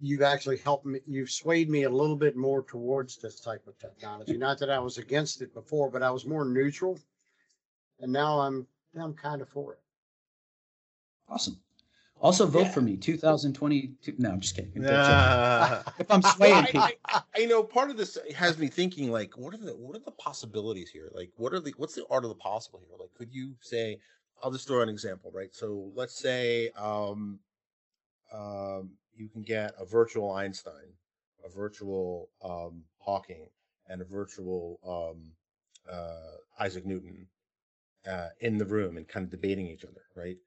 you've 0.01 0.23
actually 0.23 0.57
helped 0.59 0.85
me. 0.85 1.01
You've 1.07 1.31
swayed 1.31 1.71
me 1.71 1.85
a 1.85 1.91
little 1.91 2.17
bit 2.17 2.37
more 2.37 2.63
towards 2.63 3.19
this 3.19 3.41
type 3.41 3.67
of 3.67 3.79
technology. 3.79 4.37
Not 4.37 4.59
that 4.59 4.71
I 4.71 4.79
was 4.79 4.99
against 4.99 5.43
it 5.43 5.55
before, 5.55 5.91
but 5.91 6.03
I 6.03 6.11
was 6.11 6.27
more 6.27 6.45
neutral, 6.45 6.99
and 8.01 8.13
now 8.13 8.41
I'm 8.41 8.67
now 8.95 9.05
I'm 9.05 9.15
kind 9.15 9.41
of 9.41 9.49
for 9.49 9.75
it. 9.75 9.81
Awesome. 11.29 11.61
Also, 12.23 12.47
vote 12.47 12.67
Yeah. 12.67 12.71
for 12.71 12.81
me. 12.81 12.97
2022. 12.97 14.15
No, 14.19 14.31
I'm 14.31 14.41
just 14.41 14.55
kidding. 14.55 14.73
Nah. 14.77 15.83
If 15.99 16.09
I'm 16.09 16.23
swaying 16.23 16.69
I, 16.77 16.95
I, 17.05 17.23
I 17.37 17.45
know 17.47 17.65
part 17.65 17.91
of 17.91 17.97
this 17.97 18.17
has 18.37 18.59
me 18.59 18.69
thinking 18.69 19.11
like, 19.11 19.37
what 19.37 19.53
are 19.53 19.59
the 19.59 19.73
what 19.73 19.97
are 19.97 20.05
the 20.05 20.13
possibilities 20.13 20.89
here? 20.89 21.11
Like, 21.13 21.33
what 21.37 21.53
are 21.53 21.59
the 21.59 21.75
what's 21.79 21.95
the 21.95 22.07
art 22.09 22.25
of 22.25 22.29
the 22.31 22.37
possible 22.37 22.81
here? 22.87 22.97
Like, 22.99 23.13
could 23.15 23.35
you 23.35 23.55
say? 23.61 23.99
I'll 24.43 24.51
just 24.53 24.67
throw 24.67 24.83
an 24.83 24.89
example, 24.89 25.31
right? 25.33 25.55
So 25.55 25.93
let's 25.95 26.17
say 26.19 26.71
um, 26.77 27.39
um, 28.33 28.91
you 29.15 29.29
can 29.29 29.43
get 29.43 29.73
a 29.79 29.85
virtual 29.85 30.33
Einstein, 30.33 30.95
a 31.45 31.49
virtual 31.49 32.29
um, 32.43 32.83
Hawking, 32.99 33.49
and 33.89 34.01
a 34.01 34.05
virtual 34.05 34.81
um, 34.85 35.33
uh, 35.93 36.37
Isaac 36.59 36.87
Newton 36.87 37.27
uh, 38.09 38.29
in 38.41 38.59
the 38.59 38.65
room 38.65 38.97
and 38.97 39.07
kind 39.07 39.25
of 39.25 39.31
debating 39.31 39.69
each 39.69 39.85
other, 39.85 40.03
right? 40.17 40.39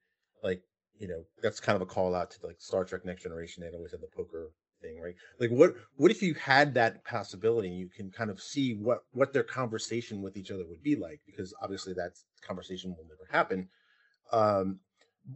Like, 0.44 0.62
you 1.00 1.08
know, 1.08 1.24
that's 1.42 1.60
kind 1.60 1.76
of 1.76 1.82
a 1.82 1.86
call 1.86 2.16
out 2.16 2.32
to 2.32 2.48
like 2.48 2.58
Star 2.60 2.86
Trek 2.86 3.06
Next 3.06 3.24
Generation. 3.24 3.64
They 3.64 3.76
always 3.76 3.92
had 3.92 4.02
the 4.02 4.08
poker 4.16 4.52
thing, 4.82 5.00
right? 5.02 5.16
Like, 5.40 5.50
what 5.52 5.76
what 5.98 6.12
if 6.12 6.22
you 6.22 6.34
had 6.36 6.74
that 6.76 7.04
possibility? 7.04 7.68
and 7.70 7.78
You 7.78 7.90
can 7.90 8.12
kind 8.12 8.30
of 8.30 8.42
see 8.42 8.76
what 8.76 9.00
what 9.12 9.34
their 9.34 9.44
conversation 9.44 10.22
with 10.22 10.38
each 10.38 10.52
other 10.52 10.66
would 10.68 10.84
be 10.84 10.96
like, 10.96 11.22
because 11.26 11.54
obviously 11.62 11.94
that 11.94 12.12
conversation 12.42 12.92
will 12.92 13.06
never 13.08 13.28
happen. 13.30 13.70
Um, 14.32 14.80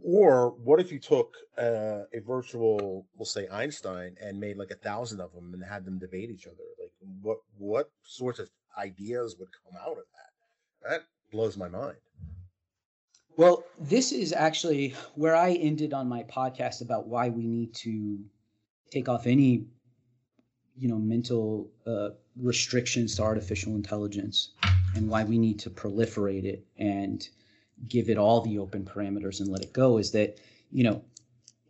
or 0.02 0.50
what 0.50 0.80
if 0.80 0.92
you 0.92 1.00
took 1.00 1.34
uh, 1.58 2.02
a 2.14 2.20
virtual, 2.24 3.06
we'll 3.16 3.26
say 3.26 3.48
Einstein, 3.48 4.14
and 4.22 4.38
made 4.38 4.56
like 4.56 4.70
a 4.70 4.76
thousand 4.76 5.20
of 5.20 5.32
them 5.32 5.52
and 5.52 5.64
had 5.64 5.84
them 5.84 5.98
debate 5.98 6.30
each 6.30 6.46
other? 6.46 6.56
Like, 6.78 6.92
what 7.22 7.38
what 7.58 7.90
sorts 8.02 8.38
of 8.38 8.48
ideas 8.78 9.36
would 9.38 9.48
come 9.64 9.80
out 9.80 9.98
of 9.98 10.04
that? 10.14 10.90
That 10.90 11.00
blows 11.32 11.56
my 11.56 11.68
mind. 11.68 11.98
Well, 13.36 13.64
this 13.78 14.12
is 14.12 14.32
actually 14.32 14.94
where 15.14 15.34
I 15.34 15.52
ended 15.52 15.92
on 15.92 16.08
my 16.08 16.24
podcast 16.24 16.82
about 16.82 17.06
why 17.06 17.28
we 17.28 17.46
need 17.46 17.74
to 17.76 18.18
take 18.90 19.08
off 19.08 19.26
any, 19.26 19.66
you 20.76 20.88
know, 20.88 20.98
mental 20.98 21.70
uh, 21.86 22.10
restrictions 22.36 23.16
to 23.16 23.22
artificial 23.22 23.74
intelligence, 23.74 24.52
and 24.94 25.08
why 25.08 25.24
we 25.24 25.38
need 25.38 25.58
to 25.60 25.70
proliferate 25.70 26.44
it 26.44 26.66
and 26.76 27.28
give 27.88 28.10
it 28.10 28.18
all 28.18 28.40
the 28.40 28.58
open 28.58 28.84
parameters 28.84 29.40
and 29.40 29.48
let 29.48 29.62
it 29.62 29.72
go. 29.72 29.98
Is 29.98 30.10
that 30.12 30.38
you 30.70 30.84
know, 30.84 31.02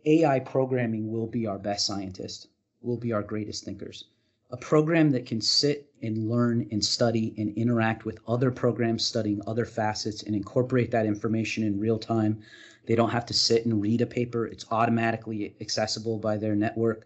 AI 0.05 0.39
programming 0.39 1.11
will 1.11 1.27
be 1.27 1.47
our 1.47 1.57
best 1.57 1.85
scientist, 1.85 2.47
will 2.81 2.97
be 2.97 3.13
our 3.13 3.23
greatest 3.23 3.63
thinkers. 3.63 4.05
A 4.51 4.57
program 4.57 5.11
that 5.11 5.25
can 5.25 5.41
sit 5.41 5.89
and 6.01 6.29
learn 6.29 6.67
and 6.71 6.83
study 6.83 7.33
and 7.37 7.55
interact 7.57 8.05
with 8.05 8.19
other 8.27 8.51
programs 8.51 9.05
studying 9.05 9.41
other 9.47 9.65
facets 9.65 10.23
and 10.23 10.35
incorporate 10.35 10.91
that 10.91 11.05
information 11.05 11.63
in 11.63 11.79
real 11.79 11.97
time. 11.97 12.41
They 12.85 12.95
don't 12.95 13.11
have 13.11 13.25
to 13.27 13.33
sit 13.33 13.65
and 13.65 13.81
read 13.81 14.01
a 14.01 14.05
paper, 14.05 14.47
it's 14.47 14.65
automatically 14.71 15.55
accessible 15.61 16.17
by 16.17 16.37
their 16.37 16.55
network. 16.55 17.05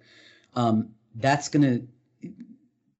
Um, 0.56 0.90
that's 1.16 1.50
going 1.50 1.64
to, 1.64 2.32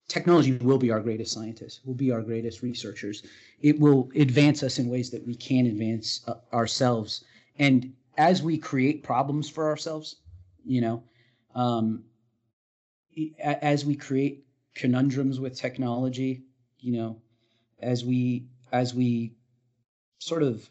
technology 0.08 0.58
will 0.58 0.78
be 0.78 0.92
our 0.92 1.00
greatest 1.00 1.32
scientists, 1.32 1.82
will 1.86 1.96
be 1.96 2.12
our 2.12 2.22
greatest 2.22 2.62
researchers. 2.62 3.24
It 3.62 3.80
will 3.80 4.10
advance 4.16 4.62
us 4.62 4.78
in 4.78 4.90
ways 4.90 5.10
that 5.12 5.26
we 5.26 5.36
can 5.36 5.66
advance 5.66 6.22
uh, 6.28 6.36
ourselves. 6.54 7.24
And 7.58 7.94
as 8.18 8.44
we 8.44 8.58
create 8.58 9.04
problems 9.04 9.50
for 9.50 9.66
ourselves, 9.68 10.18
you 10.66 10.82
know, 10.82 11.04
um, 11.56 12.04
as 13.40 13.86
we 13.86 13.96
create 13.96 14.46
conundrums 14.74 15.40
with 15.40 15.58
technology, 15.58 16.44
you 16.80 16.92
know, 16.94 17.22
as 17.80 18.04
we 18.04 18.48
as 18.72 18.94
we 18.94 19.34
sort 20.20 20.44
of 20.44 20.70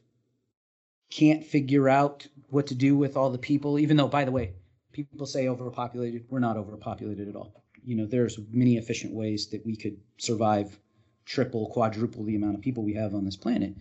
can't 1.11 1.45
figure 1.45 1.88
out 1.88 2.26
what 2.51 2.66
to 2.66 2.74
do 2.74 2.97
with 2.97 3.16
all 3.16 3.30
the 3.30 3.38
people, 3.38 3.78
even 3.78 3.97
though, 3.97 4.09
by 4.09 4.24
the 4.24 4.32
way, 4.32 4.53
people 4.92 5.26
say 5.26 5.49
overpopulated. 5.49 6.24
We're 6.28 6.40
not 6.40 6.57
overpopulated 6.57 7.28
at 7.28 7.36
all. 7.36 7.64
You 7.84 7.97
know, 7.97 8.07
there's 8.07 8.38
many 8.51 8.76
efficient 8.76 9.12
ways 9.12 9.49
that 9.49 9.64
we 9.64 9.76
could 9.76 9.99
survive 10.18 10.78
triple, 11.24 11.68
quadruple 11.68 12.24
the 12.24 12.36
amount 12.36 12.57
of 12.57 12.62
people 12.62 12.82
we 12.82 12.95
have 12.95 13.14
on 13.14 13.24
this 13.24 13.36
planet. 13.36 13.74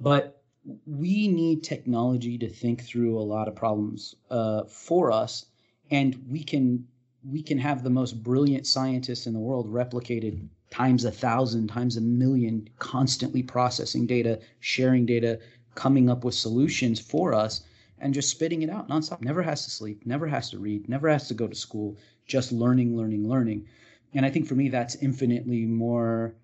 But 0.00 0.42
we 0.86 1.28
need 1.28 1.62
technology 1.62 2.38
to 2.38 2.48
think 2.48 2.82
through 2.82 3.18
a 3.18 3.20
lot 3.22 3.48
of 3.48 3.56
problems 3.56 4.14
uh, 4.30 4.64
for 4.64 5.10
us, 5.10 5.46
and 5.90 6.24
we 6.28 6.42
can 6.42 6.86
we 7.24 7.42
can 7.42 7.58
have 7.58 7.82
the 7.82 7.90
most 7.90 8.22
brilliant 8.22 8.66
scientists 8.66 9.26
in 9.26 9.32
the 9.32 9.38
world 9.38 9.72
replicated 9.72 10.48
times 10.70 11.04
a 11.04 11.10
thousand, 11.10 11.68
times 11.68 11.96
a 11.96 12.00
million, 12.00 12.68
constantly 12.78 13.42
processing 13.42 14.06
data, 14.06 14.40
sharing 14.60 15.06
data, 15.06 15.38
coming 15.74 16.10
up 16.10 16.24
with 16.24 16.34
solutions 16.34 16.98
for 16.98 17.34
us, 17.34 17.62
and 17.98 18.14
just 18.14 18.30
spitting 18.30 18.62
it 18.62 18.70
out 18.70 18.88
nonstop. 18.88 19.22
Never 19.22 19.42
has 19.42 19.64
to 19.64 19.70
sleep, 19.70 20.04
never 20.06 20.26
has 20.26 20.50
to 20.50 20.58
read, 20.58 20.88
never 20.88 21.08
has 21.08 21.28
to 21.28 21.34
go 21.34 21.46
to 21.46 21.54
school, 21.54 21.96
just 22.26 22.50
learning, 22.50 22.96
learning, 22.96 23.28
learning. 23.28 23.66
And 24.14 24.26
I 24.26 24.30
think 24.30 24.46
for 24.46 24.54
me, 24.54 24.68
that's 24.68 24.96
infinitely 24.96 25.66
more 25.66 26.34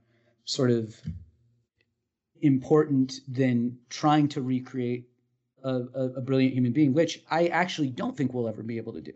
sort 0.44 0.70
of 0.70 0.94
important 2.40 3.20
than 3.26 3.78
trying 3.90 4.28
to 4.28 4.40
recreate 4.40 5.08
a, 5.64 5.74
a, 5.94 6.04
a 6.16 6.20
brilliant 6.20 6.54
human 6.54 6.72
being, 6.72 6.92
which 6.92 7.22
I 7.30 7.48
actually 7.48 7.90
don't 7.90 8.16
think 8.16 8.32
we'll 8.32 8.48
ever 8.48 8.62
be 8.62 8.76
able 8.76 8.92
to 8.92 9.00
do. 9.00 9.12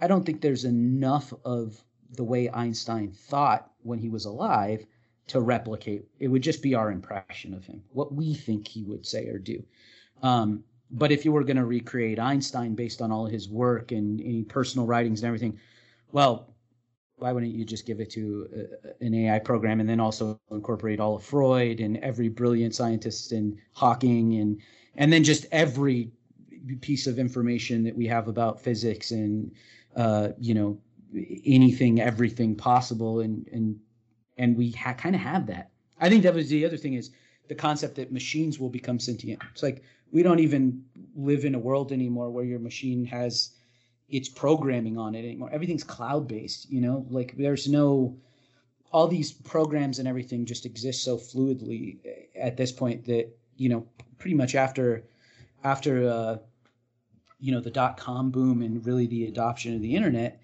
I 0.00 0.06
don't 0.06 0.24
think 0.24 0.40
there's 0.40 0.64
enough 0.64 1.32
of 1.44 1.82
the 2.12 2.24
way 2.24 2.50
Einstein 2.50 3.10
thought 3.10 3.70
when 3.82 3.98
he 3.98 4.08
was 4.08 4.24
alive 4.24 4.86
to 5.28 5.40
replicate. 5.40 6.06
It 6.20 6.28
would 6.28 6.42
just 6.42 6.62
be 6.62 6.74
our 6.74 6.90
impression 6.90 7.54
of 7.54 7.64
him, 7.64 7.82
what 7.92 8.14
we 8.14 8.34
think 8.34 8.68
he 8.68 8.84
would 8.84 9.06
say 9.06 9.26
or 9.28 9.38
do. 9.38 9.62
Um, 10.22 10.64
but 10.90 11.10
if 11.10 11.24
you 11.24 11.32
were 11.32 11.44
going 11.44 11.56
to 11.56 11.64
recreate 11.64 12.18
Einstein 12.18 12.74
based 12.74 13.02
on 13.02 13.10
all 13.10 13.26
his 13.26 13.48
work 13.48 13.90
and 13.90 14.20
any 14.20 14.44
personal 14.44 14.86
writings 14.86 15.20
and 15.20 15.26
everything, 15.26 15.58
well, 16.12 16.54
why 17.16 17.32
wouldn't 17.32 17.54
you 17.54 17.64
just 17.64 17.86
give 17.86 17.98
it 17.98 18.10
to 18.10 18.68
a, 19.00 19.04
an 19.04 19.14
AI 19.14 19.38
program 19.38 19.80
and 19.80 19.88
then 19.88 20.00
also 20.00 20.38
incorporate 20.50 21.00
all 21.00 21.16
of 21.16 21.24
Freud 21.24 21.80
and 21.80 21.96
every 21.98 22.28
brilliant 22.28 22.74
scientist 22.74 23.32
and 23.32 23.56
Hawking 23.72 24.34
and 24.36 24.60
and 24.96 25.12
then 25.12 25.24
just 25.24 25.46
every 25.52 26.10
piece 26.80 27.06
of 27.06 27.18
information 27.18 27.84
that 27.84 27.96
we 27.96 28.06
have 28.06 28.28
about 28.28 28.60
physics 28.60 29.10
and 29.10 29.50
uh, 29.96 30.28
you 30.38 30.54
know 30.54 30.78
anything, 31.44 32.00
everything 32.00 32.54
possible, 32.54 33.20
and 33.20 33.48
and 33.52 33.78
and 34.36 34.56
we 34.56 34.72
ha- 34.72 34.94
kind 34.94 35.14
of 35.14 35.20
have 35.20 35.46
that. 35.46 35.70
I 35.98 36.08
think 36.08 36.22
that 36.24 36.34
was 36.34 36.48
the 36.48 36.64
other 36.64 36.76
thing 36.76 36.94
is 36.94 37.10
the 37.48 37.54
concept 37.54 37.96
that 37.96 38.12
machines 38.12 38.58
will 38.58 38.68
become 38.70 38.98
sentient. 38.98 39.42
It's 39.52 39.62
like 39.62 39.82
we 40.12 40.22
don't 40.22 40.40
even 40.40 40.84
live 41.14 41.44
in 41.44 41.54
a 41.54 41.58
world 41.58 41.92
anymore 41.92 42.30
where 42.30 42.44
your 42.44 42.58
machine 42.58 43.04
has 43.06 43.50
its 44.08 44.28
programming 44.28 44.98
on 44.98 45.14
it 45.14 45.24
anymore. 45.24 45.50
Everything's 45.52 45.84
cloud 45.84 46.28
based, 46.28 46.70
you 46.70 46.80
know, 46.80 47.06
like 47.10 47.36
there's 47.36 47.68
no 47.68 48.16
all 48.92 49.08
these 49.08 49.32
programs 49.32 49.98
and 49.98 50.06
everything 50.06 50.44
just 50.44 50.64
exist 50.64 51.02
so 51.02 51.16
fluidly 51.18 51.98
at 52.36 52.56
this 52.56 52.72
point 52.72 53.04
that, 53.06 53.28
you 53.56 53.68
know, 53.68 53.86
pretty 54.18 54.36
much 54.36 54.54
after 54.54 55.04
after 55.64 56.08
uh 56.08 56.36
you 57.38 57.52
know 57.52 57.60
the 57.60 57.70
dot 57.70 57.96
com 57.96 58.30
boom 58.30 58.62
and 58.62 58.84
really 58.86 59.06
the 59.06 59.26
adoption 59.26 59.74
of 59.74 59.82
the 59.82 59.94
internet 59.94 60.40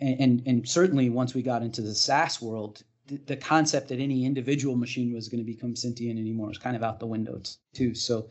and 0.00 0.20
and, 0.20 0.42
and 0.46 0.68
certainly 0.68 1.08
once 1.08 1.34
we 1.34 1.42
got 1.42 1.62
into 1.62 1.82
the 1.82 1.94
SaaS 1.94 2.40
world 2.42 2.82
the, 3.06 3.16
the 3.26 3.36
concept 3.36 3.88
that 3.88 4.00
any 4.00 4.24
individual 4.24 4.76
machine 4.76 5.12
was 5.14 5.28
going 5.28 5.44
to 5.44 5.52
become 5.52 5.76
sentient 5.76 6.18
anymore 6.18 6.50
is 6.50 6.58
kind 6.58 6.76
of 6.76 6.82
out 6.82 7.00
the 7.00 7.06
window 7.06 7.40
too 7.72 7.94
so 7.94 8.30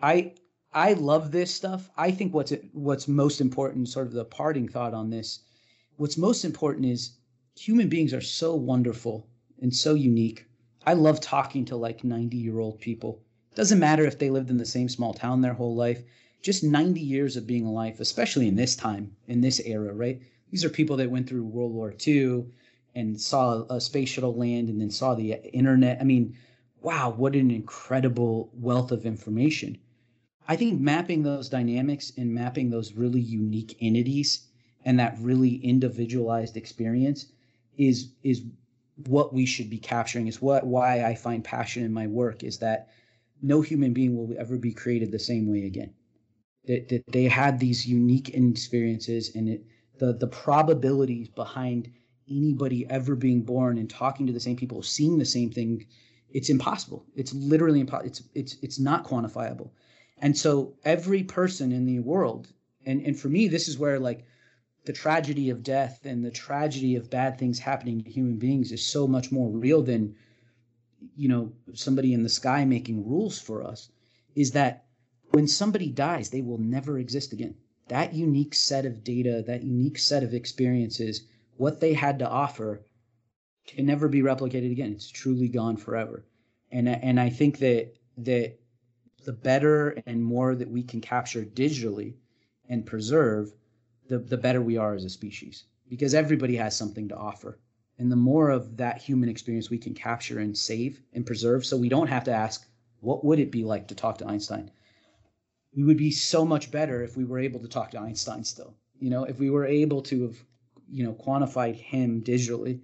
I 0.00 0.32
I 0.74 0.94
love 0.94 1.32
this 1.32 1.52
stuff. 1.52 1.90
I 1.98 2.10
think 2.10 2.32
what's 2.32 2.52
what's 2.72 3.06
most 3.06 3.42
important, 3.42 3.90
sort 3.90 4.06
of 4.06 4.14
the 4.14 4.24
parting 4.24 4.68
thought 4.68 4.94
on 4.94 5.10
this, 5.10 5.40
what's 5.96 6.16
most 6.16 6.46
important 6.46 6.86
is 6.86 7.18
human 7.54 7.90
beings 7.90 8.14
are 8.14 8.22
so 8.22 8.54
wonderful 8.54 9.28
and 9.60 9.74
so 9.74 9.92
unique. 9.92 10.46
I 10.86 10.94
love 10.94 11.20
talking 11.20 11.66
to 11.66 11.76
like 11.76 12.04
90 12.04 12.38
year 12.38 12.58
old 12.58 12.80
people. 12.80 13.20
Doesn't 13.54 13.78
matter 13.78 14.06
if 14.06 14.18
they 14.18 14.30
lived 14.30 14.48
in 14.48 14.56
the 14.56 14.64
same 14.64 14.88
small 14.88 15.12
town 15.12 15.42
their 15.42 15.52
whole 15.52 15.76
life. 15.76 16.02
Just 16.42 16.64
90 16.64 17.00
years 17.00 17.36
of 17.36 17.46
being 17.46 17.64
alive, 17.64 18.00
especially 18.00 18.48
in 18.48 18.56
this 18.56 18.74
time, 18.76 19.16
in 19.28 19.40
this 19.40 19.60
era, 19.60 19.94
right? 19.94 20.20
These 20.50 20.64
are 20.64 20.68
people 20.68 20.96
that 20.96 21.10
went 21.10 21.28
through 21.28 21.44
World 21.44 21.72
War 21.72 21.94
II 22.06 22.46
and 22.94 23.20
saw 23.20 23.64
a 23.70 23.80
space 23.80 24.10
shuttle 24.10 24.34
land 24.34 24.68
and 24.68 24.80
then 24.80 24.90
saw 24.90 25.14
the 25.14 25.34
internet. 25.54 26.00
I 26.00 26.04
mean, 26.04 26.36
wow, 26.82 27.10
what 27.10 27.34
an 27.34 27.50
incredible 27.50 28.50
wealth 28.54 28.92
of 28.92 29.06
information. 29.06 29.78
I 30.48 30.56
think 30.56 30.80
mapping 30.80 31.22
those 31.22 31.48
dynamics 31.48 32.12
and 32.18 32.34
mapping 32.34 32.70
those 32.70 32.92
really 32.92 33.20
unique 33.20 33.76
entities 33.80 34.48
and 34.84 34.98
that 34.98 35.16
really 35.20 35.54
individualized 35.56 36.56
experience 36.56 37.26
is 37.78 38.08
is 38.22 38.42
what 39.06 39.32
we 39.32 39.46
should 39.46 39.70
be 39.70 39.78
capturing 39.78 40.26
is 40.26 40.42
what 40.42 40.66
why 40.66 41.04
I 41.04 41.14
find 41.14 41.42
passion 41.44 41.84
in 41.84 41.92
my 41.92 42.08
work 42.08 42.42
is 42.42 42.58
that 42.58 42.88
no 43.40 43.60
human 43.60 43.92
being 43.92 44.16
will 44.16 44.36
ever 44.38 44.58
be 44.58 44.72
created 44.72 45.10
the 45.10 45.18
same 45.18 45.46
way 45.46 45.64
again. 45.64 45.94
That 46.66 46.88
that 46.88 47.04
they 47.08 47.24
had 47.24 47.58
these 47.58 47.86
unique 47.86 48.30
experiences 48.34 49.34
and 49.34 49.48
it 49.48 49.64
the 49.98 50.12
the 50.12 50.28
probabilities 50.28 51.28
behind 51.28 51.90
anybody 52.28 52.86
ever 52.88 53.14
being 53.14 53.42
born 53.42 53.78
and 53.78 53.90
talking 53.90 54.26
to 54.26 54.32
the 54.32 54.40
same 54.40 54.56
people, 54.56 54.82
seeing 54.82 55.18
the 55.18 55.24
same 55.24 55.50
thing, 55.50 55.86
it's 56.30 56.50
impossible. 56.50 57.04
It's 57.14 57.34
literally 57.34 57.80
impossible. 57.80 58.08
It's 58.08 58.22
it's 58.34 58.56
it's 58.62 58.78
not 58.78 59.04
quantifiable. 59.04 59.70
And 60.18 60.36
so 60.36 60.74
every 60.84 61.24
person 61.24 61.72
in 61.72 61.84
the 61.84 62.00
world, 62.00 62.52
and 62.86 63.04
and 63.04 63.18
for 63.18 63.28
me, 63.28 63.48
this 63.48 63.68
is 63.68 63.78
where 63.78 63.98
like 63.98 64.24
the 64.84 64.92
tragedy 64.92 65.50
of 65.50 65.62
death 65.62 66.04
and 66.04 66.24
the 66.24 66.30
tragedy 66.30 66.96
of 66.96 67.10
bad 67.10 67.38
things 67.38 67.58
happening 67.58 68.02
to 68.02 68.10
human 68.10 68.36
beings 68.36 68.72
is 68.72 68.84
so 68.84 69.06
much 69.06 69.30
more 69.30 69.50
real 69.50 69.82
than 69.82 70.14
you 71.16 71.28
know 71.28 71.52
somebody 71.74 72.12
in 72.12 72.22
the 72.22 72.28
sky 72.28 72.64
making 72.64 73.06
rules 73.06 73.38
for 73.38 73.62
us 73.62 73.90
is 74.34 74.52
that 74.52 74.86
when 75.32 75.46
somebody 75.46 75.90
dies 75.90 76.30
they 76.30 76.42
will 76.42 76.58
never 76.58 76.98
exist 76.98 77.32
again 77.32 77.54
that 77.88 78.14
unique 78.14 78.54
set 78.54 78.86
of 78.86 79.02
data 79.04 79.42
that 79.46 79.62
unique 79.62 79.98
set 79.98 80.22
of 80.22 80.34
experiences 80.34 81.24
what 81.56 81.80
they 81.80 81.92
had 81.92 82.18
to 82.18 82.28
offer 82.28 82.82
can 83.66 83.86
never 83.86 84.08
be 84.08 84.22
replicated 84.22 84.70
again 84.70 84.92
it's 84.92 85.08
truly 85.08 85.48
gone 85.48 85.76
forever 85.76 86.24
and 86.70 86.88
and 86.88 87.18
i 87.18 87.28
think 87.28 87.58
that 87.58 87.94
that 88.16 88.58
the 89.24 89.32
better 89.32 89.90
and 90.06 90.24
more 90.24 90.54
that 90.54 90.70
we 90.70 90.82
can 90.82 91.00
capture 91.00 91.44
digitally 91.44 92.14
and 92.68 92.86
preserve 92.86 93.52
the, 94.08 94.18
the 94.18 94.36
better 94.36 94.60
we 94.60 94.76
are 94.76 94.94
as 94.94 95.04
a 95.04 95.10
species 95.10 95.64
because 95.88 96.14
everybody 96.14 96.56
has 96.56 96.76
something 96.76 97.08
to 97.08 97.16
offer. 97.16 97.58
And 97.98 98.10
the 98.10 98.16
more 98.16 98.50
of 98.50 98.78
that 98.78 98.98
human 98.98 99.28
experience 99.28 99.70
we 99.70 99.78
can 99.78 99.94
capture 99.94 100.38
and 100.38 100.56
save 100.56 101.00
and 101.12 101.26
preserve, 101.26 101.64
so 101.64 101.76
we 101.76 101.88
don't 101.88 102.08
have 102.08 102.24
to 102.24 102.32
ask, 102.32 102.66
what 103.00 103.24
would 103.24 103.38
it 103.38 103.50
be 103.50 103.64
like 103.64 103.88
to 103.88 103.94
talk 103.94 104.18
to 104.18 104.26
Einstein? 104.26 104.70
We 105.74 105.84
would 105.84 105.96
be 105.96 106.10
so 106.10 106.44
much 106.44 106.70
better 106.70 107.02
if 107.02 107.16
we 107.16 107.24
were 107.24 107.38
able 107.38 107.60
to 107.60 107.68
talk 107.68 107.90
to 107.92 108.00
Einstein 108.00 108.44
still. 108.44 108.74
You 109.00 109.10
know, 109.10 109.24
if 109.24 109.38
we 109.38 109.50
were 109.50 109.64
able 109.64 110.02
to 110.02 110.22
have, 110.22 110.36
you 110.90 111.04
know, 111.04 111.14
quantified 111.14 111.76
him 111.76 112.22
digitally. 112.22 112.80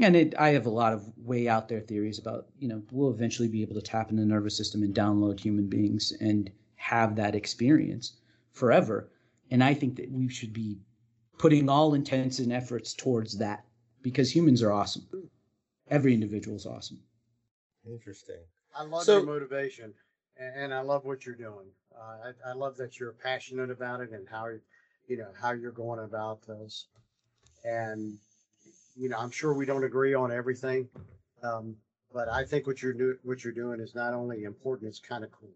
And 0.00 0.16
it, 0.16 0.34
I 0.38 0.48
have 0.50 0.66
a 0.66 0.70
lot 0.70 0.92
of 0.92 1.12
way 1.18 1.46
out 1.48 1.68
there 1.68 1.80
theories 1.80 2.18
about, 2.18 2.46
you 2.58 2.66
know, 2.66 2.82
we'll 2.90 3.10
eventually 3.10 3.48
be 3.48 3.62
able 3.62 3.74
to 3.74 3.82
tap 3.82 4.10
into 4.10 4.22
the 4.22 4.26
nervous 4.28 4.56
system 4.56 4.82
and 4.82 4.94
download 4.94 5.38
human 5.38 5.68
beings 5.68 6.12
and 6.20 6.50
have 6.76 7.14
that 7.16 7.34
experience 7.34 8.16
forever 8.52 9.10
and 9.50 9.62
I 9.62 9.74
think 9.74 9.96
that 9.96 10.10
we 10.10 10.28
should 10.28 10.52
be 10.52 10.78
putting 11.38 11.68
all 11.68 11.94
intents 11.94 12.38
and 12.38 12.52
efforts 12.52 12.94
towards 12.94 13.38
that 13.38 13.64
because 14.02 14.34
humans 14.34 14.62
are 14.62 14.72
awesome. 14.72 15.06
Every 15.88 16.14
individual 16.14 16.56
is 16.56 16.66
awesome. 16.66 17.00
Interesting. 17.86 18.42
I 18.74 18.84
love 18.84 19.04
So- 19.04 19.18
your 19.18 19.26
motivation, 19.26 19.94
and, 20.36 20.56
and 20.56 20.74
I 20.74 20.80
love 20.80 21.04
what 21.04 21.26
you're 21.26 21.34
doing. 21.34 21.66
Uh, 21.98 22.30
I, 22.46 22.50
I 22.50 22.52
love 22.54 22.76
that 22.76 22.98
you're 22.98 23.12
passionate 23.12 23.70
about 23.70 24.00
it 24.00 24.10
and 24.10 24.26
how 24.28 24.48
you 25.08 25.16
know 25.16 25.28
how 25.40 25.52
you're 25.52 25.72
going 25.72 26.00
about 26.00 26.46
this. 26.46 26.86
And 27.64 28.18
you 28.96 29.08
know, 29.08 29.18
I'm 29.18 29.30
sure 29.30 29.54
we 29.54 29.66
don't 29.66 29.84
agree 29.84 30.14
on 30.14 30.30
everything, 30.30 30.88
um, 31.42 31.76
but 32.12 32.28
I 32.28 32.44
think 32.44 32.66
what 32.66 32.82
you're 32.82 32.92
do, 32.92 33.16
what 33.22 33.44
you're 33.44 33.52
doing 33.52 33.80
is 33.80 33.94
not 33.94 34.14
only 34.14 34.44
important; 34.44 34.88
it's 34.88 35.00
kind 35.00 35.24
of 35.24 35.32
cool. 35.32 35.50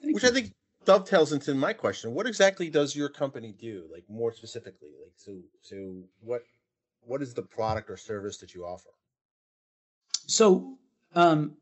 Which 0.00 0.24
I 0.24 0.30
think 0.30 0.52
dovetails 0.84 1.32
into 1.32 1.54
my 1.54 1.72
question. 1.72 2.14
What 2.14 2.26
exactly 2.26 2.70
does 2.70 2.94
your 2.94 3.08
company 3.08 3.54
do? 3.58 3.86
Like 3.92 4.04
more 4.08 4.32
specifically, 4.32 4.90
like 5.02 5.12
so 5.16 5.32
so 5.62 6.02
what 6.20 6.42
what 7.02 7.22
is 7.22 7.34
the 7.34 7.42
product 7.42 7.90
or 7.90 7.96
service 7.96 8.38
that 8.38 8.54
you 8.54 8.64
offer? 8.64 8.90
So, 10.26 10.76
um, 11.14 11.56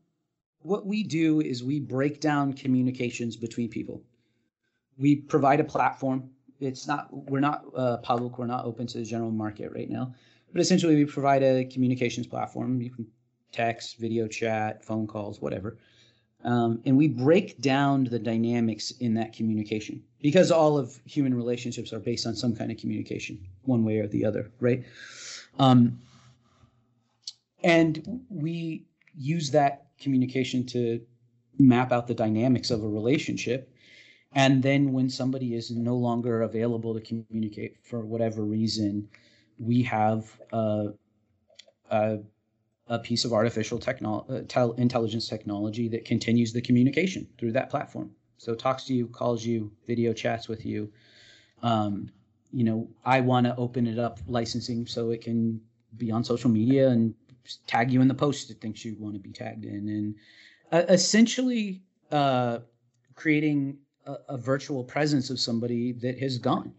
what 0.65 0.85
we 0.85 1.03
do 1.03 1.41
is 1.41 1.63
we 1.63 1.79
break 1.79 2.19
down 2.19 2.53
communications 2.53 3.35
between 3.37 3.69
people. 3.69 4.01
We 4.97 5.15
provide 5.15 5.59
a 5.59 5.63
platform. 5.63 6.29
It's 6.59 6.87
not 6.87 7.07
we're 7.11 7.39
not 7.39 7.65
uh, 7.75 7.97
public. 7.97 8.39
We're 8.39 8.47
not 8.47 8.65
open 8.65 8.87
to 8.87 8.97
the 8.97 9.03
general 9.03 9.31
market 9.31 9.71
right 9.73 9.89
now. 9.89 10.13
But 10.51 10.61
essentially, 10.61 10.95
we 10.95 11.05
provide 11.05 11.43
a 11.43 11.65
communications 11.65 12.27
platform. 12.27 12.81
You 12.81 12.89
can 12.89 13.05
text, 13.51 13.97
video 13.97 14.27
chat, 14.27 14.83
phone 14.83 15.05
calls, 15.05 15.39
whatever. 15.39 15.77
Um, 16.43 16.81
and 16.85 16.97
we 16.97 17.07
break 17.07 17.59
down 17.61 18.03
the 18.05 18.19
dynamics 18.19 18.91
in 18.99 19.15
that 19.15 19.33
communication 19.33 20.03
because 20.21 20.51
all 20.51 20.77
of 20.77 20.99
human 21.05 21.33
relationships 21.33 21.91
are 21.91 21.99
based 21.99 22.27
on 22.27 22.35
some 22.35 22.55
kind 22.55 22.71
of 22.71 22.77
communication, 22.77 23.39
one 23.63 23.83
way 23.83 23.97
or 23.97 24.07
the 24.07 24.25
other, 24.25 24.51
right? 24.59 24.83
Um, 25.57 25.99
and 27.63 28.21
we 28.29 28.85
use 29.17 29.51
that 29.51 29.87
communication 29.99 30.65
to 30.67 31.01
map 31.57 31.91
out 31.91 32.07
the 32.07 32.13
dynamics 32.13 32.71
of 32.71 32.83
a 32.83 32.87
relationship. 32.87 33.73
And 34.33 34.61
then 34.61 34.91
when 34.91 35.09
somebody 35.09 35.55
is 35.55 35.71
no 35.71 35.95
longer 35.95 36.41
available 36.41 36.93
to 36.93 36.99
communicate 36.99 37.77
for 37.83 38.01
whatever 38.01 38.43
reason 38.43 39.07
we 39.57 39.81
have 39.83 40.39
a, 40.51 40.89
a, 42.89 42.99
piece 42.99 43.23
of 43.23 43.31
artificial 43.31 43.79
technol- 43.79 44.29
uh, 44.29 44.43
tel- 44.49 44.73
intelligence 44.73 45.29
technology 45.29 45.87
that 45.87 46.03
continues 46.03 46.51
the 46.51 46.61
communication 46.61 47.25
through 47.37 47.53
that 47.53 47.69
platform. 47.69 48.11
So 48.37 48.53
talks 48.53 48.83
to 48.85 48.93
you 48.93 49.07
calls 49.07 49.45
you 49.45 49.71
video 49.87 50.11
chats 50.11 50.49
with 50.49 50.65
you. 50.65 50.91
Um, 51.63 52.11
you 52.55 52.63
know 52.63 52.87
i 53.03 53.19
want 53.19 53.45
to 53.45 53.55
open 53.57 53.85
it 53.85 53.99
up 53.99 54.19
licensing 54.27 54.87
so 54.87 55.11
it 55.11 55.21
can 55.21 55.59
be 55.97 56.09
on 56.09 56.23
social 56.23 56.49
media 56.49 56.87
and 56.89 57.13
tag 57.67 57.91
you 57.91 58.01
in 58.01 58.07
the 58.07 58.13
post 58.13 58.49
it 58.49 58.61
thinks 58.61 58.83
you 58.83 58.95
want 58.99 59.15
to 59.15 59.19
be 59.19 59.31
tagged 59.31 59.65
in. 59.65 59.89
And 59.89 60.15
uh, 60.71 60.85
essentially 60.89 61.81
uh, 62.11 62.59
creating 63.15 63.77
a, 64.05 64.15
a 64.29 64.37
virtual 64.37 64.83
presence 64.83 65.29
of 65.29 65.39
somebody 65.39 65.91
that 65.93 66.19
has 66.19 66.37
gone. 66.37 66.73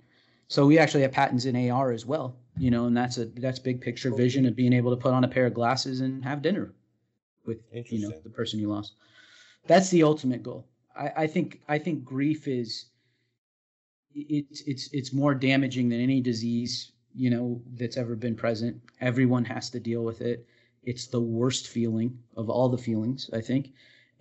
So 0.48 0.66
we 0.66 0.78
actually 0.78 1.02
have 1.02 1.12
patents 1.12 1.44
in 1.44 1.70
ar 1.70 1.90
as 1.92 2.06
well 2.06 2.36
you 2.58 2.70
know 2.70 2.86
and 2.86 2.96
that's 2.96 3.18
a 3.18 3.26
that's 3.26 3.58
big 3.58 3.80
picture 3.80 4.14
vision 4.14 4.46
of 4.46 4.56
being 4.56 4.72
able 4.72 4.90
to 4.90 4.96
put 4.96 5.12
on 5.12 5.24
a 5.24 5.28
pair 5.28 5.46
of 5.46 5.54
glasses 5.54 6.00
and 6.00 6.24
have 6.24 6.42
dinner 6.42 6.72
with 7.44 7.58
you 7.90 8.00
know 8.00 8.12
the 8.24 8.30
person 8.30 8.58
you 8.58 8.68
lost. 8.68 8.94
That's 9.66 9.90
the 9.90 10.02
ultimate 10.02 10.42
goal. 10.42 10.66
I, 10.96 11.12
I 11.16 11.26
think 11.26 11.60
i 11.68 11.78
think 11.78 12.04
grief 12.04 12.48
is 12.48 12.86
it's 14.14 14.62
it's 14.62 14.88
it's 14.92 15.12
more 15.12 15.34
damaging 15.34 15.88
than 15.88 16.00
any 16.00 16.20
disease 16.20 16.92
you 17.14 17.30
know 17.30 17.60
that's 17.74 17.96
ever 17.96 18.16
been 18.16 18.34
present. 18.34 18.80
Everyone 19.00 19.44
has 19.44 19.70
to 19.70 19.80
deal 19.80 20.02
with 20.02 20.20
it 20.20 20.46
it's 20.86 21.06
the 21.08 21.20
worst 21.20 21.68
feeling 21.68 22.18
of 22.36 22.48
all 22.48 22.68
the 22.68 22.78
feelings 22.78 23.28
i 23.34 23.40
think. 23.40 23.72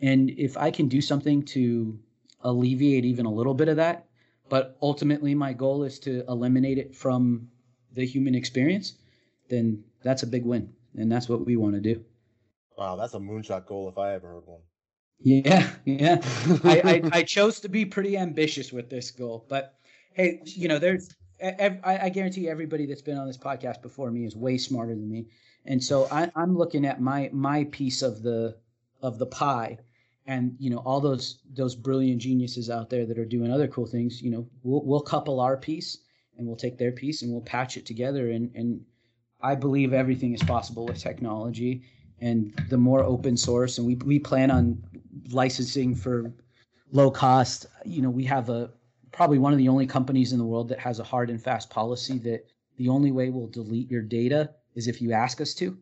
And 0.01 0.31
if 0.31 0.57
i 0.57 0.71
can 0.71 0.87
do 0.87 1.01
something 1.01 1.43
to 1.55 1.97
alleviate 2.41 3.05
even 3.05 3.25
a 3.25 3.31
little 3.31 3.53
bit 3.53 3.69
of 3.69 3.77
that 3.77 4.05
but 4.49 4.77
ultimately 4.81 5.33
my 5.33 5.53
goal 5.53 5.83
is 5.83 5.99
to 5.99 6.23
eliminate 6.27 6.77
it 6.77 6.93
from 6.93 7.47
the 7.93 8.05
human 8.05 8.35
experience 8.35 8.95
then 9.49 9.83
that's 10.03 10.23
a 10.23 10.27
big 10.27 10.45
win. 10.45 10.71
And 10.95 11.11
that's 11.11 11.27
what 11.27 11.45
we 11.45 11.57
want 11.57 11.75
to 11.75 11.81
do. 11.81 12.03
Wow, 12.77 12.95
that's 12.95 13.13
a 13.13 13.19
moonshot 13.19 13.65
goal 13.65 13.89
if 13.89 13.97
I 13.97 14.13
ever 14.13 14.27
heard 14.27 14.47
one. 14.47 14.61
yeah 15.19 15.69
yeah. 15.85 16.19
I, 16.65 17.01
I 17.13 17.19
i 17.19 17.23
chose 17.23 17.61
to 17.61 17.69
be 17.69 17.85
pretty 17.85 18.17
ambitious 18.17 18.73
with 18.73 18.89
this 18.89 19.11
goal 19.11 19.45
but 19.47 19.75
hey 20.11 20.41
you 20.43 20.67
know 20.67 20.77
there's 20.77 21.15
I, 21.41 21.79
I 21.85 22.09
guarantee 22.09 22.49
everybody 22.49 22.85
that's 22.85 23.01
been 23.01 23.17
on 23.17 23.25
this 23.25 23.37
podcast 23.37 23.81
before 23.81 24.11
me 24.11 24.25
is 24.25 24.35
way 24.35 24.57
smarter 24.57 24.93
than 24.93 25.09
me 25.09 25.27
and 25.65 25.83
so 25.83 26.07
I, 26.11 26.31
i'm 26.35 26.57
looking 26.57 26.85
at 26.85 27.01
my 27.01 27.29
my 27.33 27.65
piece 27.65 28.01
of 28.01 28.21
the 28.21 28.55
of 29.05 29.19
the 29.19 29.27
pie. 29.27 29.77
And 30.27 30.55
you 30.57 30.71
know 30.71 30.79
all 30.79 30.99
those 30.99 31.37
those 31.53 31.75
brilliant 31.75 32.19
geniuses 32.19 32.71
out 32.71 32.89
there 32.89 33.05
that 33.05 33.19
are 33.19 33.25
doing 33.25 33.51
other 33.51 33.67
cool 33.67 33.85
things 33.85 34.23
you 34.23 34.31
know 34.31 34.47
we'll, 34.63 34.83
we'll 34.83 35.01
couple 35.01 35.39
our 35.39 35.55
piece 35.55 35.99
and 36.35 36.47
we'll 36.47 36.55
take 36.55 36.79
their 36.79 36.91
piece 36.91 37.21
and 37.21 37.31
we'll 37.31 37.41
patch 37.41 37.77
it 37.77 37.85
together. 37.85 38.31
And 38.31 38.51
and 38.55 38.81
i 39.41 39.53
believe 39.53 39.93
everything 39.93 40.33
is 40.33 40.41
possible 40.41 40.87
with 40.87 40.97
technology. 40.97 41.83
And 42.21 42.53
the 42.69 42.77
more 42.77 43.03
open 43.03 43.37
source 43.37 43.77
and 43.77 43.85
we, 43.85 43.95
we 43.97 44.17
plan 44.17 44.49
on 44.49 44.81
licensing 45.29 45.93
for 45.93 46.33
low 46.91 47.11
cost. 47.11 47.67
You 47.85 48.01
know 48.01 48.09
we 48.09 48.23
have 48.23 48.49
a 48.49 48.71
probably 49.11 49.37
one 49.37 49.53
of 49.53 49.59
the 49.59 49.69
only 49.69 49.85
companies 49.85 50.33
in 50.33 50.39
the 50.39 50.45
world 50.45 50.69
that 50.69 50.79
has 50.79 50.99
a 50.99 51.03
hard 51.03 51.29
and 51.29 51.39
fast 51.39 51.69
policy 51.69 52.17
that 52.17 52.47
the 52.77 52.89
only 52.89 53.11
way 53.11 53.29
we'll 53.29 53.47
delete 53.47 53.91
your 53.91 54.01
data 54.01 54.49
is 54.75 54.87
if 54.87 55.01
you 55.01 55.11
ask 55.11 55.41
us 55.41 55.53
to. 55.55 55.77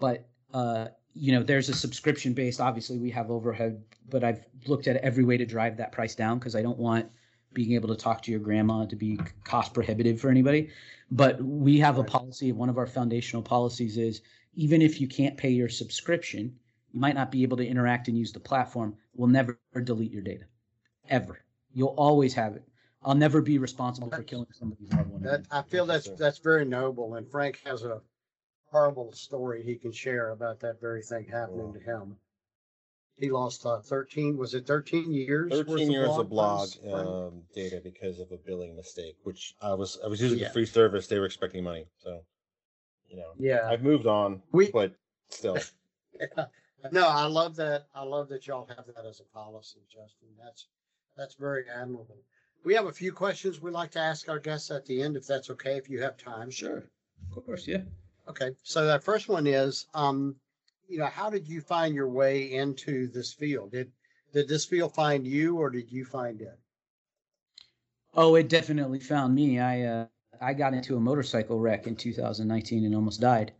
But 0.00 0.26
uh, 0.54 0.88
you 1.14 1.32
know 1.32 1.42
there's 1.42 1.68
a 1.68 1.74
subscription 1.74 2.32
based 2.32 2.58
obviously 2.58 2.96
we 2.96 3.10
have 3.10 3.30
overhead 3.30 3.82
but 4.08 4.24
i've 4.24 4.46
looked 4.66 4.86
at 4.86 4.96
every 4.96 5.24
way 5.24 5.36
to 5.36 5.44
drive 5.44 5.76
that 5.76 5.92
price 5.92 6.14
down 6.14 6.38
because 6.38 6.56
i 6.56 6.62
don't 6.62 6.78
want 6.78 7.06
being 7.54 7.72
able 7.72 7.88
to 7.88 7.96
talk 7.96 8.22
to 8.22 8.30
your 8.30 8.40
grandma 8.40 8.84
to 8.86 8.96
be 8.96 9.18
cost 9.44 9.74
prohibitive 9.74 10.20
for 10.20 10.30
anybody. 10.30 10.70
But 11.10 11.42
we 11.42 11.78
have 11.78 11.98
a 11.98 12.04
policy 12.04 12.52
one 12.52 12.68
of 12.68 12.78
our 12.78 12.86
foundational 12.86 13.42
policies 13.42 13.98
is 13.98 14.22
even 14.54 14.82
if 14.82 15.00
you 15.00 15.08
can't 15.08 15.36
pay 15.36 15.50
your 15.50 15.68
subscription 15.68 16.54
you 16.92 17.00
might 17.00 17.14
not 17.14 17.30
be 17.30 17.42
able 17.42 17.56
to 17.56 17.66
interact 17.66 18.08
and 18.08 18.18
use 18.18 18.32
the 18.32 18.40
platform. 18.40 18.94
We'll 19.14 19.28
never 19.28 19.58
delete 19.82 20.12
your 20.12 20.22
data. 20.22 20.44
Ever. 21.08 21.42
You'll 21.72 21.94
always 21.96 22.34
have 22.34 22.54
it. 22.54 22.68
I'll 23.02 23.14
never 23.14 23.40
be 23.40 23.56
responsible 23.56 24.10
for 24.10 24.22
killing 24.22 24.46
somebody's 24.52 24.92
loved 24.92 25.10
one. 25.10 25.22
That 25.22 25.46
I 25.50 25.62
feel 25.62 25.86
that's 25.86 26.10
that's 26.10 26.38
very 26.38 26.64
noble, 26.64 27.14
and 27.14 27.28
Frank 27.28 27.60
has 27.64 27.82
a 27.82 28.02
horrible 28.72 29.12
story 29.12 29.62
he 29.62 29.76
can 29.76 29.92
share 29.92 30.30
about 30.30 30.58
that 30.60 30.80
very 30.80 31.02
thing 31.02 31.26
happening 31.30 31.72
to 31.74 31.78
him. 31.78 32.16
he 33.16 33.30
lost 33.30 33.64
uh, 33.66 33.80
13. 33.80 34.36
Was 34.38 34.54
it 34.54 34.66
13 34.66 35.12
years? 35.12 35.52
13 35.52 35.90
years 35.92 36.08
of 36.16 36.30
blog 36.30 36.60
posts? 36.60 36.78
Right. 36.82 37.06
um, 37.06 37.42
data 37.54 37.80
because 37.84 38.18
of 38.18 38.32
a 38.32 38.38
billing 38.38 38.74
mistake, 38.74 39.16
which 39.24 39.54
I 39.60 39.74
was 39.74 39.98
I 40.04 40.08
was 40.08 40.20
using 40.20 40.38
Yeah. 40.38 40.48
the 40.48 40.54
free 40.54 40.66
service. 40.66 41.06
They 41.06 41.18
were 41.18 41.26
expecting 41.26 41.62
money, 41.62 41.86
so 42.02 42.24
you 43.08 43.16
know 43.18 43.32
yeah. 43.38 43.68
I've 43.68 43.82
moved 43.82 44.06
on, 44.06 44.42
We- 44.52 44.70
but 44.72 44.94
still. 45.28 45.58
No, 46.90 47.06
I 47.06 47.26
love 47.26 47.54
that. 47.56 47.86
I 47.94 48.02
love 48.02 48.28
that 48.30 48.48
y'all 48.48 48.66
have 48.66 48.86
that 48.96 49.06
as 49.06 49.20
a 49.20 49.24
policy, 49.32 49.78
Justin. 49.88 50.30
That's 50.42 50.66
that's 51.16 51.34
very 51.36 51.62
admirable. 51.72 52.16
We 52.64 52.74
have 52.74 52.86
a 52.86 52.92
few 52.92 53.12
questions 53.12 53.60
we'd 53.60 53.70
like 53.70 53.92
to 53.92 54.00
ask 54.00 54.28
our 54.28 54.40
guests 54.40 54.68
at 54.72 54.84
the 54.86 55.00
end, 55.00 55.16
if 55.16 55.24
that's 55.24 55.48
okay, 55.50 55.76
if 55.76 55.88
you 55.88 56.02
have 56.02 56.16
time. 56.16 56.50
Sure. 56.50 56.82
Of 57.36 57.46
course, 57.46 57.68
yeah. 57.68 57.82
Okay, 58.26 58.56
so 58.64 58.84
that 58.86 59.04
first 59.04 59.28
one 59.28 59.46
is, 59.46 59.86
um, 59.94 60.36
you 60.88 60.98
know, 60.98 61.06
how 61.06 61.30
did 61.30 61.46
you 61.48 61.60
find 61.60 61.94
your 61.94 62.08
way 62.08 62.52
into 62.52 63.06
this 63.08 63.32
field? 63.32 63.70
Did 63.72 63.92
did 64.32 64.48
this 64.48 64.64
field 64.64 64.94
find 64.94 65.26
you, 65.26 65.56
or 65.58 65.70
did 65.70 65.92
you 65.92 66.04
find 66.04 66.40
it? 66.40 66.58
Oh, 68.14 68.34
it 68.36 68.48
definitely 68.48 69.00
found 69.00 69.34
me. 69.34 69.58
I 69.58 69.82
uh, 69.82 70.06
I 70.40 70.54
got 70.54 70.74
into 70.74 70.96
a 70.96 71.00
motorcycle 71.00 71.58
wreck 71.60 71.86
in 71.86 71.96
2019 71.96 72.84
and 72.84 72.94
almost 72.94 73.20
died. 73.20 73.52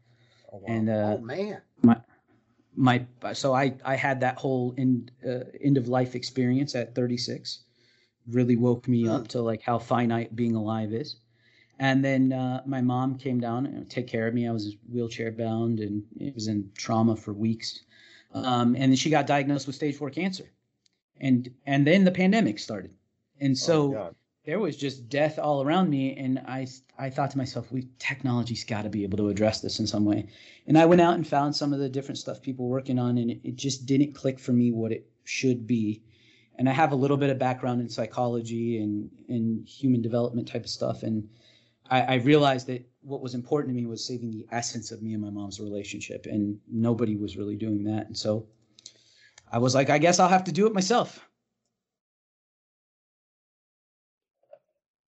Oh, 0.52 0.58
wow. 0.58 0.68
And 0.68 0.88
uh, 0.88 1.16
oh 1.16 1.18
man, 1.18 1.62
my 2.74 3.06
so 3.32 3.54
I 3.54 3.74
I 3.84 3.96
had 3.96 4.20
that 4.20 4.38
whole 4.38 4.74
end 4.78 5.10
uh, 5.26 5.44
end 5.60 5.76
of 5.76 5.88
life 5.88 6.14
experience 6.14 6.74
at 6.74 6.94
36. 6.94 7.64
Really 8.28 8.56
woke 8.56 8.86
me 8.88 9.08
up 9.08 9.26
Hmm. 9.26 9.28
to 9.28 9.42
like 9.42 9.62
how 9.62 9.78
finite 9.78 10.34
being 10.36 10.54
alive 10.54 10.92
is. 10.92 11.16
And 11.78 12.04
then 12.04 12.32
uh, 12.32 12.62
my 12.66 12.80
mom 12.80 13.18
came 13.18 13.40
down 13.40 13.66
and 13.66 13.90
take 13.90 14.06
care 14.06 14.28
of 14.28 14.34
me. 14.34 14.46
I 14.46 14.52
was 14.52 14.76
wheelchair 14.88 15.32
bound 15.32 15.80
and 15.80 16.04
it 16.20 16.34
was 16.34 16.46
in 16.46 16.70
trauma 16.76 17.16
for 17.16 17.32
weeks. 17.32 17.80
Um, 18.34 18.74
and 18.76 18.90
then 18.92 18.96
she 18.96 19.10
got 19.10 19.26
diagnosed 19.26 19.66
with 19.66 19.76
stage 19.76 19.96
four 19.96 20.10
cancer. 20.10 20.44
And 21.20 21.50
and 21.66 21.86
then 21.86 22.04
the 22.04 22.10
pandemic 22.10 22.58
started. 22.58 22.92
And 23.40 23.52
Oh, 23.52 23.54
so 23.54 23.88
God. 23.92 24.14
there 24.44 24.60
was 24.60 24.76
just 24.76 25.08
death 25.08 25.38
all 25.38 25.62
around 25.62 25.90
me 25.90 26.16
and 26.16 26.38
i 26.46 26.66
i 26.98 27.08
thought 27.10 27.30
to 27.30 27.38
myself 27.38 27.70
we 27.72 27.88
technology's 27.98 28.64
got 28.64 28.82
to 28.82 28.88
be 28.88 29.02
able 29.04 29.18
to 29.18 29.28
address 29.28 29.60
this 29.60 29.78
in 29.80 29.86
some 29.86 30.04
way 30.04 30.26
and 30.66 30.76
i 30.78 30.84
went 30.86 31.00
out 31.00 31.14
and 31.14 31.26
found 31.26 31.54
some 31.54 31.72
of 31.72 31.78
the 31.78 31.88
different 31.88 32.18
stuff 32.18 32.40
people 32.42 32.66
were 32.66 32.76
working 32.78 32.98
on 32.98 33.18
and 33.18 33.30
it, 33.30 33.40
it 33.44 33.56
just 33.56 33.86
didn't 33.86 34.14
click 34.14 34.38
for 34.38 34.52
me 34.52 34.70
what 34.72 34.92
it 34.92 35.06
should 35.24 35.66
be 35.66 36.02
and 36.56 36.68
i 36.68 36.72
have 36.72 36.92
a 36.92 36.96
little 36.96 37.16
bit 37.16 37.30
of 37.30 37.38
background 37.38 37.80
in 37.80 37.88
psychology 37.88 38.78
and 38.78 39.10
and 39.28 39.66
human 39.68 40.02
development 40.02 40.46
type 40.48 40.64
of 40.64 40.70
stuff 40.70 41.02
and 41.02 41.28
I, 41.92 42.00
I 42.00 42.14
realized 42.16 42.66
that 42.68 42.84
what 43.02 43.20
was 43.20 43.34
important 43.34 43.74
to 43.74 43.80
me 43.80 43.86
was 43.86 44.06
saving 44.06 44.30
the 44.30 44.46
essence 44.50 44.92
of 44.92 45.02
me 45.02 45.12
and 45.12 45.22
my 45.22 45.30
mom's 45.30 45.60
relationship 45.60 46.26
and 46.26 46.58
nobody 46.70 47.16
was 47.16 47.36
really 47.36 47.56
doing 47.56 47.84
that 47.84 48.06
and 48.06 48.16
so 48.16 48.46
i 49.52 49.58
was 49.58 49.74
like 49.74 49.90
i 49.90 49.98
guess 49.98 50.18
i'll 50.18 50.28
have 50.28 50.44
to 50.44 50.52
do 50.52 50.66
it 50.66 50.72
myself 50.72 51.28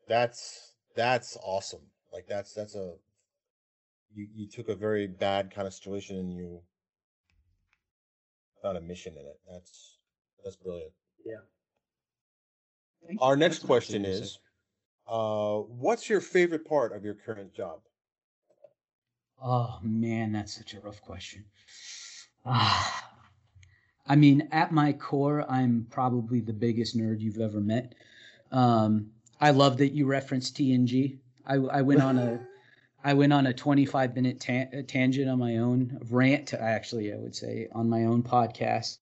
That's 0.07 0.74
that's 0.95 1.37
awesome. 1.43 1.80
Like 2.12 2.26
that's 2.28 2.53
that's 2.53 2.74
a 2.74 2.95
you 4.12 4.28
you 4.35 4.49
took 4.49 4.68
a 4.68 4.74
very 4.74 5.07
bad 5.07 5.51
kind 5.51 5.66
of 5.66 5.74
situation 5.74 6.18
and 6.18 6.32
you 6.32 6.61
found 8.62 8.76
a 8.78 8.80
mission 8.80 9.14
in 9.14 9.26
it. 9.26 9.41
That's 9.51 9.99
that's 10.45 10.57
brilliant. 10.57 10.93
Thank 13.07 13.20
Our 13.22 13.35
you. 13.35 13.41
next 13.41 13.59
That's 13.59 13.66
question 13.66 14.03
nice 14.03 14.18
to 14.18 14.22
is, 14.24 14.39
uh, 15.07 15.59
what's 15.59 16.09
your 16.09 16.20
favorite 16.20 16.66
part 16.66 16.94
of 16.94 17.05
your 17.05 17.14
current 17.14 17.55
job? 17.55 17.80
Oh 19.42 19.78
man, 19.82 20.32
that's 20.32 20.55
such 20.55 20.74
a 20.74 20.80
rough 20.80 21.02
question. 21.02 21.44
Ah, 22.46 23.11
I 24.07 24.16
mean, 24.16 24.48
at 24.52 24.72
my 24.72 24.92
core, 24.92 25.44
I'm 25.50 25.86
probably 25.90 26.40
the 26.40 26.52
biggest 26.52 26.96
nerd 26.96 27.20
you've 27.20 27.40
ever 27.40 27.61
met. 27.61 27.94
Um, 28.52 29.11
I 29.40 29.50
love 29.50 29.78
that 29.78 29.92
you 29.92 30.07
referenced 30.07 30.57
TNG. 30.57 31.18
I, 31.46 31.55
I 31.57 31.82
went 31.82 32.02
on 32.02 32.18
a, 32.18 32.40
I 33.05 33.14
went 33.14 33.32
on 33.32 33.46
a 33.46 33.52
25 33.52 34.14
minute 34.14 34.40
ta- 34.40 34.78
uh, 34.78 34.82
tangent 34.86 35.28
on 35.28 35.38
my 35.38 35.59
own 35.59 35.98
rant. 36.11 36.55
Actually, 36.55 37.12
I 37.12 37.16
would 37.16 37.34
say 37.34 37.68
on 37.72 37.88
my 37.88 38.05
own 38.05 38.22
podcast, 38.22 38.98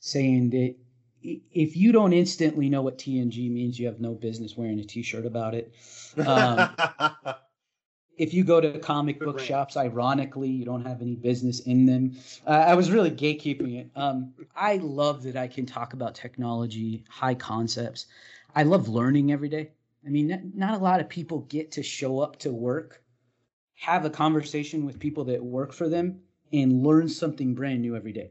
saying 0.00 0.50
that 0.50 0.74
if 1.24 1.76
you 1.76 1.90
don't 1.92 2.12
instantly 2.12 2.68
know 2.68 2.82
what 2.82 2.98
TNG 2.98 3.50
means, 3.50 3.78
you 3.78 3.86
have 3.86 4.00
no 4.00 4.12
business 4.12 4.56
wearing 4.56 4.78
a 4.78 4.84
T-shirt 4.84 5.24
about 5.24 5.54
it. 5.54 5.74
Um, 6.18 6.70
if 8.18 8.34
you 8.34 8.44
go 8.44 8.60
to 8.60 8.78
comic 8.78 9.18
book 9.18 9.36
rant. 9.36 9.48
shops, 9.48 9.76
ironically, 9.76 10.50
you 10.50 10.64
don't 10.64 10.86
have 10.86 11.00
any 11.00 11.14
business 11.14 11.60
in 11.60 11.86
them. 11.86 12.16
Uh, 12.46 12.50
I 12.50 12.74
was 12.74 12.90
really 12.90 13.10
gatekeeping 13.10 13.80
it. 13.80 13.90
Um, 13.96 14.34
I 14.54 14.76
love 14.76 15.22
that 15.22 15.36
I 15.36 15.48
can 15.48 15.64
talk 15.64 15.94
about 15.94 16.14
technology, 16.14 17.04
high 17.08 17.34
concepts. 17.34 18.06
I 18.54 18.64
love 18.64 18.88
learning 18.88 19.32
every 19.32 19.48
day. 19.48 19.70
I 20.06 20.10
mean, 20.10 20.28
not, 20.28 20.40
not 20.54 20.74
a 20.74 20.82
lot 20.82 21.00
of 21.00 21.08
people 21.08 21.40
get 21.48 21.72
to 21.72 21.82
show 21.82 22.20
up 22.20 22.38
to 22.40 22.52
work, 22.52 23.02
have 23.76 24.04
a 24.04 24.10
conversation 24.10 24.84
with 24.84 25.00
people 25.00 25.24
that 25.24 25.42
work 25.42 25.72
for 25.72 25.88
them, 25.88 26.20
and 26.52 26.84
learn 26.84 27.08
something 27.08 27.54
brand 27.54 27.80
new 27.80 27.96
every 27.96 28.12
day. 28.12 28.30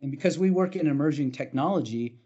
And 0.00 0.10
because 0.10 0.38
we 0.38 0.50
work 0.50 0.74
in 0.74 0.88
emerging 0.88 1.32
technology, 1.32 2.18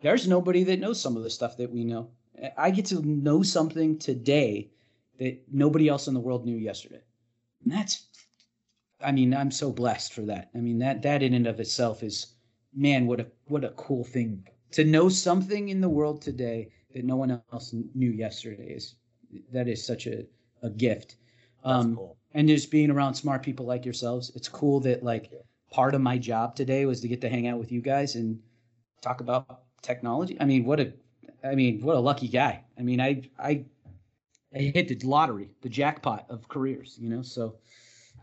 there's 0.00 0.26
nobody 0.28 0.64
that 0.64 0.80
knows 0.80 1.00
some 1.00 1.16
of 1.16 1.22
the 1.22 1.30
stuff 1.30 1.56
that 1.58 1.70
we 1.70 1.84
know. 1.84 2.10
I 2.56 2.70
get 2.70 2.86
to 2.86 3.02
know 3.02 3.42
something 3.42 3.98
today 3.98 4.70
that 5.18 5.38
nobody 5.52 5.88
else 5.88 6.08
in 6.08 6.14
the 6.14 6.20
world 6.20 6.46
knew 6.46 6.56
yesterday. 6.56 7.02
And 7.64 7.72
that's 7.72 8.06
I 9.02 9.12
mean, 9.12 9.34
I'm 9.34 9.50
so 9.50 9.72
blessed 9.72 10.12
for 10.12 10.22
that. 10.22 10.50
I 10.54 10.58
mean, 10.58 10.78
that 10.78 11.02
that 11.02 11.22
in 11.22 11.34
and 11.34 11.46
of 11.46 11.60
itself 11.60 12.02
is 12.02 12.34
man, 12.74 13.06
what 13.06 13.20
a 13.20 13.26
what 13.48 13.64
a 13.64 13.70
cool 13.70 14.04
thing. 14.04 14.46
To 14.72 14.84
know 14.84 15.08
something 15.08 15.68
in 15.68 15.80
the 15.80 15.88
world 15.88 16.22
today 16.22 16.70
that 16.94 17.04
no 17.04 17.16
one 17.16 17.42
else 17.52 17.74
knew 17.94 18.10
yesterday 18.10 18.72
is 18.74 18.94
that 19.52 19.68
is 19.68 19.84
such 19.84 20.06
a, 20.06 20.26
a 20.62 20.70
gift. 20.70 21.16
That's 21.64 21.84
Um, 21.84 21.96
cool. 21.96 22.16
and 22.32 22.48
just 22.48 22.70
being 22.70 22.90
around 22.90 23.14
smart 23.14 23.42
people 23.42 23.66
like 23.66 23.84
yourselves, 23.84 24.30
it's 24.34 24.48
cool 24.48 24.80
that 24.80 25.02
like 25.02 25.30
part 25.70 25.94
of 25.94 26.00
my 26.00 26.18
job 26.18 26.54
today 26.56 26.86
was 26.86 27.00
to 27.00 27.08
get 27.08 27.20
to 27.22 27.28
hang 27.28 27.46
out 27.46 27.58
with 27.58 27.70
you 27.72 27.80
guys 27.80 28.14
and 28.16 28.38
talk 29.02 29.20
about 29.20 29.64
technology. 29.82 30.36
I 30.40 30.44
mean, 30.44 30.64
what 30.64 30.80
a 30.80 30.92
I 31.44 31.54
mean, 31.54 31.80
what 31.82 31.96
a 31.96 32.00
lucky 32.00 32.28
guy. 32.28 32.64
I 32.78 32.82
mean, 32.82 33.00
I 33.00 33.22
I 33.38 33.64
I 34.54 34.58
hit 34.58 34.88
the 34.88 34.98
lottery, 35.06 35.50
the 35.62 35.68
jackpot 35.68 36.26
of 36.30 36.48
careers, 36.48 36.96
you 37.00 37.08
know. 37.08 37.22
So 37.22 37.56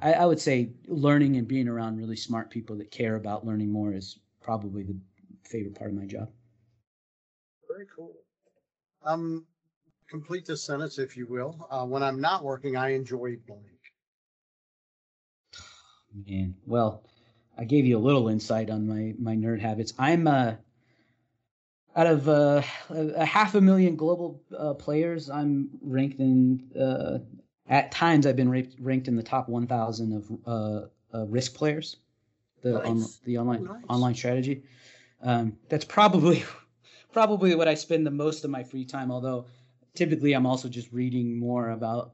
I, 0.02 0.14
I 0.14 0.26
would 0.26 0.40
say 0.40 0.72
learning 0.88 1.38
and 1.38 1.48
being 1.48 1.68
around 1.68 1.98
really 1.98 2.18
smart 2.18 2.50
people 2.50 2.78
that 2.78 2.92
care 2.92 3.16
about 3.16 3.46
learning 3.46 3.72
more 3.72 3.94
is 3.94 4.20
probably 4.42 4.84
the 4.84 4.98
favorite 5.44 5.76
part 5.76 5.92
of 5.92 5.98
my 5.98 6.06
job. 6.06 6.30
very 7.68 7.86
cool. 7.96 8.16
Um, 9.04 9.46
complete 10.10 10.46
this 10.46 10.64
sentence, 10.64 11.00
if 11.00 11.18
you 11.18 11.28
will. 11.28 11.68
Uh, 11.70 11.86
when 11.86 12.04
I'm 12.04 12.22
not 12.22 12.44
working, 12.44 12.76
I 12.76 12.94
enjoy 12.94 13.38
blank. 13.48 13.64
Man, 16.14 16.56
well, 16.66 17.04
I 17.58 17.64
gave 17.66 17.86
you 17.86 17.98
a 17.98 18.00
little 18.00 18.28
insight 18.30 18.70
on 18.70 18.88
my 18.88 19.14
my 19.20 19.36
nerd 19.36 19.60
habits. 19.62 19.94
I'm 19.98 20.28
uh 20.28 20.56
out 21.98 22.06
of 22.08 22.30
uh, 22.30 22.62
a 22.92 23.26
half 23.26 23.56
a 23.56 23.62
million 23.62 23.96
global 23.96 24.42
uh, 24.58 24.76
players, 24.76 25.30
I'm 25.32 25.70
ranked 25.82 26.20
in 26.20 26.64
uh, 26.80 27.18
at 27.68 27.92
times 27.92 28.28
I've 28.28 28.36
been 28.36 28.50
ranked, 28.50 28.76
ranked 28.80 29.08
in 29.08 29.16
the 29.16 29.24
top 29.24 29.50
1,000 29.50 30.14
of 30.14 30.32
uh, 30.46 31.18
uh, 31.18 31.26
risk 31.26 31.56
players, 31.56 31.98
the 32.62 32.84
on, 32.86 33.04
the 33.26 33.38
online 33.40 33.66
Nice. 33.66 33.84
online 33.90 34.14
strategy. 34.16 34.64
Um, 35.24 35.58
that's 35.70 35.86
probably 35.86 36.44
probably 37.12 37.56
what 37.56 37.68
I 37.68 37.74
spend 37.74 38.06
the 38.06 38.12
most 38.12 38.46
of 38.46 38.52
my 38.52 38.64
free 38.64 38.86
time. 38.86 39.12
Although 39.12 39.48
typically 39.96 40.34
I'm 40.34 40.46
also 40.46 40.70
just 40.70 40.94
reading 40.94 41.38
more 41.40 41.72
about 41.72 42.14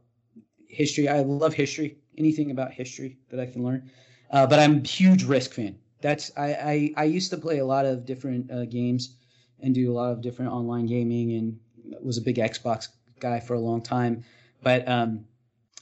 history. 0.70 1.10
I 1.10 1.20
love 1.20 1.54
history, 1.54 1.98
anything 2.18 2.52
about 2.52 2.72
history 2.72 3.18
that 3.30 3.40
I 3.40 3.46
can 3.46 3.64
learn. 3.64 3.92
Uh, 4.32 4.48
but 4.48 4.60
I'm 4.60 4.78
a 4.78 4.88
huge 4.88 5.26
Risk 5.26 5.52
fan. 5.54 5.76
That's 6.00 6.32
I, 6.38 6.54
I 6.54 6.94
I 6.98 7.04
used 7.04 7.30
to 7.32 7.38
play 7.38 7.60
a 7.60 7.66
lot 7.66 7.86
of 7.86 8.06
different 8.06 8.50
uh, 8.50 8.64
games 8.66 9.18
and 9.64 9.74
do 9.74 9.92
a 9.92 9.94
lot 9.94 10.12
of 10.12 10.22
different 10.22 10.52
online 10.52 10.86
gaming 10.86 11.34
and 11.34 11.60
was 12.04 12.18
a 12.18 12.22
big 12.22 12.36
Xbox 12.38 12.90
guy 13.20 13.40
for 13.40 13.54
a 13.56 13.60
long 13.60 13.82
time. 13.82 14.24
But 14.62 14.88
um, 14.88 15.26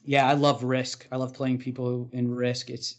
yeah, 0.06 0.28
I 0.28 0.34
love 0.34 0.64
Risk. 0.64 1.08
I 1.12 1.18
love 1.18 1.34
playing 1.34 1.60
people 1.60 2.10
in 2.14 2.34
Risk. 2.34 2.70
It's 2.70 2.96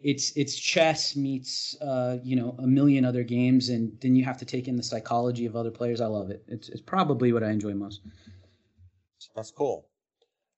it's 0.00 0.36
it's 0.36 0.58
chess 0.58 1.14
meets 1.14 1.80
uh, 1.80 2.18
you 2.22 2.36
know 2.36 2.56
a 2.58 2.66
million 2.66 3.04
other 3.04 3.22
games, 3.22 3.68
and 3.68 3.98
then 4.00 4.16
you 4.16 4.24
have 4.24 4.38
to 4.38 4.44
take 4.44 4.68
in 4.68 4.76
the 4.76 4.82
psychology 4.82 5.46
of 5.46 5.56
other 5.56 5.70
players. 5.70 6.00
I 6.00 6.06
love 6.06 6.30
it. 6.30 6.44
It's 6.48 6.68
it's 6.68 6.80
probably 6.82 7.32
what 7.32 7.42
I 7.42 7.50
enjoy 7.50 7.74
most. 7.74 8.00
That's 9.34 9.50
cool. 9.50 9.86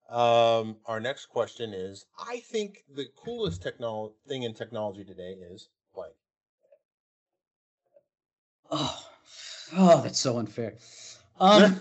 Um, 0.09 0.77
our 0.87 1.01
next 1.01 1.27
question 1.27 1.72
is: 1.75 2.07
I 2.18 2.41
think 2.41 2.85
the 2.89 3.07
coolest 3.16 3.62
technol 3.62 4.12
thing 4.27 4.43
in 4.43 4.55
technology 4.55 5.05
today 5.05 5.33
is 5.33 5.68
blank. 5.95 6.14
Oh, 8.70 9.14
oh, 9.77 10.03
that's 10.03 10.20
so 10.20 10.39
unfair. 10.39 10.75
Um, 11.41 11.81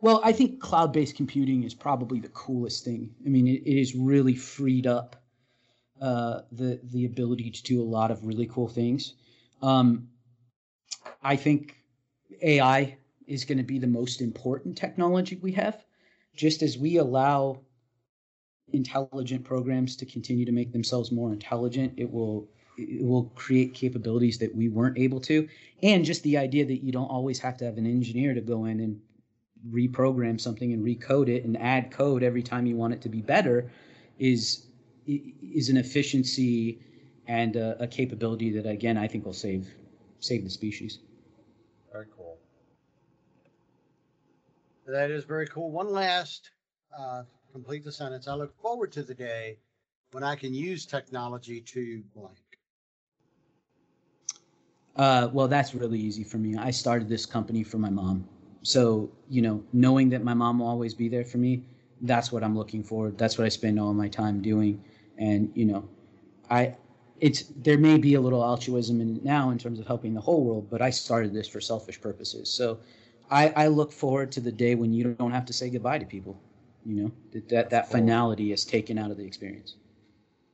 well, 0.00 0.20
I 0.24 0.32
think 0.32 0.60
cloud-based 0.60 1.16
computing 1.16 1.64
is 1.64 1.74
probably 1.74 2.20
the 2.20 2.28
coolest 2.28 2.84
thing. 2.84 3.14
I 3.24 3.28
mean, 3.28 3.46
it, 3.46 3.62
it 3.64 3.78
has 3.78 3.94
really 3.94 4.34
freed 4.34 4.86
up 4.86 5.16
uh, 6.00 6.40
the 6.50 6.80
the 6.82 7.04
ability 7.04 7.50
to 7.50 7.62
do 7.62 7.80
a 7.80 7.84
lot 7.84 8.10
of 8.10 8.26
really 8.26 8.46
cool 8.46 8.68
things. 8.68 9.14
Um, 9.62 10.08
I 11.22 11.36
think 11.36 11.76
AI 12.42 12.98
is 13.26 13.44
going 13.44 13.58
to 13.58 13.64
be 13.64 13.78
the 13.78 13.86
most 13.86 14.20
important 14.20 14.76
technology 14.76 15.38
we 15.40 15.52
have, 15.52 15.84
just 16.34 16.62
as 16.62 16.76
we 16.76 16.96
allow 16.96 17.60
intelligent 18.72 19.44
programs 19.44 19.96
to 19.96 20.06
continue 20.06 20.44
to 20.44 20.52
make 20.52 20.72
themselves 20.72 21.12
more 21.12 21.32
intelligent. 21.32 21.94
It 21.96 22.10
will 22.10 22.48
it 22.76 23.04
will 23.04 23.24
create 23.34 23.74
capabilities 23.74 24.38
that 24.38 24.54
we 24.54 24.68
weren't 24.68 24.98
able 24.98 25.20
to, 25.20 25.48
and 25.82 26.04
just 26.04 26.22
the 26.22 26.38
idea 26.38 26.64
that 26.64 26.82
you 26.82 26.92
don't 26.92 27.08
always 27.08 27.38
have 27.38 27.56
to 27.58 27.64
have 27.64 27.78
an 27.78 27.86
engineer 27.86 28.34
to 28.34 28.40
go 28.40 28.64
in 28.64 28.80
and 28.80 29.00
reprogram 29.70 30.40
something 30.40 30.72
and 30.72 30.84
recode 30.84 31.28
it 31.28 31.44
and 31.44 31.56
add 31.58 31.90
code 31.90 32.22
every 32.22 32.42
time 32.42 32.66
you 32.66 32.76
want 32.76 32.92
it 32.92 33.00
to 33.02 33.08
be 33.08 33.20
better 33.20 33.70
is 34.18 34.66
is 35.06 35.68
an 35.68 35.76
efficiency 35.76 36.78
and 37.26 37.56
a, 37.56 37.80
a 37.82 37.86
capability 37.86 38.50
that 38.50 38.66
again 38.66 38.96
I 38.96 39.06
think 39.06 39.24
will 39.24 39.32
save 39.32 39.68
save 40.20 40.44
the 40.44 40.50
species. 40.50 40.98
Very 41.92 42.06
cool. 42.16 42.38
That 44.86 45.10
is 45.10 45.24
very 45.24 45.46
cool. 45.46 45.70
One 45.70 45.92
last 45.92 46.50
uh, 46.96 47.22
complete 47.52 47.84
the 47.84 47.92
sentence. 47.92 48.26
I 48.26 48.34
look 48.34 48.54
forward 48.60 48.92
to 48.92 49.02
the 49.02 49.14
day 49.14 49.58
when 50.10 50.24
I 50.24 50.36
can 50.36 50.54
use 50.54 50.86
technology 50.86 51.60
to 51.60 52.02
blank. 52.14 52.41
Uh, 54.96 55.28
well, 55.32 55.48
that's 55.48 55.74
really 55.74 55.98
easy 55.98 56.22
for 56.22 56.38
me. 56.38 56.56
I 56.56 56.70
started 56.70 57.08
this 57.08 57.24
company 57.24 57.62
for 57.62 57.78
my 57.78 57.90
mom. 57.90 58.28
So, 58.62 59.10
you 59.28 59.42
know, 59.42 59.62
knowing 59.72 60.10
that 60.10 60.22
my 60.22 60.34
mom 60.34 60.58
will 60.58 60.68
always 60.68 60.94
be 60.94 61.08
there 61.08 61.24
for 61.24 61.38
me, 61.38 61.62
that's 62.02 62.30
what 62.30 62.44
I'm 62.44 62.56
looking 62.56 62.82
for. 62.82 63.10
That's 63.10 63.38
what 63.38 63.44
I 63.44 63.48
spend 63.48 63.80
all 63.80 63.94
my 63.94 64.08
time 64.08 64.42
doing. 64.42 64.82
And, 65.18 65.50
you 65.54 65.64
know, 65.64 65.88
I, 66.50 66.76
it's, 67.20 67.44
there 67.56 67.78
may 67.78 67.96
be 67.96 68.14
a 68.14 68.20
little 68.20 68.42
altruism 68.44 69.00
in 69.00 69.16
it 69.16 69.24
now 69.24 69.50
in 69.50 69.58
terms 69.58 69.78
of 69.78 69.86
helping 69.86 70.12
the 70.12 70.20
whole 70.20 70.44
world, 70.44 70.68
but 70.70 70.82
I 70.82 70.90
started 70.90 71.32
this 71.32 71.48
for 71.48 71.60
selfish 71.60 72.00
purposes. 72.00 72.50
So 72.50 72.78
I, 73.30 73.48
I 73.56 73.66
look 73.68 73.92
forward 73.92 74.30
to 74.32 74.40
the 74.40 74.52
day 74.52 74.74
when 74.74 74.92
you 74.92 75.14
don't 75.14 75.30
have 75.30 75.46
to 75.46 75.52
say 75.52 75.70
goodbye 75.70 75.98
to 75.98 76.06
people, 76.06 76.38
you 76.84 77.02
know, 77.02 77.12
that, 77.32 77.48
that, 77.48 77.70
that 77.70 77.90
finality 77.90 78.52
is 78.52 78.64
taken 78.64 78.98
out 78.98 79.10
of 79.10 79.16
the 79.16 79.24
experience. 79.24 79.76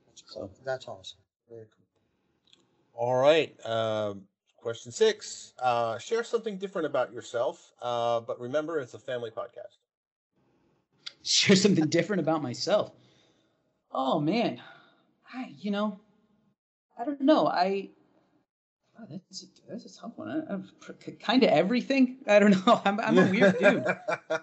That's 0.07 0.21
cool. 0.21 0.51
That's 0.63 0.87
awesome. 0.87 1.19
Very 1.49 1.65
cool. 1.65 1.85
All 2.93 3.15
right. 3.15 3.53
Um, 3.65 4.23
question 4.61 4.91
six. 4.91 5.53
Uh, 5.59 5.97
share 5.97 6.23
something 6.23 6.57
different 6.57 6.85
about 6.85 7.11
yourself, 7.13 7.73
uh, 7.81 8.19
but 8.19 8.39
remember, 8.39 8.79
it's 8.79 8.93
a 8.93 8.99
family 8.99 9.31
podcast. 9.31 9.77
Share 11.23 11.55
something 11.55 11.87
different 11.87 12.21
about 12.21 12.41
myself. 12.41 12.91
Oh 13.91 14.19
man, 14.19 14.61
I 15.33 15.53
you 15.57 15.71
know, 15.71 15.99
I 16.97 17.03
don't 17.03 17.21
know. 17.21 17.47
I 17.47 17.89
oh, 18.99 19.05
that's 19.09 19.43
a, 19.43 19.47
that's 19.69 19.85
a 19.85 20.01
tough 20.01 20.13
one. 20.15 20.29
I, 20.29 21.11
kind 21.21 21.43
of 21.43 21.49
everything. 21.49 22.19
I 22.27 22.39
don't 22.39 22.51
know. 22.67 22.81
I'm 22.85 22.99
I'm 22.99 23.17
a 23.17 23.29
weird 23.29 23.57
dude. 23.59 23.83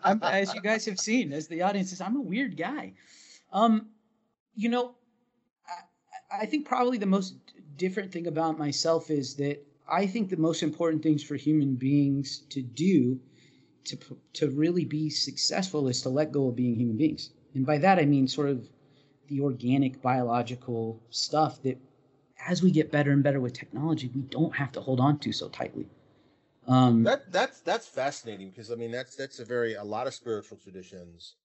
I'm, 0.03 0.23
as 0.23 0.55
you 0.55 0.61
guys 0.61 0.85
have 0.85 0.99
seen, 0.99 1.33
as 1.33 1.49
the 1.49 1.63
audience 1.63 1.93
is, 1.93 2.01
I'm 2.01 2.17
a 2.17 2.21
weird 2.21 2.57
guy. 2.57 2.93
Um, 3.53 3.89
you 4.55 4.69
know, 4.69 4.95
I, 6.31 6.43
I 6.43 6.47
think 6.47 6.67
probably 6.67 6.99
the 6.99 7.07
most 7.07 7.37
different 7.77 8.13
thing 8.13 8.27
about 8.27 8.59
myself 8.59 9.11
is 9.11 9.35
that 9.37 9.65
I 9.89 10.07
think 10.07 10.29
the 10.29 10.37
most 10.37 10.63
important 10.63 11.03
things 11.03 11.23
for 11.23 11.37
human 11.37 11.75
beings 11.77 12.45
to 12.51 12.63
do 12.63 13.21
to 13.85 13.97
to 14.35 14.51
really 14.51 14.85
be 14.85 15.11
successful 15.11 15.89
is 15.89 16.03
to 16.03 16.09
let 16.09 16.33
go 16.33 16.49
of 16.49 16.57
being 16.57 16.75
human 16.75 16.97
beings. 16.97 17.31
And 17.55 17.65
by 17.65 17.79
that 17.79 17.99
I 17.99 18.05
mean 18.05 18.27
sort 18.27 18.49
of 18.49 18.69
the 19.29 19.41
organic 19.41 20.03
biological 20.03 21.01
stuff 21.11 21.63
that 21.63 21.79
as 22.47 22.63
we 22.63 22.71
get 22.71 22.93
better 22.93 23.11
and 23.13 23.23
better 23.23 23.41
with 23.41 23.53
technology, 23.55 24.11
we 24.15 24.23
don't 24.23 24.55
have 24.55 24.73
to 24.73 24.81
hold 24.81 25.01
on 25.01 25.19
to 25.21 25.33
so 25.33 25.49
tightly. 25.49 25.89
Um, 26.69 27.05
that 27.05 27.31
that's 27.33 27.61
that's 27.61 27.87
fascinating 27.87 28.51
because 28.51 28.73
I 28.73 28.75
mean 28.75 28.91
that's 28.91 29.15
that's 29.15 29.39
a 29.39 29.45
very 29.45 29.75
a 29.75 29.85
lot 29.85 30.07
of 30.07 30.15
spiritual 30.15 30.59
traditions 30.59 31.37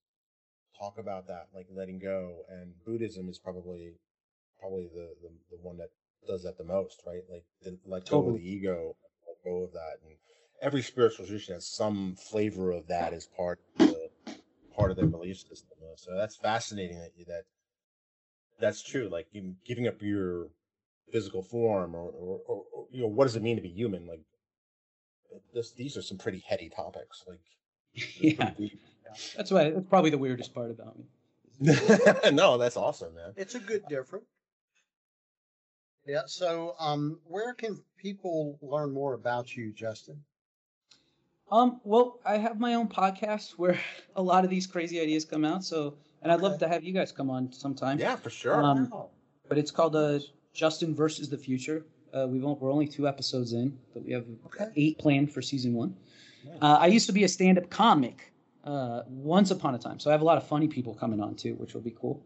talk 0.76 0.98
about 0.98 1.28
that 1.28 1.46
like 1.54 1.66
letting 1.70 1.98
go 1.98 2.38
and 2.48 2.72
Buddhism 2.84 3.28
is 3.28 3.38
probably 3.38 3.92
probably 4.58 4.88
the 4.92 5.14
the, 5.22 5.28
the 5.50 5.62
one 5.62 5.76
that 5.78 5.90
does 6.26 6.42
that 6.42 6.56
the 6.58 6.64
most 6.64 7.02
right 7.06 7.22
like 7.30 7.44
the, 7.62 7.78
let 7.86 8.04
go 8.06 8.16
Totally. 8.18 8.36
of 8.36 8.40
the 8.40 8.48
ego 8.50 8.96
let 9.26 9.44
go 9.44 9.64
of 9.64 9.72
that 9.72 9.98
and 10.04 10.16
every 10.60 10.82
spiritual 10.82 11.26
tradition 11.26 11.54
has 11.54 11.66
some 11.66 12.14
flavor 12.16 12.70
of 12.70 12.86
that 12.88 13.12
as 13.12 13.26
part 13.26 13.58
of 13.80 13.88
the, 13.88 14.08
part 14.76 14.90
of 14.90 14.96
their 14.96 15.06
belief 15.06 15.38
system 15.38 15.78
so 15.96 16.16
that's 16.16 16.36
fascinating 16.36 16.98
that 16.98 17.10
you 17.16 17.24
that 17.26 17.42
that's 18.60 18.82
true 18.82 19.08
like 19.10 19.26
you 19.32 19.54
giving 19.66 19.86
up 19.86 20.00
your 20.00 20.48
physical 21.12 21.42
form 21.42 21.94
or, 21.94 22.10
or, 22.10 22.40
or, 22.46 22.62
or 22.72 22.86
you 22.90 23.02
know 23.02 23.08
what 23.08 23.24
does 23.24 23.36
it 23.36 23.42
mean 23.42 23.56
to 23.56 23.62
be 23.62 23.68
human 23.68 24.06
like 24.06 24.22
this 25.54 25.72
these 25.72 25.96
are 25.96 26.02
some 26.02 26.18
pretty 26.18 26.42
heady 26.46 26.68
topics 26.68 27.24
like 27.26 27.40
they're 28.38 28.54
yeah, 28.58 29.14
that's 29.36 29.50
why 29.50 29.70
that's 29.70 29.88
probably 29.88 30.10
the 30.10 30.18
weirdest 30.18 30.54
part 30.54 30.70
about 30.70 30.96
me. 30.98 31.04
no 32.32 32.56
that's 32.56 32.76
awesome 32.76 33.14
man 33.14 33.32
It's 33.36 33.54
a 33.54 33.58
good 33.58 33.82
different. 33.88 34.24
Yeah. 36.06 36.22
So, 36.26 36.74
um, 36.78 37.18
where 37.24 37.54
can 37.54 37.80
people 37.96 38.58
learn 38.60 38.92
more 38.92 39.14
about 39.14 39.56
you, 39.56 39.72
Justin? 39.72 40.20
Um, 41.50 41.80
well, 41.84 42.18
I 42.24 42.38
have 42.38 42.58
my 42.58 42.74
own 42.74 42.88
podcast 42.88 43.52
where 43.56 43.78
a 44.16 44.22
lot 44.22 44.44
of 44.44 44.50
these 44.50 44.66
crazy 44.66 45.00
ideas 45.00 45.24
come 45.24 45.44
out. 45.44 45.64
So, 45.64 45.94
and 46.22 46.32
I'd 46.32 46.40
love 46.40 46.58
to 46.58 46.68
have 46.68 46.82
you 46.84 46.92
guys 46.92 47.12
come 47.12 47.30
on 47.30 47.52
sometime. 47.52 47.98
yeah 47.98 48.16
for 48.16 48.30
sure 48.30 48.62
Um, 48.62 48.88
Wow. 48.90 49.10
but 49.48 49.58
it's 49.58 49.70
called 49.70 49.96
uh, 49.96 50.18
Justin 50.52 50.94
versus 50.94 51.28
the 51.28 51.38
Future. 51.38 51.84
Uh, 52.14 52.26
we've 52.28 52.44
on- 52.44 52.58
we're 52.60 52.70
only 52.72 52.86
two 52.86 53.08
episodes 53.08 53.52
in, 53.52 53.76
but 53.94 54.04
we 54.04 54.12
have 54.12 54.26
Okay. 54.46 54.70
eight 54.76 54.98
planned 54.98 55.32
for 55.32 55.40
season 55.42 55.74
one. 55.74 55.96
Nice. 56.44 56.58
Uh, 56.60 56.76
I 56.80 56.86
used 56.86 57.06
to 57.06 57.12
be 57.12 57.24
a 57.24 57.28
stand-up 57.28 57.70
comic 57.70 58.32
uh, 58.64 59.02
once 59.08 59.50
upon 59.50 59.74
a 59.74 59.78
time, 59.78 59.98
so 59.98 60.10
I 60.10 60.12
have 60.12 60.20
a 60.20 60.24
lot 60.24 60.36
of 60.38 60.46
funny 60.46 60.68
people 60.68 60.94
coming 60.94 61.20
on 61.20 61.34
too, 61.34 61.54
which 61.54 61.74
will 61.74 61.80
be 61.80 61.90
cool. 61.98 62.22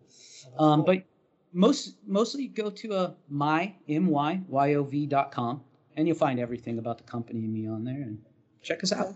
Um, 0.58 0.84
but 0.84 1.02
most 1.52 1.96
mostly 2.06 2.48
go 2.48 2.70
to 2.70 2.92
a 2.94 3.14
my 3.28 3.74
m 3.88 4.08
y 4.08 4.40
y 4.48 4.74
o 4.74 4.82
v 4.84 5.06
dot 5.06 5.30
com, 5.32 5.62
and 5.96 6.06
you'll 6.06 6.16
find 6.16 6.38
everything 6.40 6.78
about 6.78 6.98
the 6.98 7.04
company 7.04 7.40
and 7.40 7.52
me 7.52 7.66
on 7.68 7.84
there, 7.84 8.02
and 8.02 8.18
check 8.62 8.82
us 8.82 8.92
out. 8.92 9.14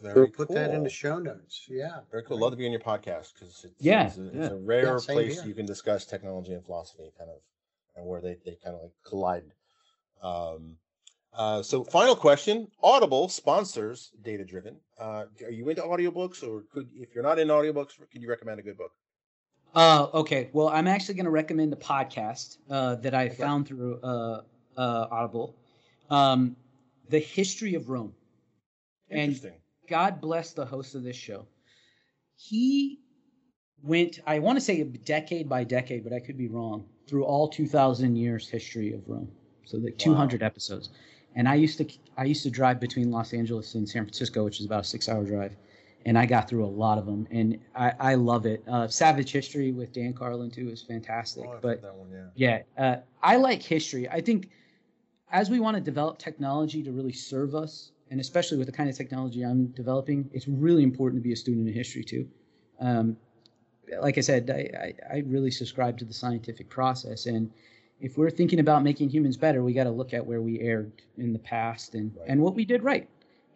Very 0.00 0.14
We'll 0.20 0.28
put 0.28 0.48
that 0.54 0.70
in 0.72 0.82
the 0.82 0.88
show 0.88 1.18
notes. 1.18 1.66
Yeah. 1.68 2.00
Very 2.10 2.22
cool. 2.22 2.38
Love 2.38 2.52
to 2.52 2.56
be 2.56 2.64
on 2.64 2.72
your 2.72 2.80
podcast 2.80 3.34
because 3.34 3.64
it's, 3.64 3.74
Yeah, 3.78 4.06
it's, 4.06 4.16
a, 4.16 4.26
it's 4.28 4.52
a 4.52 4.56
rare 4.56 4.84
Yeah, 4.86 4.98
place 5.04 5.34
here. 5.34 5.44
you 5.46 5.54
can 5.54 5.66
discuss 5.66 6.06
technology 6.06 6.54
and 6.54 6.64
philosophy, 6.64 7.12
kind 7.18 7.28
of, 7.28 7.36
and 7.96 8.06
where 8.06 8.22
they, 8.22 8.38
they 8.46 8.56
kind 8.64 8.76
of 8.76 8.82
like 8.82 8.92
collide. 9.04 9.52
Um, 10.22 10.78
uh, 11.34 11.62
so, 11.62 11.84
final 11.84 12.16
question: 12.16 12.68
Audible 12.82 13.28
sponsors 13.28 14.10
Data 14.22 14.44
Driven. 14.44 14.76
Uh, 14.98 15.26
are 15.44 15.50
you 15.50 15.68
into 15.68 15.82
audiobooks, 15.82 16.42
or 16.42 16.64
could 16.72 16.88
if 16.94 17.14
you're 17.14 17.22
not 17.22 17.38
in 17.38 17.48
audiobooks, 17.48 17.98
could 18.10 18.22
you 18.22 18.28
recommend 18.28 18.58
a 18.58 18.62
good 18.62 18.78
book? 18.78 18.92
Uh, 19.74 20.08
okay. 20.14 20.50
Well, 20.52 20.68
I'm 20.68 20.88
actually 20.88 21.14
going 21.14 21.24
to 21.24 21.30
recommend 21.30 21.72
the 21.72 21.76
podcast 21.76 22.58
uh, 22.68 22.96
that 22.96 23.14
I 23.14 23.28
found 23.28 23.68
through 23.68 24.00
uh, 24.02 24.42
uh, 24.76 25.06
Audible, 25.10 25.54
um, 26.10 26.56
"The 27.08 27.18
History 27.18 27.74
of 27.74 27.88
Rome." 27.88 28.12
And 29.10 29.40
God 29.88 30.20
bless 30.20 30.52
the 30.52 30.64
host 30.64 30.94
of 30.94 31.02
this 31.02 31.16
show. 31.16 31.46
He 32.36 33.00
went, 33.82 34.20
I 34.26 34.38
want 34.38 34.56
to 34.56 34.60
say 34.60 34.80
a 34.80 34.84
decade 34.84 35.48
by 35.48 35.64
decade, 35.64 36.04
but 36.04 36.12
I 36.12 36.20
could 36.20 36.38
be 36.38 36.48
wrong, 36.48 36.84
through 37.08 37.24
all 37.24 37.48
2,000 37.48 38.16
years 38.16 38.48
history 38.48 38.92
of 38.92 39.00
Rome. 39.08 39.30
So 39.64 39.78
like 39.78 39.98
200 39.98 40.42
episodes. 40.42 40.90
And 41.34 41.48
I 41.48 41.54
used 41.54 41.78
to 41.78 41.88
I 42.16 42.24
used 42.24 42.42
to 42.42 42.50
drive 42.50 42.80
between 42.80 43.10
Los 43.10 43.32
Angeles 43.32 43.74
and 43.76 43.88
San 43.88 44.02
Francisco, 44.02 44.44
which 44.44 44.58
is 44.58 44.66
about 44.66 44.80
a 44.80 44.84
six 44.84 45.08
hour 45.08 45.24
drive. 45.24 45.54
And 46.06 46.18
I 46.18 46.24
got 46.24 46.48
through 46.48 46.64
a 46.64 46.74
lot 46.84 46.96
of 46.96 47.04
them, 47.04 47.28
and 47.30 47.58
I, 47.74 47.92
I 48.00 48.14
love 48.14 48.46
it. 48.46 48.64
Uh, 48.66 48.88
Savage 48.88 49.32
History 49.32 49.70
with 49.70 49.92
Dan 49.92 50.14
Carlin 50.14 50.50
too 50.50 50.70
is 50.70 50.80
fantastic. 50.80 51.44
Oh, 51.46 51.58
but 51.60 51.82
that 51.82 51.94
one, 51.94 52.08
yeah. 52.10 52.62
yeah, 52.76 52.82
uh, 52.82 53.00
I 53.22 53.36
like 53.36 53.62
history. 53.62 54.08
I 54.08 54.22
think 54.22 54.48
as 55.30 55.50
we 55.50 55.60
want 55.60 55.76
to 55.76 55.80
develop 55.82 56.18
technology 56.18 56.82
to 56.82 56.90
really 56.90 57.12
serve 57.12 57.54
us, 57.54 57.92
and 58.10 58.18
especially 58.18 58.56
with 58.56 58.66
the 58.66 58.72
kind 58.72 58.88
of 58.88 58.96
technology 58.96 59.42
I'm 59.42 59.66
developing, 59.68 60.30
it's 60.32 60.48
really 60.48 60.82
important 60.82 61.22
to 61.22 61.22
be 61.22 61.34
a 61.34 61.36
student 61.36 61.68
of 61.68 61.74
history 61.74 62.02
too. 62.02 62.26
Um, 62.80 63.16
like 64.00 64.16
I 64.16 64.22
said, 64.22 64.50
I, 64.50 64.94
I, 65.12 65.16
I 65.16 65.22
really 65.26 65.50
subscribe 65.50 65.98
to 65.98 66.06
the 66.06 66.14
scientific 66.14 66.70
process, 66.70 67.26
and 67.26 67.50
if 68.00 68.16
we're 68.16 68.30
thinking 68.30 68.60
about 68.60 68.82
making 68.82 69.10
humans 69.10 69.36
better, 69.36 69.62
we 69.62 69.74
got 69.74 69.84
to 69.84 69.90
look 69.90 70.14
at 70.14 70.24
where 70.24 70.40
we 70.40 70.60
erred 70.60 70.92
in 71.18 71.34
the 71.34 71.38
past 71.38 71.94
and 71.94 72.16
Right. 72.16 72.30
and 72.30 72.40
what 72.40 72.54
we 72.54 72.64
did 72.64 72.82
right. 72.82 73.06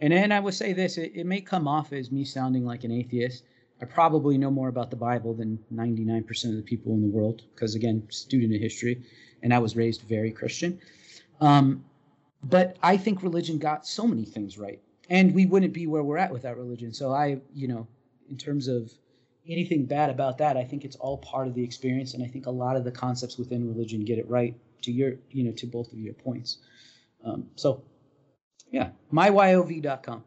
And 0.00 0.12
then 0.12 0.32
I 0.32 0.40
would 0.40 0.54
say 0.54 0.72
this: 0.72 0.98
it, 0.98 1.12
it 1.14 1.26
may 1.26 1.40
come 1.40 1.68
off 1.68 1.92
as 1.92 2.10
me 2.10 2.24
sounding 2.24 2.64
like 2.64 2.84
an 2.84 2.92
atheist. 2.92 3.44
I 3.80 3.86
probably 3.86 4.38
know 4.38 4.50
more 4.50 4.68
about 4.68 4.90
the 4.90 4.96
Bible 4.96 5.34
than 5.34 5.58
99% 5.72 6.44
of 6.44 6.56
the 6.56 6.62
people 6.62 6.92
in 6.92 7.02
the 7.02 7.08
world, 7.08 7.42
because 7.54 7.74
again, 7.74 8.06
student 8.08 8.54
of 8.54 8.60
history, 8.60 9.02
and 9.42 9.52
I 9.52 9.58
was 9.58 9.76
raised 9.76 10.02
very 10.02 10.30
Christian. 10.30 10.78
Um, 11.40 11.84
but 12.42 12.76
I 12.82 12.96
think 12.96 13.22
religion 13.22 13.58
got 13.58 13.86
so 13.86 14.06
many 14.06 14.24
things 14.24 14.58
right, 14.58 14.80
and 15.10 15.34
we 15.34 15.46
wouldn't 15.46 15.72
be 15.72 15.86
where 15.86 16.02
we're 16.02 16.18
at 16.18 16.32
without 16.32 16.56
religion. 16.56 16.92
So 16.92 17.12
I, 17.12 17.40
you 17.52 17.68
know, 17.68 17.86
in 18.30 18.36
terms 18.36 18.68
of 18.68 18.92
anything 19.48 19.86
bad 19.86 20.10
about 20.10 20.38
that, 20.38 20.56
I 20.56 20.64
think 20.64 20.84
it's 20.84 20.96
all 20.96 21.18
part 21.18 21.48
of 21.48 21.54
the 21.54 21.62
experience, 21.62 22.14
and 22.14 22.22
I 22.22 22.26
think 22.26 22.46
a 22.46 22.50
lot 22.50 22.76
of 22.76 22.84
the 22.84 22.92
concepts 22.92 23.38
within 23.38 23.66
religion 23.66 24.04
get 24.04 24.18
it 24.18 24.28
right. 24.28 24.54
To 24.82 24.92
your, 24.92 25.14
you 25.30 25.44
know, 25.44 25.52
to 25.52 25.66
both 25.66 25.90
of 25.92 25.98
your 25.98 26.12
points. 26.12 26.58
Um, 27.24 27.46
so, 27.56 27.82
yeah, 28.74 28.88
myyov.com. 29.12 30.24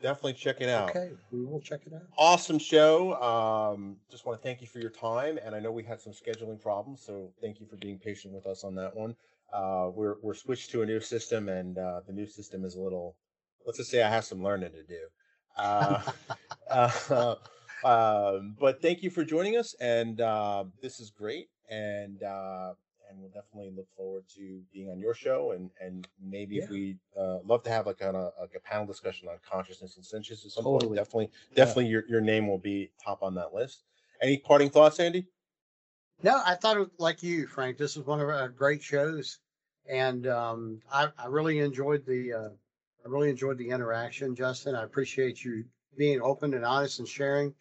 Definitely 0.00 0.34
check 0.34 0.60
it 0.60 0.68
out. 0.68 0.90
Okay, 0.90 1.10
we 1.32 1.44
will 1.44 1.60
check 1.60 1.80
it 1.84 1.92
out. 1.92 2.02
Awesome 2.16 2.60
show. 2.60 3.14
Um, 3.20 3.96
just 4.08 4.24
want 4.24 4.40
to 4.40 4.46
thank 4.46 4.60
you 4.60 4.68
for 4.68 4.78
your 4.78 4.90
time, 4.90 5.36
and 5.44 5.52
I 5.52 5.58
know 5.58 5.72
we 5.72 5.82
had 5.82 6.00
some 6.00 6.12
scheduling 6.12 6.62
problems, 6.62 7.02
so 7.04 7.32
thank 7.42 7.58
you 7.58 7.66
for 7.66 7.74
being 7.76 7.98
patient 7.98 8.32
with 8.32 8.46
us 8.46 8.62
on 8.62 8.76
that 8.76 8.94
one. 8.94 9.16
Uh, 9.52 9.90
we're 9.92 10.14
we're 10.22 10.34
switched 10.34 10.70
to 10.70 10.82
a 10.82 10.86
new 10.86 11.00
system, 11.00 11.48
and 11.48 11.76
uh, 11.78 12.02
the 12.06 12.12
new 12.12 12.26
system 12.26 12.64
is 12.64 12.76
a 12.76 12.80
little. 12.80 13.16
Let's 13.66 13.78
just 13.78 13.90
say 13.90 14.00
I 14.00 14.10
have 14.10 14.24
some 14.24 14.44
learning 14.44 14.70
to 14.72 14.84
do. 14.84 15.00
Uh, 15.56 16.02
uh, 16.70 17.34
um, 17.84 18.54
but 18.60 18.80
thank 18.80 19.02
you 19.02 19.10
for 19.10 19.24
joining 19.24 19.56
us, 19.56 19.74
and 19.80 20.20
uh, 20.20 20.64
this 20.80 21.00
is 21.00 21.10
great, 21.10 21.48
and 21.68 22.22
uh, 22.22 22.74
and 23.16 23.22
we'll 23.22 23.32
definitely 23.32 23.72
look 23.74 23.88
forward 23.96 24.24
to 24.36 24.60
being 24.72 24.90
on 24.90 24.98
your 24.98 25.14
show, 25.14 25.52
and 25.52 25.70
and 25.80 26.06
maybe 26.22 26.58
if 26.58 26.68
we 26.68 26.96
uh, 27.18 27.38
love 27.44 27.62
to 27.64 27.70
have 27.70 27.86
like 27.86 27.98
kind 27.98 28.16
of 28.16 28.32
like 28.40 28.52
a 28.54 28.60
panel 28.60 28.86
discussion 28.86 29.28
on 29.28 29.36
consciousness 29.48 29.96
and 29.96 30.04
sentience 30.04 30.44
at 30.44 30.52
some 30.52 30.64
point, 30.64 30.82
Totally. 30.82 30.96
definitely 30.96 31.30
definitely 31.54 31.86
your 31.86 32.04
your 32.08 32.20
name 32.20 32.46
will 32.46 32.58
be 32.58 32.90
top 33.02 33.22
on 33.22 33.34
that 33.34 33.54
list. 33.54 33.84
Any 34.22 34.38
parting 34.38 34.70
thoughts, 34.70 35.00
Andy? 35.00 35.26
No, 36.22 36.40
I 36.44 36.54
thought 36.54 36.76
it, 36.78 36.88
like 36.98 37.22
you, 37.22 37.46
Frank. 37.46 37.76
This 37.78 37.96
was 37.96 38.06
one 38.06 38.20
of 38.20 38.28
our 38.28 38.48
great 38.48 38.82
shows, 38.82 39.38
and 39.88 40.26
um, 40.26 40.80
I, 40.92 41.08
I 41.18 41.26
really 41.26 41.58
enjoyed 41.58 42.04
the 42.06 42.32
uh, 42.32 42.48
I 43.04 43.08
really 43.08 43.30
enjoyed 43.30 43.58
the 43.58 43.70
interaction, 43.70 44.34
Justin. 44.34 44.74
I 44.74 44.84
appreciate 44.84 45.44
you 45.44 45.64
being 45.96 46.20
open 46.20 46.52
and 46.54 46.64
honest 46.64 46.98
and 46.98 47.08
sharing, 47.08 47.54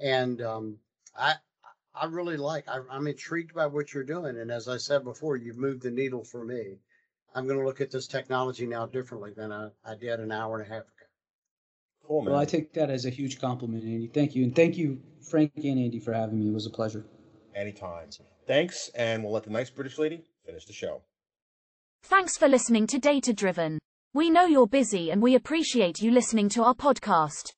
and 0.00 0.40
um, 0.42 0.76
I 1.16 1.34
I 1.94 2.06
really 2.06 2.36
like. 2.36 2.68
I, 2.68 2.80
I'm 2.90 3.06
intrigued 3.06 3.54
by 3.54 3.66
what 3.66 3.92
you're 3.92 4.04
doing, 4.04 4.38
and 4.38 4.50
as 4.50 4.68
I 4.68 4.78
said 4.78 5.04
before, 5.04 5.36
you've 5.36 5.58
moved 5.58 5.82
the 5.82 5.90
needle 5.90 6.24
for 6.24 6.44
me. 6.44 6.78
I'm 7.34 7.46
going 7.46 7.58
to 7.58 7.64
look 7.64 7.80
at 7.80 7.90
this 7.90 8.06
technology 8.06 8.66
now 8.66 8.86
differently 8.86 9.32
than 9.34 9.52
I, 9.52 9.68
I 9.84 9.94
did 9.94 10.20
an 10.20 10.32
hour 10.32 10.58
and 10.58 10.66
a 10.66 10.74
half 10.74 10.82
ago. 10.82 10.88
Cool, 12.06 12.22
man. 12.22 12.32
Well, 12.32 12.40
I 12.40 12.44
take 12.44 12.72
that 12.74 12.90
as 12.90 13.06
a 13.06 13.10
huge 13.10 13.40
compliment, 13.40 13.84
Andy. 13.84 14.08
Thank 14.08 14.34
you. 14.34 14.44
And 14.44 14.54
thank 14.54 14.76
you, 14.76 15.00
Frank 15.30 15.52
and 15.56 15.78
Andy, 15.78 16.00
for 16.00 16.12
having 16.12 16.38
me. 16.38 16.48
It 16.48 16.54
was 16.54 16.66
a 16.66 16.70
pleasure. 16.70 17.04
Anytime. 17.54 18.08
Thanks, 18.46 18.90
and 18.94 19.22
we'll 19.22 19.32
let 19.32 19.44
the 19.44 19.50
nice 19.50 19.70
British 19.70 19.98
lady 19.98 20.24
finish 20.44 20.64
the 20.64 20.72
show. 20.72 21.02
Thanks 22.04 22.36
for 22.36 22.48
listening 22.48 22.86
to 22.88 22.98
Data 22.98 23.32
Driven. 23.32 23.78
We 24.14 24.30
know 24.30 24.44
you're 24.46 24.66
busy 24.66 25.10
and 25.10 25.22
we 25.22 25.34
appreciate 25.34 26.00
you 26.00 26.10
listening 26.10 26.48
to 26.50 26.64
our 26.64 26.74
podcast. 26.74 27.52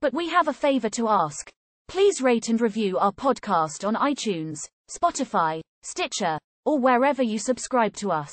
But 0.00 0.12
we 0.12 0.28
have 0.28 0.48
a 0.48 0.52
favor 0.52 0.88
to 0.90 1.08
ask. 1.08 1.50
Please 1.90 2.22
rate 2.22 2.48
and 2.48 2.60
review 2.60 2.98
our 2.98 3.10
podcast 3.10 3.84
on 3.84 3.96
iTunes, 3.96 4.60
Spotify, 4.88 5.60
Stitcher, 5.82 6.38
or 6.64 6.78
wherever 6.78 7.20
you 7.20 7.36
subscribe 7.36 7.96
to 7.96 8.12
us. 8.12 8.32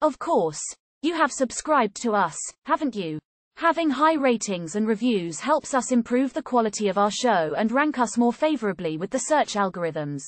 Of 0.00 0.18
course, 0.18 0.62
you 1.02 1.12
have 1.12 1.30
subscribed 1.30 1.96
to 1.96 2.14
us, 2.14 2.34
haven't 2.64 2.96
you? 2.96 3.18
Having 3.58 3.90
high 3.90 4.14
ratings 4.14 4.74
and 4.74 4.88
reviews 4.88 5.38
helps 5.38 5.74
us 5.74 5.92
improve 5.92 6.32
the 6.32 6.42
quality 6.42 6.88
of 6.88 6.96
our 6.96 7.10
show 7.10 7.52
and 7.58 7.70
rank 7.70 7.98
us 7.98 8.16
more 8.16 8.32
favorably 8.32 8.96
with 8.96 9.10
the 9.10 9.18
search 9.18 9.52
algorithms. 9.52 10.22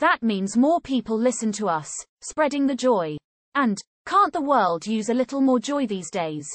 That 0.00 0.22
means 0.22 0.58
more 0.58 0.82
people 0.82 1.18
listen 1.18 1.50
to 1.52 1.68
us, 1.68 1.90
spreading 2.20 2.66
the 2.66 2.76
joy. 2.76 3.16
And, 3.54 3.80
can't 4.04 4.34
the 4.34 4.42
world 4.42 4.86
use 4.86 5.08
a 5.08 5.14
little 5.14 5.40
more 5.40 5.60
joy 5.60 5.86
these 5.86 6.10
days? 6.10 6.46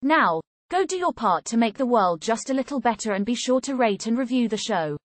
Now, 0.00 0.40
go 0.70 0.86
do 0.86 0.96
your 0.96 1.12
part 1.12 1.44
to 1.44 1.56
make 1.56 1.76
the 1.76 1.84
world 1.84 2.20
just 2.20 2.48
a 2.48 2.54
little 2.54 2.78
better 2.78 3.12
and 3.12 3.26
be 3.26 3.34
sure 3.34 3.60
to 3.60 3.74
rate 3.74 4.06
and 4.06 4.16
review 4.16 4.48
the 4.48 4.56
show. 4.56 4.96